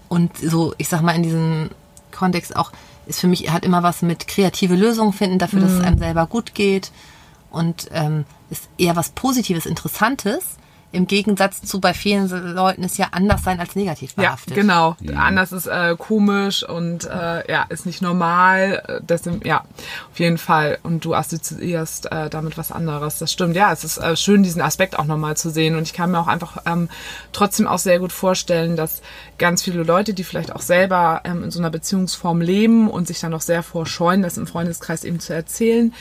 Und 0.08 0.38
so, 0.38 0.76
ich 0.78 0.88
sag 0.88 1.02
mal, 1.02 1.16
in 1.16 1.24
diesem 1.24 1.70
Kontext 2.12 2.56
auch, 2.56 2.72
ist 3.08 3.20
für 3.22 3.28
mich, 3.28 3.52
hat 3.52 3.66
immer 3.66 3.82
was 3.82 4.04
mit 4.04 4.28
kreative 4.28 4.76
Lösungen 4.76 5.14
finden, 5.14 5.40
dafür, 5.40 5.62
dass 5.62 5.72
es 5.74 5.80
Mhm. 5.80 5.86
einem 5.86 5.98
selber 5.98 6.28
gut 6.28 6.54
geht. 6.54 6.92
Und 7.50 7.88
ähm, 7.92 8.26
ist 8.50 8.70
eher 8.78 8.96
was 8.96 9.10
Positives, 9.10 9.66
Interessantes. 9.66 10.58
Im 10.92 11.08
Gegensatz 11.08 11.62
zu 11.62 11.82
bei 11.82 11.94
vielen 11.94 12.30
Leuten 12.56 12.82
ist 12.84 12.98
ja 12.98 13.08
anders 13.12 13.44
sein 13.44 13.60
als 13.60 13.76
negativ 13.76 14.12
Ja, 14.16 14.24
behaftet. 14.24 14.56
genau. 14.56 14.96
Anders 15.14 15.52
ist 15.52 15.68
äh, 15.68 15.94
komisch 15.98 16.64
und 16.64 17.04
äh, 17.04 17.52
ja, 17.52 17.64
ist 17.68 17.86
nicht 17.86 18.02
normal. 18.02 18.82
Äh, 18.88 19.00
Deswegen, 19.02 19.46
ja, 19.46 19.66
auf 20.12 20.20
jeden 20.20 20.38
Fall. 20.38 20.78
Und 20.84 21.04
du 21.04 21.14
assoziierst 21.14 22.10
äh, 22.14 22.30
damit 22.30 22.58
was 22.58 22.72
anderes. 22.72 23.20
Das 23.20 23.30
stimmt. 23.34 23.58
Ja, 23.58 23.74
es 23.74 23.84
ist 23.84 23.98
äh, 23.98 24.16
schön, 24.16 24.42
diesen 24.42 24.62
Aspekt 24.62 24.98
auch 24.98 25.04
nochmal 25.04 25.36
zu 25.36 25.50
sehen. 25.50 25.76
Und 25.76 25.82
ich 25.84 25.92
kann 25.92 26.12
mir 26.12 26.20
auch 26.20 26.28
einfach 26.28 26.60
ähm, 26.66 26.88
trotzdem 27.34 27.68
auch 27.68 27.80
sehr 27.80 28.00
gut 28.00 28.14
vorstellen, 28.14 28.78
dass 28.78 29.02
ganz 29.38 29.64
viele 29.64 29.84
Leute, 29.84 30.14
die 30.14 30.24
vielleicht 30.24 30.56
auch 30.56 30.62
selber 30.62 31.22
ähm, 31.26 31.44
in 31.44 31.52
so 31.52 31.60
einer 31.60 31.72
Beziehungsform 31.72 32.40
leben 32.40 32.90
und 32.90 33.08
sich 33.08 33.20
dann 33.20 33.32
noch 33.32 33.42
sehr 33.42 33.64
vorscheuen, 33.64 34.22
das 34.22 34.38
im 34.38 34.48
Freundeskreis 34.48 35.04
eben 35.04 35.20
zu 35.20 35.34
erzählen, 35.34 35.94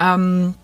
ähm, 0.00 0.54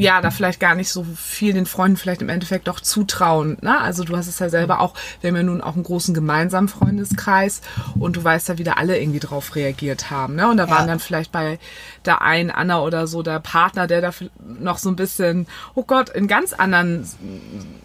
ja, 0.00 0.20
da 0.20 0.30
vielleicht 0.30 0.60
gar 0.60 0.74
nicht 0.74 0.90
so 0.90 1.04
viel 1.16 1.52
den 1.52 1.66
Freunden 1.66 1.96
vielleicht 1.96 2.22
im 2.22 2.28
Endeffekt 2.28 2.68
doch 2.68 2.80
zutrauen. 2.80 3.58
Ne? 3.60 3.80
Also 3.80 4.04
du 4.04 4.16
hast 4.16 4.26
es 4.28 4.38
ja 4.38 4.48
selber 4.48 4.80
auch, 4.80 4.94
wir 5.20 5.28
haben 5.28 5.36
ja 5.36 5.42
nun 5.42 5.60
auch 5.60 5.74
einen 5.74 5.82
großen 5.84 6.14
gemeinsamen 6.14 6.68
Freundeskreis 6.68 7.60
und 7.98 8.16
du 8.16 8.24
weißt 8.24 8.48
ja, 8.48 8.58
wie 8.58 8.64
da 8.64 8.72
alle 8.74 8.98
irgendwie 9.00 9.20
drauf 9.20 9.54
reagiert 9.54 10.10
haben. 10.10 10.34
Ne? 10.36 10.48
Und 10.48 10.56
da 10.56 10.64
Ja. 10.64 10.70
waren 10.70 10.86
dann 10.88 11.00
vielleicht 11.00 11.32
bei 11.32 11.58
der 12.04 12.22
einen 12.22 12.50
Anna 12.50 12.80
oder 12.80 13.06
so 13.06 13.22
der 13.22 13.40
Partner, 13.40 13.86
der 13.86 14.00
da 14.00 14.10
noch 14.58 14.78
so 14.78 14.88
ein 14.88 14.96
bisschen, 14.96 15.46
oh 15.74 15.82
Gott, 15.84 16.08
in 16.08 16.26
ganz 16.28 16.52
anderen 16.52 17.06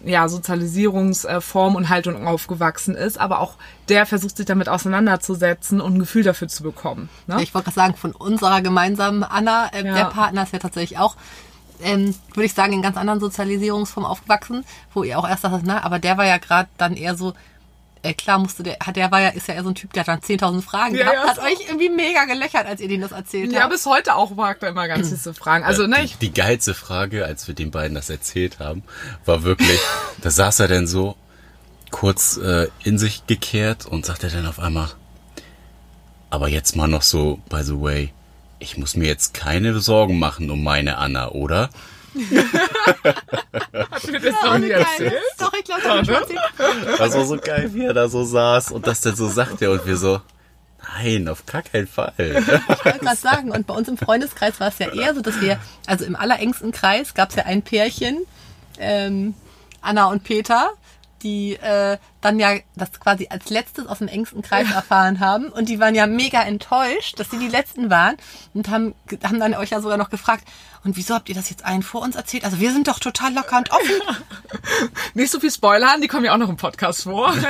ja, 0.04 0.28
Sozialisierungsform 0.28 1.74
und 1.76 1.88
Haltung 1.88 2.26
aufgewachsen 2.26 2.94
ist, 2.94 3.18
aber 3.18 3.40
auch 3.40 3.54
der 3.88 4.06
versucht 4.06 4.36
sich 4.36 4.46
damit 4.46 4.68
auseinanderzusetzen 4.68 5.80
und 5.80 5.94
ein 5.94 5.98
Gefühl 5.98 6.22
dafür 6.22 6.48
zu 6.48 6.62
bekommen. 6.62 7.08
Ne? 7.26 7.42
Ich 7.42 7.54
wollte 7.54 7.66
gerade 7.66 7.74
sagen, 7.74 7.94
von 7.94 8.12
unserer 8.12 8.60
gemeinsamen 8.62 9.22
Anna, 9.22 9.68
äh, 9.72 9.84
Ja. 9.86 9.94
der 9.94 10.04
Partner 10.06 10.42
ist 10.42 10.52
ja 10.52 10.58
tatsächlich 10.58 10.98
auch, 10.98 11.16
ähm, 11.82 12.14
würde 12.34 12.46
ich 12.46 12.54
sagen, 12.54 12.72
in 12.72 12.82
ganz 12.82 12.96
anderen 12.96 13.20
Sozialisierungsformen 13.20 14.10
aufgewachsen, 14.10 14.64
wo 14.94 15.02
ihr 15.02 15.18
auch 15.18 15.28
erst 15.28 15.42
sagt, 15.42 15.64
na, 15.64 15.82
aber 15.82 15.98
der 15.98 16.16
war 16.18 16.26
ja 16.26 16.38
gerade 16.38 16.68
dann 16.78 16.96
eher 16.96 17.16
so, 17.16 17.34
äh, 18.02 18.14
klar 18.14 18.38
musste 18.38 18.62
der, 18.62 18.76
hat 18.80 18.96
der 18.96 19.10
war 19.10 19.20
ja, 19.20 19.28
ist 19.30 19.48
ja 19.48 19.54
eher 19.54 19.62
so 19.62 19.70
ein 19.70 19.74
Typ, 19.74 19.92
der 19.92 20.06
hat 20.06 20.08
dann 20.08 20.20
10.000 20.20 20.62
Fragen 20.62 20.94
Ja, 20.94 21.10
gehabt, 21.10 21.16
ja, 21.16 21.28
hat 21.28 21.38
euch 21.38 21.66
irgendwie 21.68 21.88
mega 21.88 22.24
gelöchert, 22.24 22.66
als 22.66 22.80
ihr 22.80 22.88
denen 22.88 23.02
das 23.02 23.12
erzählt 23.12 23.52
ja, 23.52 23.62
habt. 23.62 23.72
bis 23.72 23.86
heute 23.86 24.14
auch 24.14 24.30
mag 24.34 24.62
er 24.62 24.68
immer 24.70 24.88
ganz 24.88 25.10
süße 25.10 25.34
Fragen. 25.34 25.64
Also, 25.64 25.86
ne, 25.86 26.04
ich 26.04 26.18
die 26.18 26.32
geilste 26.32 26.74
Frage, 26.74 27.24
als 27.24 27.48
wir 27.48 27.54
den 27.54 27.70
beiden 27.70 27.94
das 27.94 28.10
erzählt 28.10 28.58
haben, 28.58 28.82
war 29.24 29.42
wirklich, 29.42 29.80
da 30.22 30.30
saß 30.30 30.60
er 30.60 30.68
dann 30.68 30.86
so 30.86 31.16
kurz 31.90 32.36
äh, 32.36 32.68
in 32.84 32.98
sich 32.98 33.26
gekehrt 33.26 33.86
und 33.86 34.06
sagte 34.06 34.28
dann 34.28 34.46
auf 34.46 34.58
einmal, 34.58 34.88
aber 36.30 36.48
jetzt 36.48 36.76
mal 36.76 36.88
noch 36.88 37.02
so, 37.02 37.40
by 37.48 37.62
the 37.62 37.80
way, 37.80 38.12
ich 38.58 38.76
muss 38.76 38.96
mir 38.96 39.06
jetzt 39.06 39.34
keine 39.34 39.78
Sorgen 39.80 40.18
machen 40.18 40.50
um 40.50 40.62
meine 40.62 40.98
Anna, 40.98 41.28
oder? 41.30 41.70
Hat 43.90 44.10
mir 44.10 44.20
das 44.20 44.34
noch 44.42 44.58
nie 44.58 44.68
Geil. 44.68 44.80
erzählt? 44.80 45.22
Doch, 45.38 45.52
ich 45.52 45.64
glaube, 45.64 45.82
das 45.82 46.08
erzählt. 46.08 46.40
Das 46.98 47.14
war 47.14 47.24
so 47.26 47.36
geil, 47.36 47.70
wie 47.74 47.84
er 47.84 47.94
da 47.94 48.08
so 48.08 48.24
saß 48.24 48.72
und 48.72 48.86
das 48.86 49.02
dann 49.02 49.16
so 49.16 49.28
sagte 49.28 49.70
und 49.70 49.86
wir 49.86 49.96
so, 49.96 50.20
nein, 50.96 51.28
auf 51.28 51.44
gar 51.46 51.62
keinen 51.62 51.86
Fall. 51.86 52.14
Ich 52.16 52.24
wollte 52.84 52.98
gerade 53.00 53.16
sagen, 53.16 53.50
und 53.50 53.66
bei 53.66 53.74
uns 53.74 53.88
im 53.88 53.98
Freundeskreis 53.98 54.58
war 54.60 54.68
es 54.68 54.78
ja 54.78 54.92
eher 54.92 55.14
so, 55.14 55.20
dass 55.20 55.40
wir, 55.40 55.58
also 55.86 56.04
im 56.04 56.16
allerengsten 56.16 56.72
Kreis 56.72 57.14
gab 57.14 57.30
es 57.30 57.36
ja 57.36 57.44
ein 57.44 57.62
Pärchen, 57.62 58.18
ähm, 58.78 59.34
Anna 59.82 60.06
und 60.06 60.24
Peter, 60.24 60.70
die 61.22 61.54
äh, 61.54 61.98
dann 62.26 62.38
ja 62.40 62.56
das 62.74 62.90
quasi 63.00 63.28
als 63.30 63.48
letztes 63.50 63.86
aus 63.86 63.98
dem 63.98 64.08
engsten 64.08 64.42
Kreis 64.42 64.70
erfahren 64.70 65.20
haben. 65.20 65.46
Und 65.48 65.68
die 65.68 65.78
waren 65.80 65.94
ja 65.94 66.06
mega 66.06 66.42
enttäuscht, 66.42 67.18
dass 67.20 67.30
sie 67.30 67.38
die 67.38 67.48
Letzten 67.48 67.88
waren 67.90 68.16
und 68.54 68.68
haben, 68.68 68.94
haben 69.22 69.38
dann 69.40 69.54
euch 69.54 69.70
ja 69.70 69.80
sogar 69.80 69.96
noch 69.96 70.10
gefragt, 70.10 70.44
und 70.84 70.96
wieso 70.96 71.14
habt 71.16 71.28
ihr 71.28 71.34
das 71.34 71.50
jetzt 71.50 71.64
allen 71.64 71.82
vor 71.82 72.02
uns 72.02 72.14
erzählt? 72.14 72.44
Also 72.44 72.60
wir 72.60 72.70
sind 72.72 72.86
doch 72.86 73.00
total 73.00 73.34
locker 73.34 73.58
und 73.58 73.72
offen. 73.72 73.90
Nicht 75.14 75.32
so 75.32 75.40
viel 75.40 75.50
spoilern, 75.50 76.00
die 76.00 76.06
kommen 76.06 76.24
ja 76.24 76.32
auch 76.32 76.38
noch 76.38 76.48
im 76.48 76.56
Podcast 76.56 77.02
vor. 77.04 77.32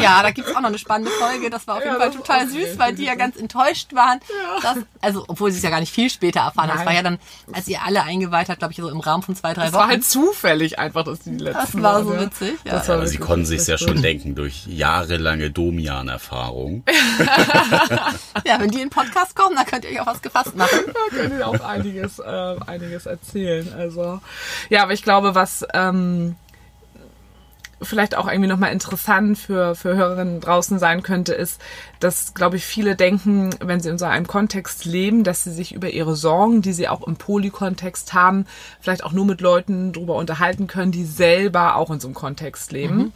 Ja, 0.00 0.22
da 0.22 0.30
gibt's 0.30 0.54
auch 0.54 0.60
noch 0.60 0.68
eine 0.68 0.78
spannende 0.78 1.10
Folge. 1.12 1.50
Das 1.50 1.66
war 1.66 1.76
auf 1.76 1.80
Ja, 1.84 1.86
jeden 1.92 1.98
Fall 2.00 2.08
das 2.10 2.16
ist 2.16 2.26
total 2.26 2.48
süß, 2.48 2.78
weil 2.78 2.94
die 2.94 3.04
ja 3.04 3.14
ganz 3.14 3.36
enttäuscht 3.36 3.94
waren. 3.94 4.20
Dass, 4.62 4.78
also, 5.00 5.24
obwohl 5.28 5.50
sie 5.50 5.58
es 5.58 5.62
ja 5.64 5.70
gar 5.70 5.80
nicht 5.80 5.92
viel 5.92 6.10
später 6.10 6.40
erfahren 6.40 6.68
haben. 6.70 6.78
Das 6.78 6.86
war 6.86 6.92
ja 6.94 7.02
dann, 7.02 7.18
als 7.52 7.68
ihr 7.68 7.78
alle 7.84 8.02
eingeweiht 8.02 8.48
habt, 8.48 8.58
glaube 8.58 8.72
ich, 8.72 8.78
so 8.78 8.88
im 8.88 9.00
Rahmen 9.00 9.22
von 9.22 9.34
zwei, 9.36 9.52
drei 9.54 9.66
Es 9.66 9.72
Wochen. 9.72 9.80
war 9.80 9.88
halt 9.88 10.04
zufällig 10.04 10.78
einfach, 10.78 11.04
dass 11.04 11.20
die 11.20 11.30
letzten 11.36 11.60
Das 11.80 11.82
war 11.82 12.04
so 12.04 12.14
ja. 12.14 12.20
witzig, 12.22 12.58
ja. 12.64 12.72
Das 12.72 12.88
war 12.88 12.96
Aber 12.96 13.06
sie 13.06 13.14
wirklich 13.14 13.26
konnten 13.28 13.46
sich's 13.46 13.66
ja 13.66 13.74
richtig 13.74 13.83
schon 13.84 13.96
gut. 13.96 14.04
denken 14.04 14.34
durch 14.34 14.66
jahrelange 14.66 15.50
Domian-Erfahrung. 15.50 16.84
ja, 18.44 18.60
wenn 18.60 18.70
die 18.70 18.80
in 18.80 18.88
den 18.88 18.90
Podcast 18.90 19.36
kommen, 19.36 19.56
dann 19.56 19.66
könnt 19.66 19.84
ihr 19.84 19.90
euch 19.92 20.00
auch 20.00 20.06
was 20.06 20.22
gefasst 20.22 20.56
machen. 20.56 20.80
Da 20.86 21.16
könnt 21.16 21.34
ihr 21.34 21.46
auch 21.46 21.60
einiges, 21.60 22.18
äh, 22.18 22.56
einiges 22.66 23.06
erzählen. 23.06 23.72
Also 23.74 24.20
ja, 24.70 24.82
aber 24.82 24.92
ich 24.92 25.02
glaube, 25.02 25.34
was 25.34 25.64
ähm, 25.74 26.36
vielleicht 27.84 28.16
auch 28.16 28.26
irgendwie 28.26 28.48
nochmal 28.48 28.72
interessant 28.72 29.38
für, 29.38 29.74
für 29.74 29.96
Hörerinnen 29.96 30.40
draußen 30.40 30.78
sein 30.78 31.02
könnte, 31.02 31.34
ist, 31.34 31.60
dass, 32.00 32.34
glaube 32.34 32.56
ich, 32.56 32.64
viele 32.64 32.96
denken, 32.96 33.50
wenn 33.60 33.80
sie 33.80 33.90
in 33.90 33.98
so 33.98 34.04
einem 34.04 34.26
Kontext 34.26 34.84
leben, 34.84 35.24
dass 35.24 35.44
sie 35.44 35.52
sich 35.52 35.74
über 35.74 35.90
ihre 35.90 36.16
Sorgen, 36.16 36.62
die 36.62 36.72
sie 36.72 36.88
auch 36.88 37.06
im 37.06 37.16
Polykontext 37.16 38.14
haben, 38.14 38.46
vielleicht 38.80 39.04
auch 39.04 39.12
nur 39.12 39.24
mit 39.24 39.40
Leuten 39.40 39.92
drüber 39.92 40.16
unterhalten 40.16 40.66
können, 40.66 40.92
die 40.92 41.04
selber 41.04 41.76
auch 41.76 41.90
in 41.90 42.00
so 42.00 42.08
einem 42.08 42.14
Kontext 42.14 42.72
leben. 42.72 42.96
Mhm. 42.96 43.12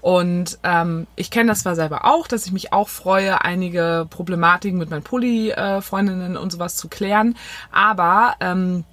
Und 0.00 0.58
ähm, 0.62 1.06
ich 1.16 1.30
kenne 1.30 1.48
das 1.50 1.60
zwar 1.60 1.74
selber 1.74 2.04
auch, 2.04 2.28
dass 2.28 2.46
ich 2.46 2.52
mich 2.52 2.72
auch 2.72 2.88
freue, 2.88 3.42
einige 3.42 4.06
Problematiken 4.08 4.78
mit 4.78 4.90
meinen 4.90 5.02
Poly-Freundinnen 5.02 6.36
und 6.36 6.52
sowas 6.52 6.76
zu 6.76 6.88
klären. 6.88 7.36
Aber 7.72 8.34
ähm, 8.40 8.84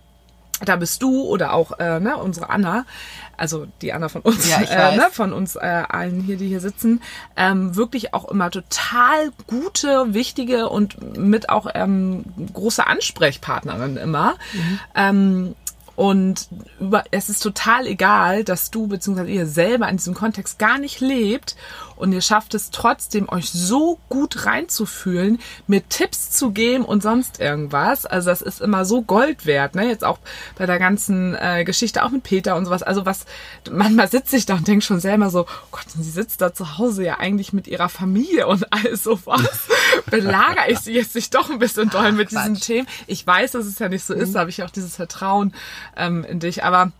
da 0.63 0.78
bist 0.78 1.04
du 1.04 1.24
oder 1.24 1.54
auch 1.54 1.80
äh, 1.80 2.00
ne, 2.00 2.18
unsere 2.18 2.50
Anna, 2.50 2.86
also 3.36 3.68
die 3.82 3.91
Anna 3.91 4.08
von 4.08 4.22
uns, 4.22 4.50
ja, 4.50 4.62
äh, 4.62 4.96
ne, 4.96 5.08
von 5.12 5.34
uns 5.34 5.56
äh, 5.56 5.60
allen 5.60 6.22
hier, 6.22 6.38
die 6.38 6.48
hier 6.48 6.62
sitzen, 6.62 7.02
ähm, 7.36 7.76
wirklich 7.76 8.13
auch 8.13 8.26
immer 8.30 8.50
total 8.52 9.32
gute, 9.48 10.13
wichtige 10.13 10.70
und 10.70 11.18
mit 11.18 11.50
auch 11.50 11.68
ähm, 11.74 12.24
große 12.54 12.88
Ansprechpartnerin 12.88 13.98
immer. 13.98 14.36
Mhm. 14.54 14.80
Ähm, 14.96 15.56
und 15.95 16.49
über, 16.79 17.03
es 17.12 17.29
ist 17.29 17.41
total 17.41 17.88
egal, 17.88 18.43
dass 18.43 18.71
du 18.71 18.88
bzw. 18.88 19.34
ihr 19.34 19.47
selber 19.47 19.88
in 19.88 19.97
diesem 19.97 20.13
Kontext 20.13 20.60
gar 20.60 20.77
nicht 20.77 20.99
lebt 20.99 21.55
und 21.95 22.12
ihr 22.12 22.21
schafft 22.21 22.53
es 22.53 22.71
trotzdem, 22.71 23.29
euch 23.29 23.49
so 23.49 23.99
gut 24.10 24.45
reinzufühlen, 24.45 25.39
mir 25.67 25.88
Tipps 25.88 26.31
zu 26.31 26.51
geben 26.51 26.86
und 26.86 27.01
sonst 27.01 27.39
irgendwas. 27.39 28.05
Also 28.05 28.29
das 28.29 28.41
ist 28.41 28.62
immer 28.62 28.86
so 28.86 29.01
Gold 29.01 29.45
wert, 29.45 29.75
ne? 29.75 29.88
Jetzt 29.88 30.03
auch 30.03 30.19
bei 30.58 30.65
der 30.65 30.79
ganzen 30.79 31.36
äh, 31.36 31.63
Geschichte, 31.63 32.03
auch 32.03 32.10
mit 32.10 32.23
Peter 32.23 32.55
und 32.55 32.65
sowas. 32.65 32.84
Also 32.84 33.05
was, 33.05 33.25
manchmal 33.71 34.10
sitze 34.10 34.38
ich 34.38 34.45
da 34.45 34.55
und 34.55 34.67
denke 34.67 34.84
schon 34.84 34.99
selber 34.99 35.29
so, 35.29 35.41
oh 35.41 35.67
Gott, 35.71 35.86
sie 35.89 36.10
sitzt 36.10 36.41
da 36.41 36.53
zu 36.53 36.77
Hause 36.77 37.03
ja 37.03 37.19
eigentlich 37.19 37.53
mit 37.53 37.67
ihrer 37.67 37.89
Familie 37.89 38.47
und 38.47 38.67
all 38.71 38.95
sowas. 38.95 39.67
Belagere 40.10 40.69
ich 40.69 40.79
sie 40.79 40.93
jetzt 40.93 41.15
nicht 41.15 41.34
doch 41.34 41.49
ein 41.49 41.60
bisschen 41.60 41.89
doll 41.89 42.12
mit 42.12 42.29
Quatsch. 42.29 42.43
diesen 42.43 42.60
Themen? 42.60 42.88
Ich 43.08 43.25
weiß, 43.25 43.51
dass 43.51 43.65
es 43.65 43.79
ja 43.79 43.89
nicht 43.89 44.03
so 44.03 44.13
ist, 44.13 44.29
mhm. 44.29 44.34
da 44.34 44.39
habe 44.41 44.49
ich 44.49 44.63
auch 44.63 44.69
dieses 44.69 44.95
Vertrauen 44.95 45.53
ähm, 45.95 46.23
in 46.23 46.39
dich, 46.39 46.63
aber 46.63 46.91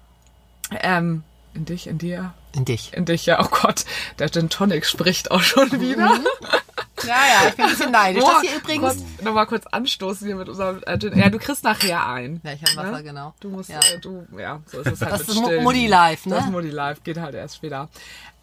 ähm, 0.82 1.24
in 1.56 1.66
dich, 1.66 1.88
in 1.88 1.98
dir? 1.98 2.34
In 2.54 2.66
dich. 2.66 2.94
In 2.94 3.06
dich, 3.06 3.26
ja. 3.26 3.44
Oh 3.44 3.48
Gott, 3.50 3.86
der 4.20 4.30
Gin 4.30 4.50
Tonic 4.50 4.86
spricht 4.86 5.32
auch 5.32 5.42
schon 5.42 5.72
wieder. 5.80 6.16
Mhm. 6.16 6.26
Ja, 7.04 7.08
ja, 7.08 7.50
ich 7.50 7.56
bin 7.56 7.66
ein 7.66 7.72
bisschen 7.72 7.92
neidisch. 7.92 8.24
Boah, 8.24 8.40
das 8.42 8.50
hier 8.50 8.58
übrigens. 8.58 9.04
Nochmal 9.22 9.46
kurz 9.48 9.66
anstoßen 9.68 10.26
hier 10.26 10.36
mit 10.36 10.50
unserem 10.50 10.82
äh, 10.86 10.98
Gin. 10.98 11.18
Ja, 11.18 11.30
du 11.30 11.40
kriegst 11.40 11.64
nachher 11.64 12.08
ein. 12.08 12.42
Ja, 12.44 12.54
ich 12.54 12.62
habe 12.62 12.78
Wasser, 12.78 12.98
ne? 12.98 13.04
genau. 13.04 13.34
Du 13.40 13.50
musst, 13.50 13.70
ja. 13.70 13.80
Äh, 13.80 14.00
du, 14.00 14.26
ja, 14.38 14.62
so 14.66 14.80
ist 14.80 14.92
es 14.92 15.02
halt. 15.02 15.14
Das 15.14 15.22
ist 15.22 15.36
Mutti 15.36 15.88
Live, 15.88 16.26
ne? 16.26 16.36
Das 16.36 16.46
ist 16.46 16.52
Mutti 16.52 16.70
Live, 16.70 17.04
geht 17.04 17.18
halt 17.18 17.36
erst 17.36 17.58
später. 17.58 17.90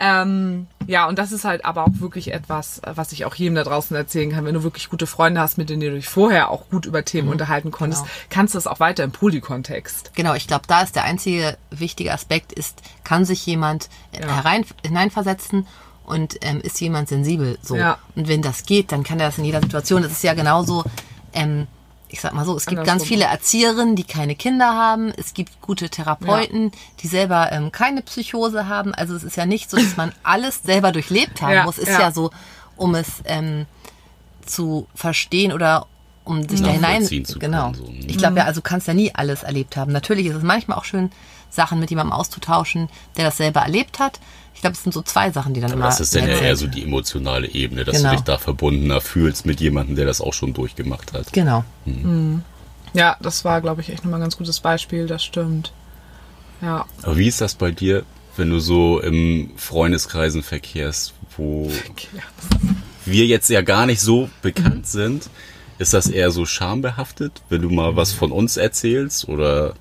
Ähm, 0.04 0.66
ja, 0.88 1.06
und 1.06 1.16
das 1.16 1.30
ist 1.30 1.44
halt 1.44 1.64
aber 1.64 1.84
auch 1.84 2.00
wirklich 2.00 2.32
etwas, 2.32 2.82
was 2.84 3.12
ich 3.12 3.24
auch 3.24 3.36
jedem 3.36 3.54
da 3.54 3.62
draußen 3.62 3.96
erzählen 3.96 4.32
kann. 4.32 4.44
Wenn 4.44 4.54
du 4.54 4.64
wirklich 4.64 4.88
gute 4.88 5.06
Freunde 5.06 5.40
hast, 5.40 5.58
mit 5.58 5.70
denen 5.70 5.80
du 5.80 5.92
dich 5.92 6.08
vorher 6.08 6.50
auch 6.50 6.68
gut 6.70 6.86
über 6.86 7.04
Themen 7.04 7.26
mhm, 7.26 7.32
unterhalten 7.32 7.70
konntest, 7.70 8.02
genau. 8.02 8.14
kannst 8.28 8.54
du 8.54 8.56
das 8.56 8.66
auch 8.66 8.80
weiter 8.80 9.04
im 9.04 9.12
Polykontext. 9.12 10.10
Genau, 10.16 10.34
ich 10.34 10.48
glaube, 10.48 10.64
da 10.66 10.82
ist 10.82 10.96
der 10.96 11.04
einzige 11.04 11.56
wichtige 11.70 12.12
Aspekt, 12.12 12.52
ist, 12.52 12.82
kann 13.04 13.24
sich 13.24 13.46
jemand 13.46 13.88
ja. 14.12 14.26
herein, 14.26 14.64
hineinversetzen 14.84 15.68
und 16.04 16.36
ähm, 16.40 16.60
ist 16.60 16.80
jemand 16.80 17.08
sensibel 17.08 17.56
so. 17.62 17.76
Ja. 17.76 17.98
Und 18.16 18.26
wenn 18.26 18.42
das 18.42 18.64
geht, 18.66 18.90
dann 18.90 19.04
kann 19.04 19.20
er 19.20 19.26
das 19.26 19.38
in 19.38 19.44
jeder 19.44 19.60
Situation. 19.60 20.02
Das 20.02 20.10
ist 20.10 20.24
ja 20.24 20.34
genauso, 20.34 20.82
ähm, 21.32 21.68
ich 22.12 22.20
sag 22.20 22.34
mal 22.34 22.44
so, 22.44 22.54
es 22.54 22.66
gibt 22.66 22.78
Andersrum. 22.78 22.98
ganz 22.98 23.08
viele 23.08 23.24
Erzieherinnen, 23.24 23.96
die 23.96 24.04
keine 24.04 24.34
Kinder 24.34 24.74
haben. 24.74 25.12
Es 25.16 25.32
gibt 25.32 25.62
gute 25.62 25.88
Therapeuten, 25.88 26.64
ja. 26.64 26.70
die 27.00 27.08
selber 27.08 27.50
ähm, 27.50 27.72
keine 27.72 28.02
Psychose 28.02 28.68
haben. 28.68 28.94
Also 28.94 29.16
es 29.16 29.24
ist 29.24 29.36
ja 29.36 29.46
nicht 29.46 29.70
so, 29.70 29.78
dass 29.78 29.96
man 29.96 30.12
alles 30.22 30.62
selber 30.62 30.92
durchlebt 30.92 31.40
haben 31.40 31.54
ja, 31.54 31.64
muss. 31.64 31.78
Es 31.78 31.84
ist 31.84 31.94
ja. 31.94 32.00
ja 32.00 32.12
so, 32.12 32.30
um 32.76 32.94
es 32.94 33.22
ähm, 33.24 33.64
zu 34.44 34.86
verstehen 34.94 35.52
oder 35.52 35.86
um 36.24 36.46
sich 36.46 36.60
da 36.60 36.68
hinein. 36.68 37.02
Zu 37.02 37.38
genau. 37.38 37.72
so. 37.72 37.90
Ich 38.06 38.18
glaube 38.18 38.36
ja, 38.36 38.44
also 38.44 38.60
du 38.60 38.68
kannst 38.68 38.86
ja 38.86 38.94
nie 38.94 39.14
alles 39.14 39.42
erlebt 39.42 39.76
haben. 39.78 39.90
Natürlich 39.90 40.26
ist 40.26 40.36
es 40.36 40.42
manchmal 40.42 40.76
auch 40.76 40.84
schön, 40.84 41.10
Sachen 41.48 41.80
mit 41.80 41.88
jemandem 41.88 42.12
auszutauschen, 42.12 42.90
der 43.16 43.24
das 43.24 43.38
selber 43.38 43.60
erlebt 43.60 43.98
hat. 43.98 44.20
Ich 44.62 44.64
glaube, 44.64 44.76
es 44.76 44.84
sind 44.84 44.92
so 44.92 45.02
zwei 45.02 45.32
Sachen, 45.32 45.54
die 45.54 45.60
dann 45.60 45.72
Aber 45.72 45.80
immer. 45.80 45.86
Das 45.86 45.98
ist 45.98 46.14
dann 46.14 46.28
ja 46.28 46.38
eher 46.38 46.54
so 46.54 46.68
die 46.68 46.84
emotionale 46.84 47.48
Ebene, 47.48 47.84
dass 47.84 47.96
genau. 47.96 48.10
du 48.10 48.14
dich 48.14 48.24
da 48.24 48.38
verbundener 48.38 49.00
fühlst 49.00 49.44
mit 49.44 49.60
jemandem, 49.60 49.96
der 49.96 50.06
das 50.06 50.20
auch 50.20 50.32
schon 50.32 50.54
durchgemacht 50.54 51.12
hat. 51.12 51.32
Genau. 51.32 51.64
Hm. 51.84 52.42
Ja, 52.94 53.16
das 53.20 53.44
war, 53.44 53.60
glaube 53.60 53.80
ich, 53.80 53.88
echt 53.88 54.04
nochmal 54.04 54.20
ein 54.20 54.22
ganz 54.22 54.36
gutes 54.36 54.60
Beispiel, 54.60 55.08
das 55.08 55.24
stimmt. 55.24 55.72
Ja. 56.60 56.86
Aber 57.02 57.16
wie 57.16 57.26
ist 57.26 57.40
das 57.40 57.56
bei 57.56 57.72
dir, 57.72 58.04
wenn 58.36 58.50
du 58.50 58.60
so 58.60 59.00
im 59.00 59.50
Freundeskreisen 59.56 60.44
verkehrst, 60.44 61.14
wo 61.36 61.68
wir 63.04 63.26
jetzt 63.26 63.50
ja 63.50 63.62
gar 63.62 63.86
nicht 63.86 64.00
so 64.00 64.30
bekannt 64.42 64.76
mhm. 64.76 64.84
sind? 64.84 65.30
Ist 65.78 65.92
das 65.92 66.06
eher 66.06 66.30
so 66.30 66.46
schambehaftet, 66.46 67.42
wenn 67.48 67.62
du 67.62 67.70
mal 67.70 67.96
was 67.96 68.12
von 68.12 68.30
uns 68.30 68.56
erzählst 68.56 69.28
oder? 69.28 69.74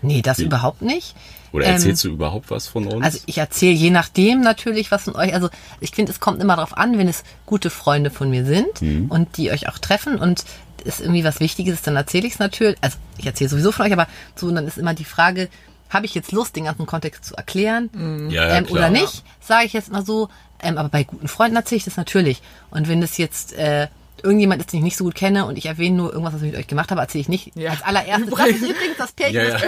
Nee, 0.00 0.22
das 0.22 0.38
wie? 0.38 0.44
überhaupt 0.44 0.80
nicht. 0.80 1.14
Oder 1.54 1.66
erzählst 1.66 2.04
ähm, 2.04 2.10
du 2.10 2.14
überhaupt 2.16 2.50
was 2.50 2.66
von 2.66 2.88
uns? 2.88 3.04
Also 3.04 3.20
ich 3.26 3.38
erzähle 3.38 3.74
je 3.74 3.90
nachdem 3.90 4.40
natürlich 4.40 4.90
was 4.90 5.04
von 5.04 5.14
euch. 5.14 5.32
Also 5.34 5.50
ich 5.78 5.92
finde, 5.92 6.10
es 6.10 6.18
kommt 6.18 6.42
immer 6.42 6.56
darauf 6.56 6.76
an, 6.76 6.98
wenn 6.98 7.06
es 7.06 7.22
gute 7.46 7.70
Freunde 7.70 8.10
von 8.10 8.28
mir 8.28 8.44
sind 8.44 8.82
mhm. 8.82 9.06
und 9.08 9.36
die 9.36 9.52
euch 9.52 9.68
auch 9.68 9.78
treffen 9.78 10.18
und 10.18 10.44
ist 10.82 11.00
irgendwie 11.00 11.22
was 11.22 11.38
Wichtiges, 11.38 11.80
dann 11.82 11.94
erzähle 11.94 12.26
ich 12.26 12.32
es 12.32 12.38
natürlich. 12.40 12.76
Also 12.80 12.98
ich 13.18 13.26
erzähle 13.26 13.50
sowieso 13.50 13.70
von 13.70 13.86
euch, 13.86 13.92
aber 13.92 14.08
so, 14.34 14.48
und 14.48 14.56
dann 14.56 14.66
ist 14.66 14.78
immer 14.78 14.94
die 14.94 15.04
Frage, 15.04 15.48
habe 15.90 16.06
ich 16.06 16.14
jetzt 16.16 16.32
Lust, 16.32 16.56
den 16.56 16.64
ganzen 16.64 16.86
Kontext 16.86 17.24
zu 17.24 17.36
erklären 17.36 17.88
mhm. 17.92 18.30
ja, 18.30 18.48
ja, 18.48 18.56
ähm, 18.56 18.66
oder 18.70 18.90
nicht? 18.90 19.22
Sage 19.40 19.66
ich 19.66 19.74
jetzt 19.74 19.92
mal 19.92 20.04
so. 20.04 20.30
Ähm, 20.60 20.76
aber 20.76 20.88
bei 20.88 21.04
guten 21.04 21.28
Freunden 21.28 21.54
erzähle 21.54 21.76
ich 21.76 21.84
das 21.84 21.96
natürlich. 21.96 22.42
Und 22.70 22.88
wenn 22.88 23.00
es 23.00 23.16
jetzt 23.16 23.52
äh, 23.52 23.86
irgendjemand 24.22 24.60
ist, 24.60 24.72
den 24.72 24.78
ich 24.78 24.84
nicht 24.84 24.96
so 24.96 25.04
gut 25.04 25.14
kenne 25.14 25.46
und 25.46 25.58
ich 25.58 25.66
erwähne 25.66 25.96
nur 25.96 26.12
irgendwas, 26.12 26.34
was 26.34 26.42
ich 26.42 26.52
mit 26.52 26.60
euch 26.60 26.66
gemacht 26.66 26.90
habe, 26.90 27.00
erzähle 27.00 27.22
ich 27.22 27.28
nicht 27.28 27.56
ja. 27.56 27.72
als 27.72 27.82
allererstes. 27.82 28.30
Das 28.30 28.48
ist 28.48 28.62
übrigens 28.70 28.96
das 28.96 29.12
Pärchen, 29.12 29.34
ja, 29.34 29.42
ja. 29.44 29.52
das 29.52 29.62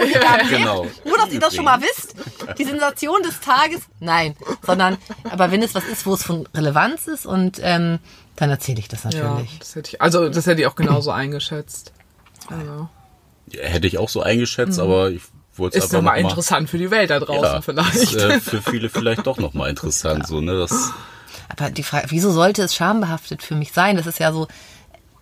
ja, 0.51 0.57
genau. 0.57 0.87
Nur, 1.05 1.17
dass 1.17 1.31
ihr 1.31 1.39
das 1.39 1.55
schon 1.55 1.65
mal 1.65 1.81
wisst. 1.81 2.15
Die 2.57 2.63
Sensation 2.63 3.21
des 3.23 3.39
Tages, 3.39 3.81
nein. 3.99 4.35
Sondern, 4.65 4.97
aber 5.29 5.51
wenn 5.51 5.61
es 5.61 5.75
was 5.75 5.85
ist, 5.85 6.05
wo 6.05 6.13
es 6.13 6.23
von 6.23 6.47
Relevanz 6.53 7.07
ist 7.07 7.25
und 7.25 7.59
ähm, 7.61 7.99
dann 8.35 8.49
erzähle 8.49 8.79
ich 8.79 8.87
das 8.87 9.03
natürlich. 9.03 9.51
Ja, 9.53 9.59
das 9.59 9.75
hätte 9.75 9.89
ich, 9.93 10.01
also 10.01 10.29
das 10.29 10.45
hätte 10.45 10.61
ich 10.61 10.67
auch 10.67 10.75
genauso 10.75 11.11
eingeschätzt. 11.11 11.91
Also. 12.47 12.89
hätte 13.51 13.87
ich 13.87 13.97
auch 13.97 14.09
so 14.09 14.21
eingeschätzt, 14.21 14.77
mhm. 14.77 14.83
aber 14.83 15.11
ich 15.11 15.23
wollte 15.55 15.77
es 15.77 15.85
Ist 15.85 15.93
nochmal 15.93 16.21
noch 16.21 16.29
interessant 16.29 16.69
für 16.69 16.77
die 16.77 16.91
Welt 16.91 17.09
da 17.09 17.19
draußen 17.19 17.43
ja, 17.43 17.61
vielleicht. 17.61 17.95
Ist, 17.95 18.15
äh, 18.15 18.39
für 18.39 18.61
viele 18.61 18.89
vielleicht 18.89 19.25
doch 19.25 19.37
nochmal 19.37 19.69
interessant, 19.69 20.27
so, 20.27 20.39
ne, 20.39 20.57
das 20.57 20.93
aber 21.49 21.69
die 21.69 21.83
Frage, 21.83 22.07
wieso 22.09 22.31
sollte 22.31 22.63
es 22.63 22.75
schambehaftet 22.75 23.43
für 23.43 23.55
mich 23.55 23.71
sein? 23.71 23.97
Das 23.97 24.07
ist 24.07 24.19
ja 24.19 24.31
so, 24.31 24.47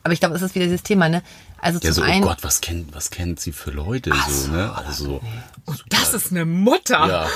aber 0.03 0.13
ich 0.13 0.19
glaube, 0.19 0.33
das 0.33 0.41
ist 0.41 0.55
wieder 0.55 0.65
dieses 0.65 0.83
Thema, 0.83 1.09
ne? 1.09 1.23
Also 1.57 1.79
ja, 1.79 1.91
zum 1.91 1.93
so, 1.93 2.01
oh 2.01 2.05
einen, 2.05 2.21
Gott, 2.21 2.43
was 2.43 2.61
kennt, 2.61 2.93
was 2.93 3.09
kennt 3.09 3.39
sie 3.39 3.51
für 3.51 3.71
Leute 3.71 4.11
Ach 4.13 4.29
so, 4.29 4.51
ne? 4.51 4.71
Also 4.75 5.21
und 5.65 5.83
das 5.89 6.13
ist 6.13 6.31
eine 6.31 6.45
Mutter. 6.45 7.07
Ja, 7.07 7.27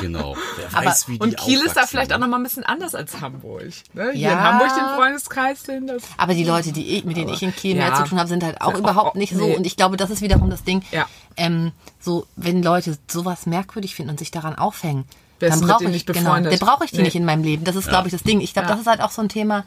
genau. 0.00 0.36
Wer 0.56 0.76
aber, 0.76 0.86
weiß, 0.86 1.08
wie 1.08 1.12
die 1.12 1.20
Und 1.20 1.36
Kiel 1.36 1.60
ist 1.60 1.76
da 1.76 1.86
vielleicht 1.86 2.10
ne? 2.10 2.16
auch 2.16 2.20
noch 2.20 2.26
mal 2.26 2.38
ein 2.38 2.42
bisschen 2.42 2.64
anders 2.64 2.96
als 2.96 3.20
Hamburg. 3.20 3.72
Ne? 3.94 4.10
Hier 4.12 4.20
ja, 4.20 4.32
in 4.32 4.40
Hamburg 4.40 4.74
den 4.74 4.96
Freundeskreis 4.96 5.62
sind 5.62 5.86
das. 5.86 6.02
Aber 6.16 6.34
die 6.34 6.42
Leute, 6.42 6.72
die 6.72 6.96
ich, 6.96 7.04
mit 7.04 7.16
denen 7.16 7.28
aber, 7.28 7.36
ich 7.36 7.42
in 7.42 7.54
Kiel 7.54 7.76
ja. 7.76 7.88
mehr 7.88 7.94
zu 7.94 8.02
tun 8.02 8.18
habe, 8.18 8.28
sind 8.28 8.42
halt 8.42 8.60
auch 8.60 8.72
ja, 8.72 8.78
überhaupt 8.78 9.14
nicht 9.14 9.32
so. 9.32 9.46
Nee. 9.46 9.56
Und 9.56 9.64
ich 9.64 9.76
glaube, 9.76 9.96
das 9.96 10.10
ist 10.10 10.22
wiederum 10.22 10.50
das 10.50 10.64
Ding. 10.64 10.82
Ja. 10.90 11.06
Ähm, 11.36 11.70
so, 12.00 12.26
wenn 12.34 12.64
Leute 12.64 12.98
sowas 13.08 13.46
merkwürdig 13.46 13.94
finden 13.94 14.10
und 14.10 14.18
sich 14.18 14.32
daran 14.32 14.56
aufhängen, 14.56 15.04
dann 15.50 15.60
brauche 15.60 15.84
ich, 15.90 16.06
genau, 16.06 16.40
dann 16.40 16.58
brauche 16.58 16.84
ich 16.84 16.90
die 16.90 16.98
nee. 16.98 17.04
nicht 17.04 17.16
in 17.16 17.24
meinem 17.24 17.42
Leben. 17.42 17.64
Das 17.64 17.76
ist, 17.76 17.88
glaube 17.88 18.08
ich, 18.08 18.12
das 18.12 18.22
Ding. 18.22 18.40
Ich 18.40 18.52
glaube, 18.52 18.68
das 18.68 18.80
ist 18.80 18.86
halt 18.86 19.00
auch 19.00 19.10
so 19.10 19.22
ein 19.22 19.28
Thema. 19.28 19.64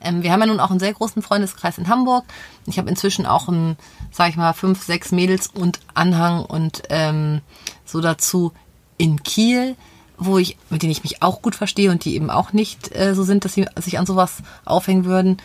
Ähm, 0.00 0.22
wir 0.22 0.32
haben 0.32 0.40
ja 0.40 0.46
nun 0.46 0.60
auch 0.60 0.70
einen 0.70 0.80
sehr 0.80 0.92
großen 0.92 1.22
Freundeskreis 1.22 1.78
in 1.78 1.88
Hamburg. 1.88 2.24
Ich 2.66 2.78
habe 2.78 2.88
inzwischen 2.88 3.26
auch 3.26 3.48
ein, 3.48 3.76
sag 4.10 4.28
ich 4.28 4.36
mal, 4.36 4.52
fünf, 4.52 4.82
sechs 4.84 5.12
Mädels 5.12 5.48
und 5.48 5.80
Anhang 5.94 6.44
und 6.44 6.82
ähm, 6.90 7.40
so 7.84 8.00
dazu 8.00 8.52
in 8.98 9.22
Kiel, 9.22 9.76
wo 10.18 10.38
ich, 10.38 10.56
mit 10.70 10.82
denen 10.82 10.92
ich 10.92 11.02
mich 11.02 11.22
auch 11.22 11.42
gut 11.42 11.54
verstehe 11.54 11.90
und 11.90 12.04
die 12.04 12.14
eben 12.14 12.30
auch 12.30 12.52
nicht 12.52 12.94
äh, 12.94 13.14
so 13.14 13.22
sind, 13.22 13.44
dass 13.44 13.54
sie 13.54 13.66
sich 13.76 13.98
an 13.98 14.06
sowas 14.06 14.38
aufhängen 14.64 15.04
würden. 15.04 15.38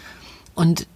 Und 0.55 0.87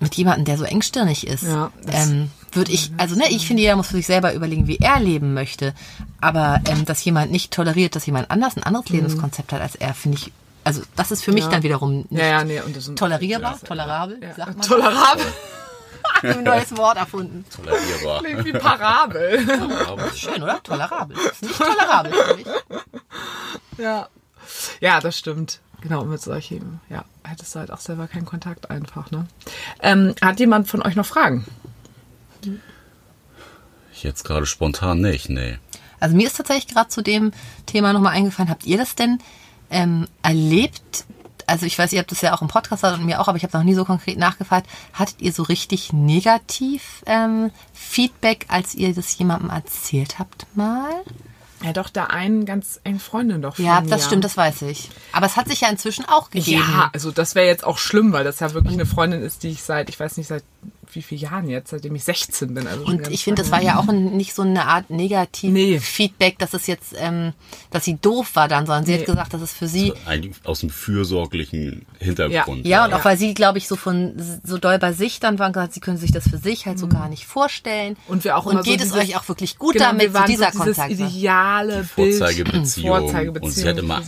mit 0.00 0.14
jemandem, 0.16 0.44
der 0.44 0.58
so 0.58 0.64
engstirnig 0.64 1.26
ist, 1.26 1.44
ja, 1.44 1.70
ähm, 1.88 2.30
würde 2.56 2.72
ich, 2.72 2.90
also 2.96 3.14
ne, 3.16 3.24
ich 3.30 3.46
finde, 3.46 3.62
jeder 3.62 3.76
muss 3.76 3.88
für 3.88 3.96
sich 3.96 4.06
selber 4.06 4.34
überlegen, 4.34 4.66
wie 4.66 4.78
er 4.78 5.00
leben 5.00 5.34
möchte. 5.34 5.74
Aber 6.20 6.60
ähm, 6.68 6.84
dass 6.84 7.04
jemand 7.04 7.30
nicht 7.32 7.52
toleriert, 7.52 7.96
dass 7.96 8.06
jemand 8.06 8.30
anders 8.30 8.56
ein 8.56 8.62
anderes 8.62 8.88
mhm. 8.90 8.96
Lebenskonzept 8.96 9.52
hat 9.52 9.60
als 9.60 9.74
er, 9.76 9.94
finde 9.94 10.18
ich, 10.18 10.32
also 10.64 10.82
das 10.96 11.10
ist 11.10 11.22
für 11.22 11.32
mich 11.32 11.44
ja. 11.44 11.50
dann 11.50 11.62
wiederum 11.62 12.06
nicht 12.08 12.12
ja, 12.12 12.26
ja, 12.26 12.44
nee, 12.44 12.60
und 12.60 12.74
das 12.74 12.86
sind, 12.86 12.98
tolerierbar, 12.98 13.60
tolerabel, 13.60 14.18
ja. 14.22 14.34
sagt 14.34 14.58
man. 14.58 14.66
Tolerabel. 14.66 15.24
ein 16.22 16.42
neues 16.42 16.76
Wort 16.76 16.96
erfunden. 16.96 17.44
Tolerierbar. 17.54 18.20
Klingt 18.20 18.44
wie 18.44 18.52
parabel. 18.52 19.46
Schön, 20.14 20.42
oder? 20.42 20.62
Tolerabel. 20.62 21.16
Das 21.16 21.32
ist 21.32 21.42
nicht 21.42 21.58
tolerabel 21.58 22.12
für 22.12 22.36
mich. 22.36 22.46
Ja. 23.78 24.08
Ja, 24.80 25.00
das 25.00 25.18
stimmt. 25.18 25.60
Genau, 25.80 26.04
mit 26.04 26.22
solchen, 26.22 26.80
ja, 26.88 27.04
hättest 27.24 27.54
du 27.54 27.58
halt 27.58 27.70
auch 27.70 27.78
selber 27.78 28.06
keinen 28.06 28.24
Kontakt 28.24 28.70
einfach, 28.70 29.10
ne? 29.10 29.26
Ähm, 29.82 30.14
hat 30.22 30.40
jemand 30.40 30.66
von 30.66 30.80
euch 30.80 30.96
noch 30.96 31.04
Fragen? 31.04 31.44
Jetzt 34.02 34.24
gerade 34.24 34.46
spontan 34.46 35.00
nicht, 35.00 35.28
nee. 35.28 35.58
Also 36.00 36.16
mir 36.16 36.26
ist 36.26 36.36
tatsächlich 36.36 36.68
gerade 36.74 36.88
zu 36.88 37.02
dem 37.02 37.32
Thema 37.66 37.92
nochmal 37.92 38.12
eingefallen. 38.14 38.50
Habt 38.50 38.66
ihr 38.66 38.76
das 38.76 38.94
denn 38.94 39.18
ähm, 39.70 40.06
erlebt, 40.22 41.04
also 41.46 41.64
ich 41.66 41.78
weiß, 41.78 41.92
ihr 41.92 42.00
habt 42.00 42.10
das 42.10 42.20
ja 42.20 42.34
auch 42.34 42.42
im 42.42 42.48
Podcast 42.48 42.84
und 42.84 43.06
mir 43.06 43.20
auch, 43.20 43.28
aber 43.28 43.36
ich 43.36 43.44
habe 43.44 43.56
noch 43.56 43.64
nie 43.64 43.74
so 43.74 43.84
konkret 43.84 44.18
nachgefragt, 44.18 44.68
hattet 44.92 45.20
ihr 45.20 45.32
so 45.32 45.42
richtig 45.42 45.92
negativ 45.92 47.02
ähm, 47.06 47.50
Feedback, 47.72 48.46
als 48.48 48.74
ihr 48.74 48.94
das 48.94 49.16
jemandem 49.16 49.50
erzählt 49.50 50.18
habt 50.18 50.46
mal? 50.54 50.90
Ja, 51.62 51.72
doch, 51.72 51.88
da 51.88 52.06
einen 52.06 52.44
ganz 52.44 52.78
eng 52.84 52.98
Freundin 52.98 53.40
doch 53.40 53.56
von 53.56 53.64
Ja, 53.64 53.80
mir. 53.80 53.88
das 53.88 54.04
stimmt, 54.04 54.24
das 54.24 54.36
weiß 54.36 54.62
ich. 54.62 54.90
Aber 55.12 55.24
es 55.24 55.36
hat 55.36 55.48
sich 55.48 55.62
ja 55.62 55.68
inzwischen 55.70 56.04
auch 56.04 56.28
gegeben. 56.28 56.62
Ja, 56.68 56.90
also 56.92 57.10
das 57.10 57.34
wäre 57.34 57.46
jetzt 57.46 57.64
auch 57.64 57.78
schlimm, 57.78 58.12
weil 58.12 58.24
das 58.24 58.40
ja 58.40 58.52
wirklich 58.52 58.74
eine 58.74 58.84
Freundin 58.84 59.22
ist, 59.22 59.42
die 59.44 59.48
ich 59.48 59.62
seit, 59.62 59.88
ich 59.88 59.98
weiß 59.98 60.18
nicht, 60.18 60.26
seit 60.26 60.44
wie 60.96 61.02
vielen 61.02 61.20
Jahren 61.22 61.48
jetzt, 61.48 61.70
seitdem 61.70 61.94
ich 61.94 62.04
16 62.04 62.54
bin. 62.54 62.66
Also 62.66 62.84
Und 62.84 63.08
ich 63.10 63.24
finde, 63.24 63.42
das 63.42 63.50
war 63.50 63.62
ja 63.62 63.78
auch 63.78 63.88
ein, 63.88 64.16
nicht 64.16 64.34
so 64.34 64.42
eine 64.42 64.66
Art 64.66 64.90
negativ 64.90 65.50
Nee. 65.52 65.78
Feedback, 65.78 66.38
dass 66.38 66.54
es 66.54 66.66
jetzt, 66.66 66.94
ähm, 66.98 67.32
dass 67.70 67.84
sie 67.84 67.96
doof 67.96 68.30
war 68.34 68.48
dann, 68.48 68.66
sondern 68.66 68.84
sie 68.84 68.92
Nee. 68.92 68.98
hat 69.00 69.06
gesagt, 69.06 69.34
dass 69.34 69.40
es 69.42 69.52
für 69.52 69.68
sie 69.68 69.92
Eigentlich 70.06 70.36
aus 70.44 70.60
dem 70.60 70.70
fürsorglichen 70.70 71.86
Hintergrund. 71.98 72.66
Ja, 72.66 72.84
und 72.84 72.90
Ja. 72.90 72.96
auch 72.98 73.04
weil 73.04 73.16
sie, 73.16 73.34
glaube 73.34 73.58
ich, 73.58 73.68
so 73.68 73.76
von 73.76 74.14
so 74.42 74.58
doll 74.58 74.78
bei 74.78 74.92
sich 74.92 75.20
dann 75.20 75.38
war 75.38 75.46
und 75.48 75.52
gesagt, 75.52 75.74
sie 75.74 75.80
können 75.80 75.98
sich 75.98 76.12
das 76.12 76.28
für 76.28 76.38
sich 76.38 76.66
halt 76.66 76.78
so 76.78 76.88
gar 76.88 77.08
nicht 77.08 77.26
vorstellen. 77.26 77.96
Und 78.08 78.24
wir 78.24 78.36
auch 78.36 78.46
und 78.46 78.52
immer 78.52 78.64
so 78.64 78.70
geht 78.70 78.80
es 78.80 78.92
dieses- 78.92 78.98
euch 79.10 79.16
auch 79.16 79.28
wirklich 79.28 79.58
gut 79.58 79.74
genau, 79.74 79.86
damit, 79.86 80.02
wir 80.02 80.08
so 80.10 80.14
waren 80.14 80.26
dieser 80.30 80.52
so 80.52 80.64
dieses 80.64 80.76
Kontakt. 80.76 80.92
ideale 80.92 81.74
Bild. 81.76 81.88
Vorzeigebeziehung. 82.16 82.88
Vorzeigebeziehung 82.98 83.44
Und 83.46 83.52
sie 83.52 83.68
hat 83.68 83.78
immer. 83.78 84.02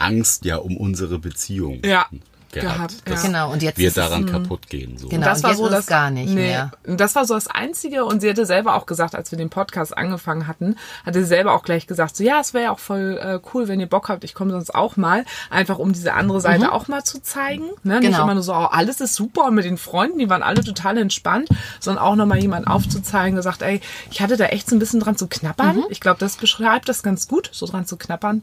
Angst 0.00 0.44
ja 0.44 0.56
um 0.58 0.76
unsere 0.76 1.18
Beziehung 1.18 1.80
Ja, 1.84 2.06
gehabt. 2.52 2.76
gehabt, 2.76 2.94
dass 3.04 3.22
ja. 3.22 3.28
Genau, 3.28 3.52
und 3.52 3.62
jetzt 3.62 3.78
wir 3.78 3.88
ist 3.88 3.96
es- 3.96 4.04
daran 4.04 4.26
kaputt 4.26 4.68
gehen. 4.68 4.96
So. 4.98 5.08
Genau. 5.08 5.26
das 5.26 5.38
und 5.38 5.44
war 5.44 5.50
jetzt 5.50 5.58
so 5.58 5.68
das 5.68 5.86
gar 5.86 6.10
nicht 6.10 6.32
mehr. 6.34 6.70
Das 6.84 7.14
war 7.14 7.24
so 7.24 7.34
das 7.34 7.46
Einzige 7.48 8.04
und 8.04 8.20
sie 8.20 8.30
hatte 8.30 8.46
selber 8.46 8.74
auch 8.74 8.86
gesagt, 8.86 9.14
als 9.14 9.30
wir 9.30 9.38
den 9.38 9.50
Podcast 9.50 9.96
angefangen 9.96 10.46
hatten, 10.46 10.76
hatte 11.04 11.20
sie 11.20 11.26
selber 11.26 11.52
auch 11.54 11.62
gleich 11.62 11.86
gesagt, 11.86 12.16
so 12.16 12.24
ja, 12.24 12.40
es 12.40 12.54
wäre 12.54 12.64
ja 12.64 12.70
auch 12.72 12.78
voll 12.78 13.18
äh, 13.22 13.38
cool, 13.52 13.68
wenn 13.68 13.80
ihr 13.80 13.86
Bock 13.88 14.08
habt, 14.08 14.24
ich 14.24 14.34
komme 14.34 14.50
sonst 14.50 14.74
auch 14.74 14.96
mal, 14.96 15.24
einfach 15.50 15.78
um 15.78 15.92
diese 15.92 16.14
andere 16.14 16.40
Seite 16.40 16.72
auch 16.72 16.88
mal 16.88 17.04
zu 17.04 17.20
zeigen. 17.22 17.64
Ne? 17.82 18.00
Nicht 18.00 18.08
Genau. 18.10 18.24
immer 18.24 18.34
nur 18.34 18.42
so, 18.42 18.52
oh, 18.52 18.56
alles 18.70 19.00
ist 19.00 19.14
super 19.14 19.44
und 19.46 19.54
mit 19.54 19.64
den 19.64 19.76
Freunden, 19.78 20.18
die 20.18 20.28
waren 20.30 20.42
alle 20.42 20.62
total 20.64 20.96
entspannt, 20.98 21.48
sondern 21.80 22.02
auch 22.04 22.16
nochmal 22.16 22.38
jemand 22.38 22.66
aufzuzeigen, 22.66 23.34
der 23.34 23.42
sagt, 23.42 23.62
ey, 23.62 23.80
ich 24.10 24.20
hatte 24.20 24.36
da 24.36 24.46
echt 24.46 24.68
so 24.68 24.76
ein 24.76 24.78
bisschen 24.78 25.00
dran 25.00 25.16
zu 25.16 25.26
knappern. 25.28 25.84
Ich 25.90 26.00
glaube, 26.00 26.18
das 26.20 26.36
beschreibt 26.36 26.88
das 26.88 27.02
ganz 27.02 27.28
gut, 27.28 27.50
so 27.52 27.66
dran 27.66 27.86
zu 27.86 27.96
knappern. 27.96 28.42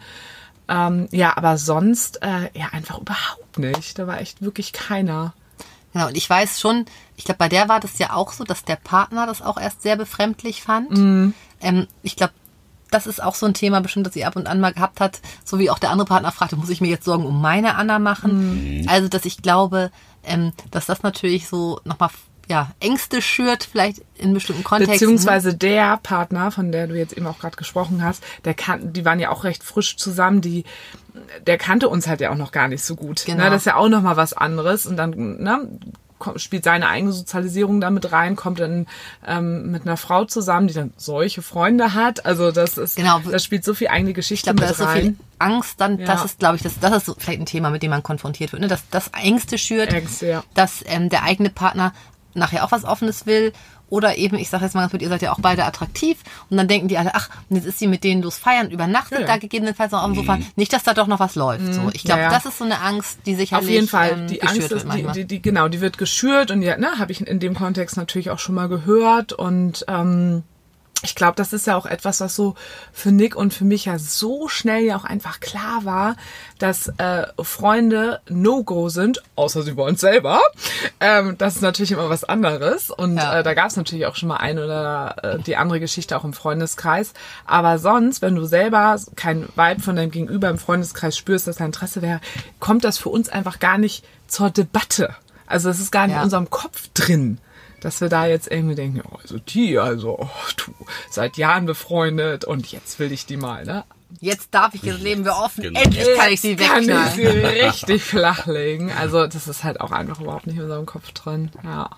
Ähm, 0.68 1.08
ja, 1.12 1.38
aber 1.38 1.58
sonst 1.58 2.22
äh, 2.22 2.50
ja 2.58 2.68
einfach 2.72 3.00
überhaupt 3.00 3.60
nicht. 3.60 4.00
Da 4.00 4.08
war 4.08 4.20
echt 4.20 4.42
wirklich 4.42 4.74
keiner. 4.74 5.34
Genau, 5.94 6.08
und 6.08 6.18
ich 6.18 6.30
weiß 6.30 6.60
schon, 6.60 6.86
ich 7.16 7.24
glaube, 7.24 7.38
bei 7.38 7.50
der 7.50 7.70
war 7.70 7.80
das 7.80 8.00
ja 8.00 8.14
auch 8.14 8.34
so, 8.34 8.44
dass 8.44 8.66
der 8.66 8.76
Partner 8.76 9.26
das 9.26 9.42
auch 9.42 9.58
erst 9.58 9.82
sehr 9.82 9.96
befremdlich 9.96 10.62
fand. 10.62 10.92
Ähm, 11.62 11.88
ich 12.04 12.16
glaube, 12.16 12.34
das 12.92 13.08
ist 13.08 13.22
auch 13.22 13.36
so 13.36 13.46
ein 13.46 13.54
Thema 13.54 13.82
bestimmt, 13.82 14.06
das 14.06 14.14
sie 14.14 14.26
ab 14.26 14.36
und 14.36 14.48
an 14.48 14.60
mal 14.60 14.74
gehabt 14.74 15.00
hat, 15.00 15.20
so 15.44 15.60
wie 15.60 15.70
auch 15.70 15.80
der 15.80 15.92
andere 15.92 16.08
Partner 16.08 16.32
fragte, 16.32 16.56
muss 16.56 16.70
ich 16.70 16.82
mir 16.82 16.88
jetzt 16.90 17.06
Sorgen 17.06 17.26
um 17.26 17.42
meine 17.42 17.76
Anna 17.76 18.00
machen? 18.00 18.86
Also, 18.88 19.08
dass 19.08 19.26
ich 19.26 19.42
glaube, 19.42 19.92
ähm, 20.24 20.54
dass 20.72 20.86
das 20.86 21.04
natürlich 21.04 21.48
so 21.48 21.80
nochmal 21.84 22.10
ja, 22.48 22.72
Ängste 22.80 23.22
schürt, 23.22 23.64
vielleicht 23.72 24.02
in 24.18 24.34
bestimmten 24.34 24.64
Kontexten. 24.64 24.94
Beziehungsweise 24.94 25.56
der 25.56 25.98
Partner, 25.98 26.52
von 26.52 26.72
der 26.72 26.88
du 26.88 26.96
jetzt 26.96 27.14
eben 27.14 27.28
auch 27.28 27.40
gerade 27.40 27.58
gesprochen 27.58 28.04
hast, 28.04 28.24
der 28.46 28.54
kan 28.54 28.94
die 28.94 29.04
waren 29.06 29.20
ja 29.20 29.30
auch 29.30 29.44
recht 29.44 29.64
frisch 29.64 29.98
zusammen, 29.98 30.42
die, 30.42 30.64
der 31.48 31.58
kannte 31.58 31.90
uns 31.90 32.08
halt 32.08 32.22
ja 32.22 32.32
auch 32.32 32.38
noch 32.38 32.52
gar 32.52 32.68
nicht 32.68 32.84
so 32.84 32.96
gut. 32.96 33.26
Genau. 33.26 33.44
Ne, 33.44 33.50
das 33.50 33.62
ist 33.62 33.66
ja 33.66 33.76
auch 33.76 33.90
noch 33.90 34.02
mal 34.02 34.18
was 34.18 34.34
anderes 34.34 34.86
und 34.86 34.96
dann 34.98 35.12
ne, 35.42 35.68
spielt 36.38 36.64
seine 36.64 36.88
eigene 36.88 37.12
Sozialisierung 37.12 37.82
damit 37.82 38.12
rein, 38.12 38.36
kommt 38.36 38.60
dann 38.60 38.88
ähm, 39.28 39.70
mit 39.72 39.84
einer 39.84 39.98
Frau 39.98 40.24
zusammen, 40.26 40.68
die 40.68 40.74
dann 40.74 40.94
solche 40.98 41.42
Freunde 41.42 41.94
hat. 41.94 42.26
Also 42.26 42.52
das 42.52 42.78
ist, 42.78 42.96
Genau. 42.96 43.20
das 43.20 43.44
spielt 43.44 43.66
so 43.66 43.74
viel 43.74 43.90
eigene 43.90 44.14
Geschichte 44.14 44.50
Ich 44.50 44.56
glaube, 44.56 44.62
da 44.62 44.68
mit 44.68 44.72
ist 44.72 44.78
so 44.78 44.86
rein. 44.86 45.02
viel 45.02 45.16
Angst, 45.40 45.82
dann, 45.82 46.00
Ja. 46.00 46.06
das 46.06 46.24
ist, 46.26 46.40
glaube 46.40 46.56
ich, 46.56 46.62
das, 46.64 46.80
das 46.80 46.96
ist 46.98 47.06
so 47.08 47.16
vielleicht 47.18 47.42
ein 47.42 47.46
Thema, 47.46 47.70
mit 47.70 47.84
dem 47.84 47.90
man 47.92 48.02
konfrontiert 48.02 48.54
wird, 48.54 48.62
ne? 48.62 48.68
dass 48.70 48.88
das 48.90 49.10
Ängste 49.10 49.58
schürt, 49.58 49.92
Ängste, 49.94 50.28
ja. 50.28 50.44
dass 50.54 50.84
ähm, 50.88 51.10
der 51.10 51.24
eigene 51.24 51.50
Partner 51.50 51.94
nachher 52.36 52.64
auch 52.64 52.72
was 52.72 52.84
Offenes 52.84 53.26
will. 53.26 53.54
Oder 53.88 54.18
eben, 54.18 54.38
ich 54.38 54.50
sage 54.50 54.64
jetzt 54.66 54.74
mal 54.74 54.82
ganz 54.82 54.92
kurz, 54.92 55.04
ihr 55.04 55.10
seid 55.10 55.22
ja 55.22 55.32
auch 55.32 55.40
beide 55.40 55.64
attraktiv. 55.64 56.18
Und 56.50 56.58
dann 56.58 56.68
denken 56.68 56.88
die 56.88 56.98
alle, 56.98 57.14
ach, 57.14 57.30
jetzt 57.50 57.66
ist 57.66 57.78
sie 57.80 57.88
mit 57.88 58.04
denen 58.04 58.24
los 58.24 58.38
feiern, 58.38 58.72
übernachtet 58.72 59.22
Ja, 59.22 59.26
da 59.28 59.38
gegebenenfalls 59.38 59.92
noch 59.92 60.02
auf 60.02 60.08
dem 60.08 60.16
Sofa, 60.16 60.40
nicht, 60.56 60.74
dass 60.74 60.84
da 60.84 60.94
doch 60.94 61.08
noch 61.08 61.20
was 61.20 61.36
läuft. 61.36 61.74
So, 61.74 61.90
ich 61.94 62.04
glaube, 62.04 62.22
Mhm. 62.22 62.26
Ja, 62.26 62.32
ja. 62.32 62.38
das 62.38 62.46
ist 62.46 62.58
so 62.58 62.64
eine 62.66 62.82
Angst, 62.82 63.20
die 63.26 63.36
sicherlich 63.36 63.68
Auf 63.68 63.72
jeden 63.72 63.88
Fall, 63.88 64.12
ähm, 64.12 64.28
die 64.28 64.40
geschürt 64.40 64.72
Angst 64.72 64.72
ist, 64.72 64.94
die, 64.94 65.08
die, 65.14 65.26
die, 65.26 65.42
genau, 65.42 65.68
die 65.68 65.82
wird 65.82 65.98
geschürt. 65.98 66.50
Und 66.50 66.62
ja, 66.62 66.78
ne, 66.78 66.98
habe 66.98 67.12
ich 67.12 67.26
in 67.26 67.40
dem 67.40 67.54
Kontext 67.54 67.96
natürlich 67.98 68.32
auch 68.32 68.40
schon 68.40 68.56
mal 68.56 68.68
gehört. 68.70 69.34
Und 69.34 69.86
ähm, 69.88 70.44
ich 71.04 71.14
glaube, 71.14 71.36
das 71.36 71.54
ist 71.54 71.68
ja 71.68 71.76
auch 71.76 71.86
etwas, 71.86 72.20
was 72.22 72.36
so 72.36 72.56
für 72.92 73.12
Nick 73.12 73.36
und 73.36 73.54
für 73.54 73.66
mich 73.66 73.86
ja 73.86 74.00
so 74.00 74.48
schnell 74.48 74.84
ja 74.84 74.96
auch 74.98 75.04
einfach 75.04 75.40
klar 75.40 75.86
war, 75.86 76.16
dass 76.58 76.88
äh, 76.98 77.28
Freunde 77.44 78.22
No-Go 78.28 78.90
sind, 78.90 79.22
außer 79.36 79.62
sie 79.62 79.76
wollen 79.78 79.98
selber. 79.98 80.40
Ähm, 81.00 81.38
das 81.38 81.58
ist 81.58 81.62
natürlich 81.62 81.92
immer 81.92 82.10
was 82.10 82.24
anderes. 82.24 82.90
Und 82.90 83.18
Ja. 83.18 83.40
äh, 83.40 83.44
da 83.44 83.54
gab 83.54 83.68
es 83.68 83.76
natürlich 83.76 84.06
auch 84.08 84.16
schon 84.16 84.30
mal 84.30 84.38
ein 84.38 84.58
oder 84.58 85.16
äh, 85.22 85.40
die 85.40 85.58
andere 85.58 85.80
Geschichte 85.80 86.18
auch 86.18 86.24
im 86.24 86.34
Freundeskreis. 86.34 87.14
Aber 87.46 87.78
sonst, 87.78 88.22
wenn 88.24 88.34
du 88.36 88.46
selber 88.46 89.00
kein 89.16 89.48
Vibe 89.56 89.82
von 89.82 89.96
deinem 89.96 90.12
Gegenüber 90.12 90.50
im 90.50 90.58
Freundeskreis 90.58 91.16
spürst, 91.18 91.46
dass 91.48 91.58
da 91.58 91.66
Interesse 91.66 92.02
wäre, 92.02 92.20
kommt 92.60 92.84
das 92.84 92.98
für 92.98 93.10
uns 93.10 93.30
einfach 93.30 93.60
gar 93.60 93.78
nicht 93.78 94.06
zur 94.28 94.50
Debatte. 94.50 95.16
Also 95.46 95.70
es 95.70 95.80
ist 95.80 95.92
gar 95.92 96.08
nicht 96.08 96.14
Ja. 96.16 96.22
in 96.22 96.26
unserem 96.26 96.50
Kopf 96.50 96.90
drin 96.96 97.38
dass 97.82 98.02
wir 98.02 98.10
da 98.10 98.26
jetzt 98.26 98.50
irgendwie 98.52 98.76
denken, 98.76 99.02
oh, 99.12 99.18
also 99.22 99.38
die, 99.40 99.78
also 99.80 100.18
oh, 100.20 100.30
du, 100.58 100.74
seit 101.10 101.38
Jahren 101.38 101.66
befreundet 101.66 102.46
und 102.46 102.72
jetzt 102.72 103.00
will 103.00 103.12
ich 103.12 103.26
die 103.26 103.38
mal, 103.38 103.66
ne? 103.66 103.84
Jetzt 104.22 104.50
darf 104.54 104.74
ich, 104.76 104.84
jetzt 104.84 105.02
leben 105.02 105.26
wir 105.26 105.36
offen, 105.36 105.64
Genau. 105.64 105.80
endlich 105.82 106.08
kann 106.18 106.32
ich 106.32 106.40
sie 106.42 106.56
Kann 106.56 106.84
ich 106.84 106.88
wegknallen. 106.88 107.14
sie 107.16 107.26
richtig 107.28 108.04
flachlegen. 108.04 108.92
Also 108.92 109.28
das 109.28 109.48
ist 109.48 109.64
halt 109.64 109.82
auch 109.82 109.92
einfach 109.92 110.22
überhaupt 110.22 110.48
nicht 110.48 110.56
in 110.58 110.64
unserem 110.64 110.86
Kopf 110.86 111.12
drin. 111.12 111.52
Ja. 111.64 111.90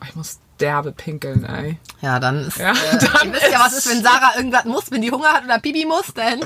Oh, 0.00 0.04
Ich 0.08 0.14
muss 0.16 0.38
derbe 0.60 0.92
pinkeln, 0.92 1.44
ey. 1.44 1.78
Ja, 2.00 2.18
dann 2.20 2.46
ist, 2.46 2.56
Ja, 2.58 2.72
äh, 2.72 2.74
dann 3.12 3.28
ihr 3.28 3.32
wisst 3.34 3.52
ja, 3.52 3.60
was 3.60 3.76
ist, 3.76 3.90
wenn 3.90 4.02
Sarah 4.02 4.32
irgendwas 4.36 4.64
muss, 4.64 4.90
wenn 4.90 5.02
die 5.02 5.10
Hunger 5.10 5.32
hat 5.32 5.44
oder 5.44 5.58
Pipi 5.58 5.84
muss, 5.84 6.06
dann 6.14 6.40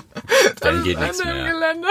Dann 0.60 0.82
geht 0.82 0.98
nichts 0.98 1.22
mehr. 1.24 1.34
Gelände. 1.34 1.88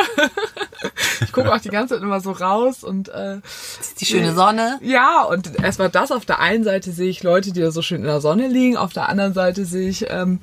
Ich 1.26 1.32
gucke 1.32 1.54
auch 1.54 1.60
die 1.60 1.70
ganze 1.70 1.96
Zeit 1.96 2.04
immer 2.04 2.20
so 2.20 2.32
raus 2.32 2.84
und 2.84 3.10
äh, 3.10 3.38
ist 3.80 4.02
die 4.02 4.06
schöne 4.06 4.34
Sonne. 4.34 4.80
Ja, 4.82 5.24
und 5.24 5.64
erstmal 5.64 5.90
das. 5.90 6.12
Auf 6.12 6.26
der 6.26 6.40
einen 6.40 6.64
Seite 6.64 6.92
sehe 6.92 7.10
ich 7.10 7.24
Leute, 7.24 7.52
die 7.52 7.62
da 7.62 7.72
so 7.72 7.82
schön 7.82 8.02
in 8.02 8.08
der 8.08 8.22
Sonne 8.22 8.48
liegen. 8.48 8.78
Auf 8.78 8.94
der 8.94 9.08
anderen 9.08 9.34
Seite 9.34 9.66
sehe 9.66 9.90
ich 9.90 10.06
ähm, 10.10 10.40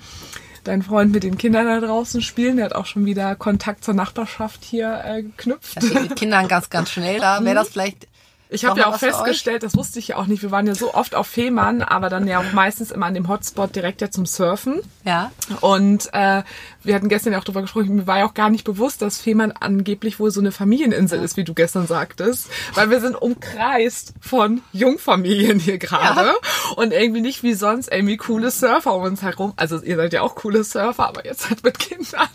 deinen 0.64 0.82
Freund 0.82 1.12
mit 1.12 1.22
den 1.22 1.38
Kindern 1.38 1.66
da 1.66 1.80
draußen 1.80 2.22
spielen. 2.22 2.56
Der 2.56 2.66
hat 2.66 2.74
auch 2.74 2.86
schon 2.86 3.04
wieder 3.04 3.34
Kontakt 3.36 3.84
zur 3.84 3.94
Nachbarschaft 3.94 4.64
hier 4.64 5.02
äh, 5.04 5.22
geknüpft. 5.22 5.76
Das 5.76 5.88
geht 5.88 6.02
mit 6.02 6.16
Kindern 6.16 6.48
ganz, 6.48 6.70
ganz 6.70 6.90
schnell. 6.90 7.20
Da 7.20 7.44
wäre 7.44 7.54
das 7.54 7.68
vielleicht 7.68 8.07
Ich 8.50 8.64
habe 8.64 8.80
ja 8.80 8.86
auch 8.86 8.98
festgestellt, 8.98 9.62
das 9.62 9.76
wusste 9.76 9.98
ich 9.98 10.08
ja 10.08 10.16
auch 10.16 10.26
nicht, 10.26 10.42
wir 10.42 10.50
waren 10.50 10.66
ja 10.66 10.74
so 10.74 10.94
oft 10.94 11.14
auf 11.14 11.26
Fehmarn, 11.26 11.82
aber 11.82 12.08
dann 12.08 12.26
ja 12.26 12.38
auch 12.40 12.52
meistens 12.52 12.90
immer 12.90 13.06
an 13.06 13.14
dem 13.14 13.28
Hotspot 13.28 13.76
direkt 13.76 14.00
ja 14.00 14.10
zum 14.10 14.24
Surfen. 14.26 14.80
Ja. 15.04 15.30
Und 15.60 16.08
äh, 16.12 16.42
wir 16.82 16.94
hatten 16.94 17.08
gestern 17.08 17.32
ja 17.34 17.38
auch 17.38 17.44
darüber 17.44 17.60
gesprochen, 17.62 17.94
mir 17.94 18.06
war 18.06 18.18
ja 18.18 18.26
auch 18.26 18.34
gar 18.34 18.48
nicht 18.48 18.64
bewusst, 18.64 19.02
dass 19.02 19.18
Fehmarn 19.20 19.52
angeblich 19.52 20.18
wohl 20.18 20.30
so 20.30 20.40
eine 20.40 20.52
Familieninsel 20.52 21.22
ist, 21.22 21.36
wie 21.36 21.44
du 21.44 21.52
gestern 21.52 21.86
sagtest. 21.86 22.48
Weil 22.74 22.88
wir 22.90 23.00
sind 23.00 23.14
umkreist 23.20 24.14
von 24.20 24.62
Jungfamilien 24.72 25.58
hier 25.58 25.78
gerade. 25.78 26.32
Und 26.76 26.92
irgendwie 26.92 27.20
nicht 27.20 27.42
wie 27.42 27.54
sonst 27.54 27.90
irgendwie 27.92 28.16
coole 28.16 28.50
Surfer 28.50 28.94
um 28.94 29.02
uns 29.02 29.22
herum. 29.22 29.52
Also 29.56 29.82
ihr 29.82 29.96
seid 29.96 30.12
ja 30.14 30.22
auch 30.22 30.34
coole 30.34 30.64
Surfer, 30.64 31.06
aber 31.08 31.24
jetzt 31.26 31.50
halt 31.50 31.62
mit 31.64 31.78
Kindern. 31.78 32.28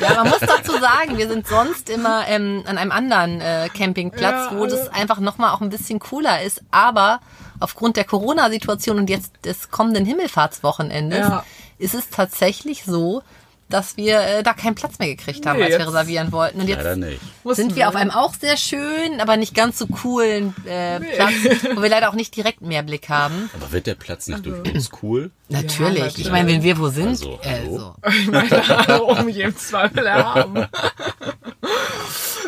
Ja, 0.00 0.14
man 0.22 0.28
muss 0.28 0.40
dazu 0.40 0.72
sagen, 0.78 1.16
wir 1.16 1.28
sind 1.28 1.46
sonst 1.48 1.90
immer 1.90 2.24
ähm, 2.28 2.62
an 2.66 2.78
einem 2.78 2.92
anderen 2.92 3.40
äh, 3.40 3.68
Campingplatz, 3.76 4.52
Ja, 4.52 4.58
wo 4.58 4.64
das 4.66 4.80
also- 4.80 4.90
einfach 4.92 5.18
nochmal 5.20 5.55
auch 5.56 5.60
ein 5.60 5.70
bisschen 5.70 5.98
cooler 5.98 6.42
ist. 6.42 6.62
Aber 6.70 7.20
aufgrund 7.60 7.96
der 7.96 8.04
Corona-Situation 8.04 8.98
und 8.98 9.10
jetzt 9.10 9.32
des 9.44 9.70
kommenden 9.70 10.04
Himmelfahrtswochenendes 10.04 11.18
Ja. 11.18 11.44
ist 11.78 11.94
es 11.94 12.10
tatsächlich 12.10 12.84
so, 12.84 13.22
dass 13.68 13.96
wir 13.96 14.20
äh, 14.20 14.42
da 14.44 14.52
keinen 14.52 14.76
Platz 14.76 15.00
mehr 15.00 15.08
gekriegt 15.08 15.44
haben, 15.44 15.58
Nee, 15.58 15.64
als 15.64 15.78
wir 15.78 15.88
reservieren 15.88 16.30
wollten. 16.30 16.60
Und 16.60 16.68
jetzt 16.68 16.84
Leider 16.84 16.94
nicht. 16.94 17.20
Mussten 17.42 17.62
sind 17.62 17.74
wir 17.76 17.88
auf 17.88 17.96
einem 17.96 18.12
auch 18.12 18.32
sehr 18.32 18.56
schönen, 18.56 19.20
aber 19.20 19.36
nicht 19.36 19.56
ganz 19.56 19.76
so 19.78 19.88
coolen 19.88 20.54
äh, 20.66 21.00
Platz, 21.00 21.32
wo 21.74 21.82
wir 21.82 21.88
leider 21.88 22.08
auch 22.08 22.14
nicht 22.14 22.36
direkt 22.36 22.60
Mehrblick 22.60 23.08
haben. 23.08 23.50
Aber 23.54 23.72
wird 23.72 23.88
der 23.88 23.96
Platz 23.96 24.28
nicht 24.28 24.46
durch 24.46 24.72
uns 24.72 24.90
cool? 25.02 25.32
Natürlich. 25.48 25.80
natürlich. 26.00 26.18
Ich 26.18 26.30
meine, 26.30 26.48
wenn 26.48 26.62
wir 26.62 26.78
wo 26.78 26.90
sind, 26.90 27.08
Also, 27.08 27.40
hallo? 27.44 27.94
also. 28.02 28.16
Ich 28.20 28.30
meine, 28.30 28.88
also, 28.88 29.08
um 29.08 29.28
jeden 29.28 29.56
Zweifel 29.56 30.06
erhaben. 30.06 30.66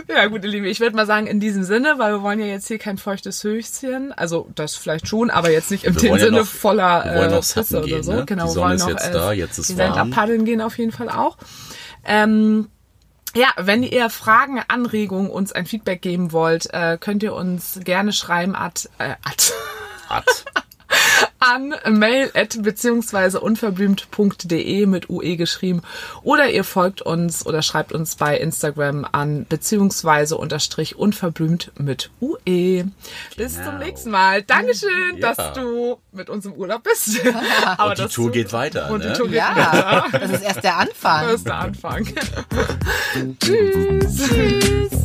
Ja, 0.09 0.27
gut, 0.27 0.43
ihr 0.43 0.49
Lieben, 0.51 0.65
ich 0.67 0.81
würde 0.81 0.97
mal 0.97 1.05
sagen, 1.07 1.27
in 1.27 1.39
diesem 1.39 1.65
Sinne, 1.65 1.95
weil 1.99 2.15
wir 2.15 2.23
wollen 2.23 2.41
ja 2.41 2.47
jetzt 2.47 2.67
hier 2.69 2.79
kein 2.79 2.97
feuchtes 2.97 3.45
Höchstchen, 3.45 4.11
also 4.13 4.49
das 4.55 4.75
vielleicht 4.75 5.07
schon, 5.07 5.29
aber 5.29 5.51
jetzt 5.51 5.71
nicht 5.71 5.85
im 5.85 5.95
Wir 5.95 6.09
wollen 6.11 6.19
ja 6.21 6.25
Sinne 6.27 6.39
noch- 6.41 6.47
voller 6.47 7.05
wir 7.05 7.13
äh, 7.13 7.43
suppen 7.43 7.63
Pisse 7.63 7.77
oder 7.79 7.87
gehen, 7.87 8.03
so. 8.03 8.13
ne? 8.13 8.25
Genau, 8.25 8.45
Die 8.45 8.49
wir 8.49 8.53
Sonne 8.55 8.65
wollen 8.67 8.77
ist 8.77 8.83
noch, 8.83 8.89
jetzt 8.91 9.07
äh, 9.09 9.13
da, 9.13 9.33
jetzt 9.33 9.59
ist 9.59 9.77
warm. 9.79 9.99
abpaddeln 10.13 10.45
gehen 10.47 10.61
auf 10.63 10.79
jeden 10.79 10.93
Fall 10.93 11.11
auch. 11.11 11.37
Ähm, 12.07 12.69
ja, 13.35 13.49
wenn 13.59 13.83
ihr 13.83 14.09
Fragen, 14.09 14.63
Anregungen, 14.69 15.31
uns 15.31 15.53
ein 15.53 15.67
Feedback 15.67 16.01
geben 16.01 16.33
wollt, 16.33 16.73
äh, 16.73 16.97
könnt 16.99 17.23
ihr 17.23 17.35
uns 17.35 17.79
gerne 17.85 18.13
schreiben 18.15 18.55
at, 18.57 18.89
äh, 18.99 19.11
at 19.25 19.53
Hat. 20.09 20.25
an 21.41 21.75
mail 21.89 22.31
at 22.35 22.61
beziehungsweise 22.63 23.41
unverblümt.de 23.41 24.87
mit 24.87 25.09
UE 25.11 25.37
geschrieben 25.37 25.83
oder 26.23 26.51
ihr 26.51 26.65
folgt 26.65 27.03
uns 27.03 27.47
oder 27.47 27.63
schreibt 27.63 27.93
uns 27.93 28.17
bei 28.17 28.37
Instagram 28.37 29.07
an 29.11 29.47
beziehungsweise 29.49 30.37
unterstrich 30.37 30.97
unverblümt 30.97 31.71
mit 31.79 32.11
UE. 32.21 32.85
Bis 33.37 33.55
Genau. 33.57 33.71
zum 33.71 33.79
nächsten 33.79 34.11
Mal. 34.11 34.43
Dankeschön, 34.43 35.17
Ja. 35.19 35.33
dass 35.35 35.53
du 35.55 35.99
mit 36.13 36.29
uns 36.31 36.45
im 36.47 36.53
Urlaub 36.55 36.83
bist. 36.83 37.21
Aber 37.77 37.91
Und 37.91 37.99
die 37.99 38.07
Tour 38.07 38.31
geht 38.33 38.53
weiter, 38.53 38.91
Und 38.91 39.03
die 39.05 39.09
ne? 39.09 39.13
Tour 39.15 39.27
geht 39.29 39.37
Ja, 39.37 40.07
das 40.11 40.31
ist 40.33 40.43
erst 40.43 40.65
der 40.65 40.77
Anfang. 40.77 41.25
Das 41.27 41.35
ist 41.35 41.47
der 41.47 41.59
Anfang. 41.59 42.07
Tschüss. 43.41 44.29
Tschüss. 44.29 44.99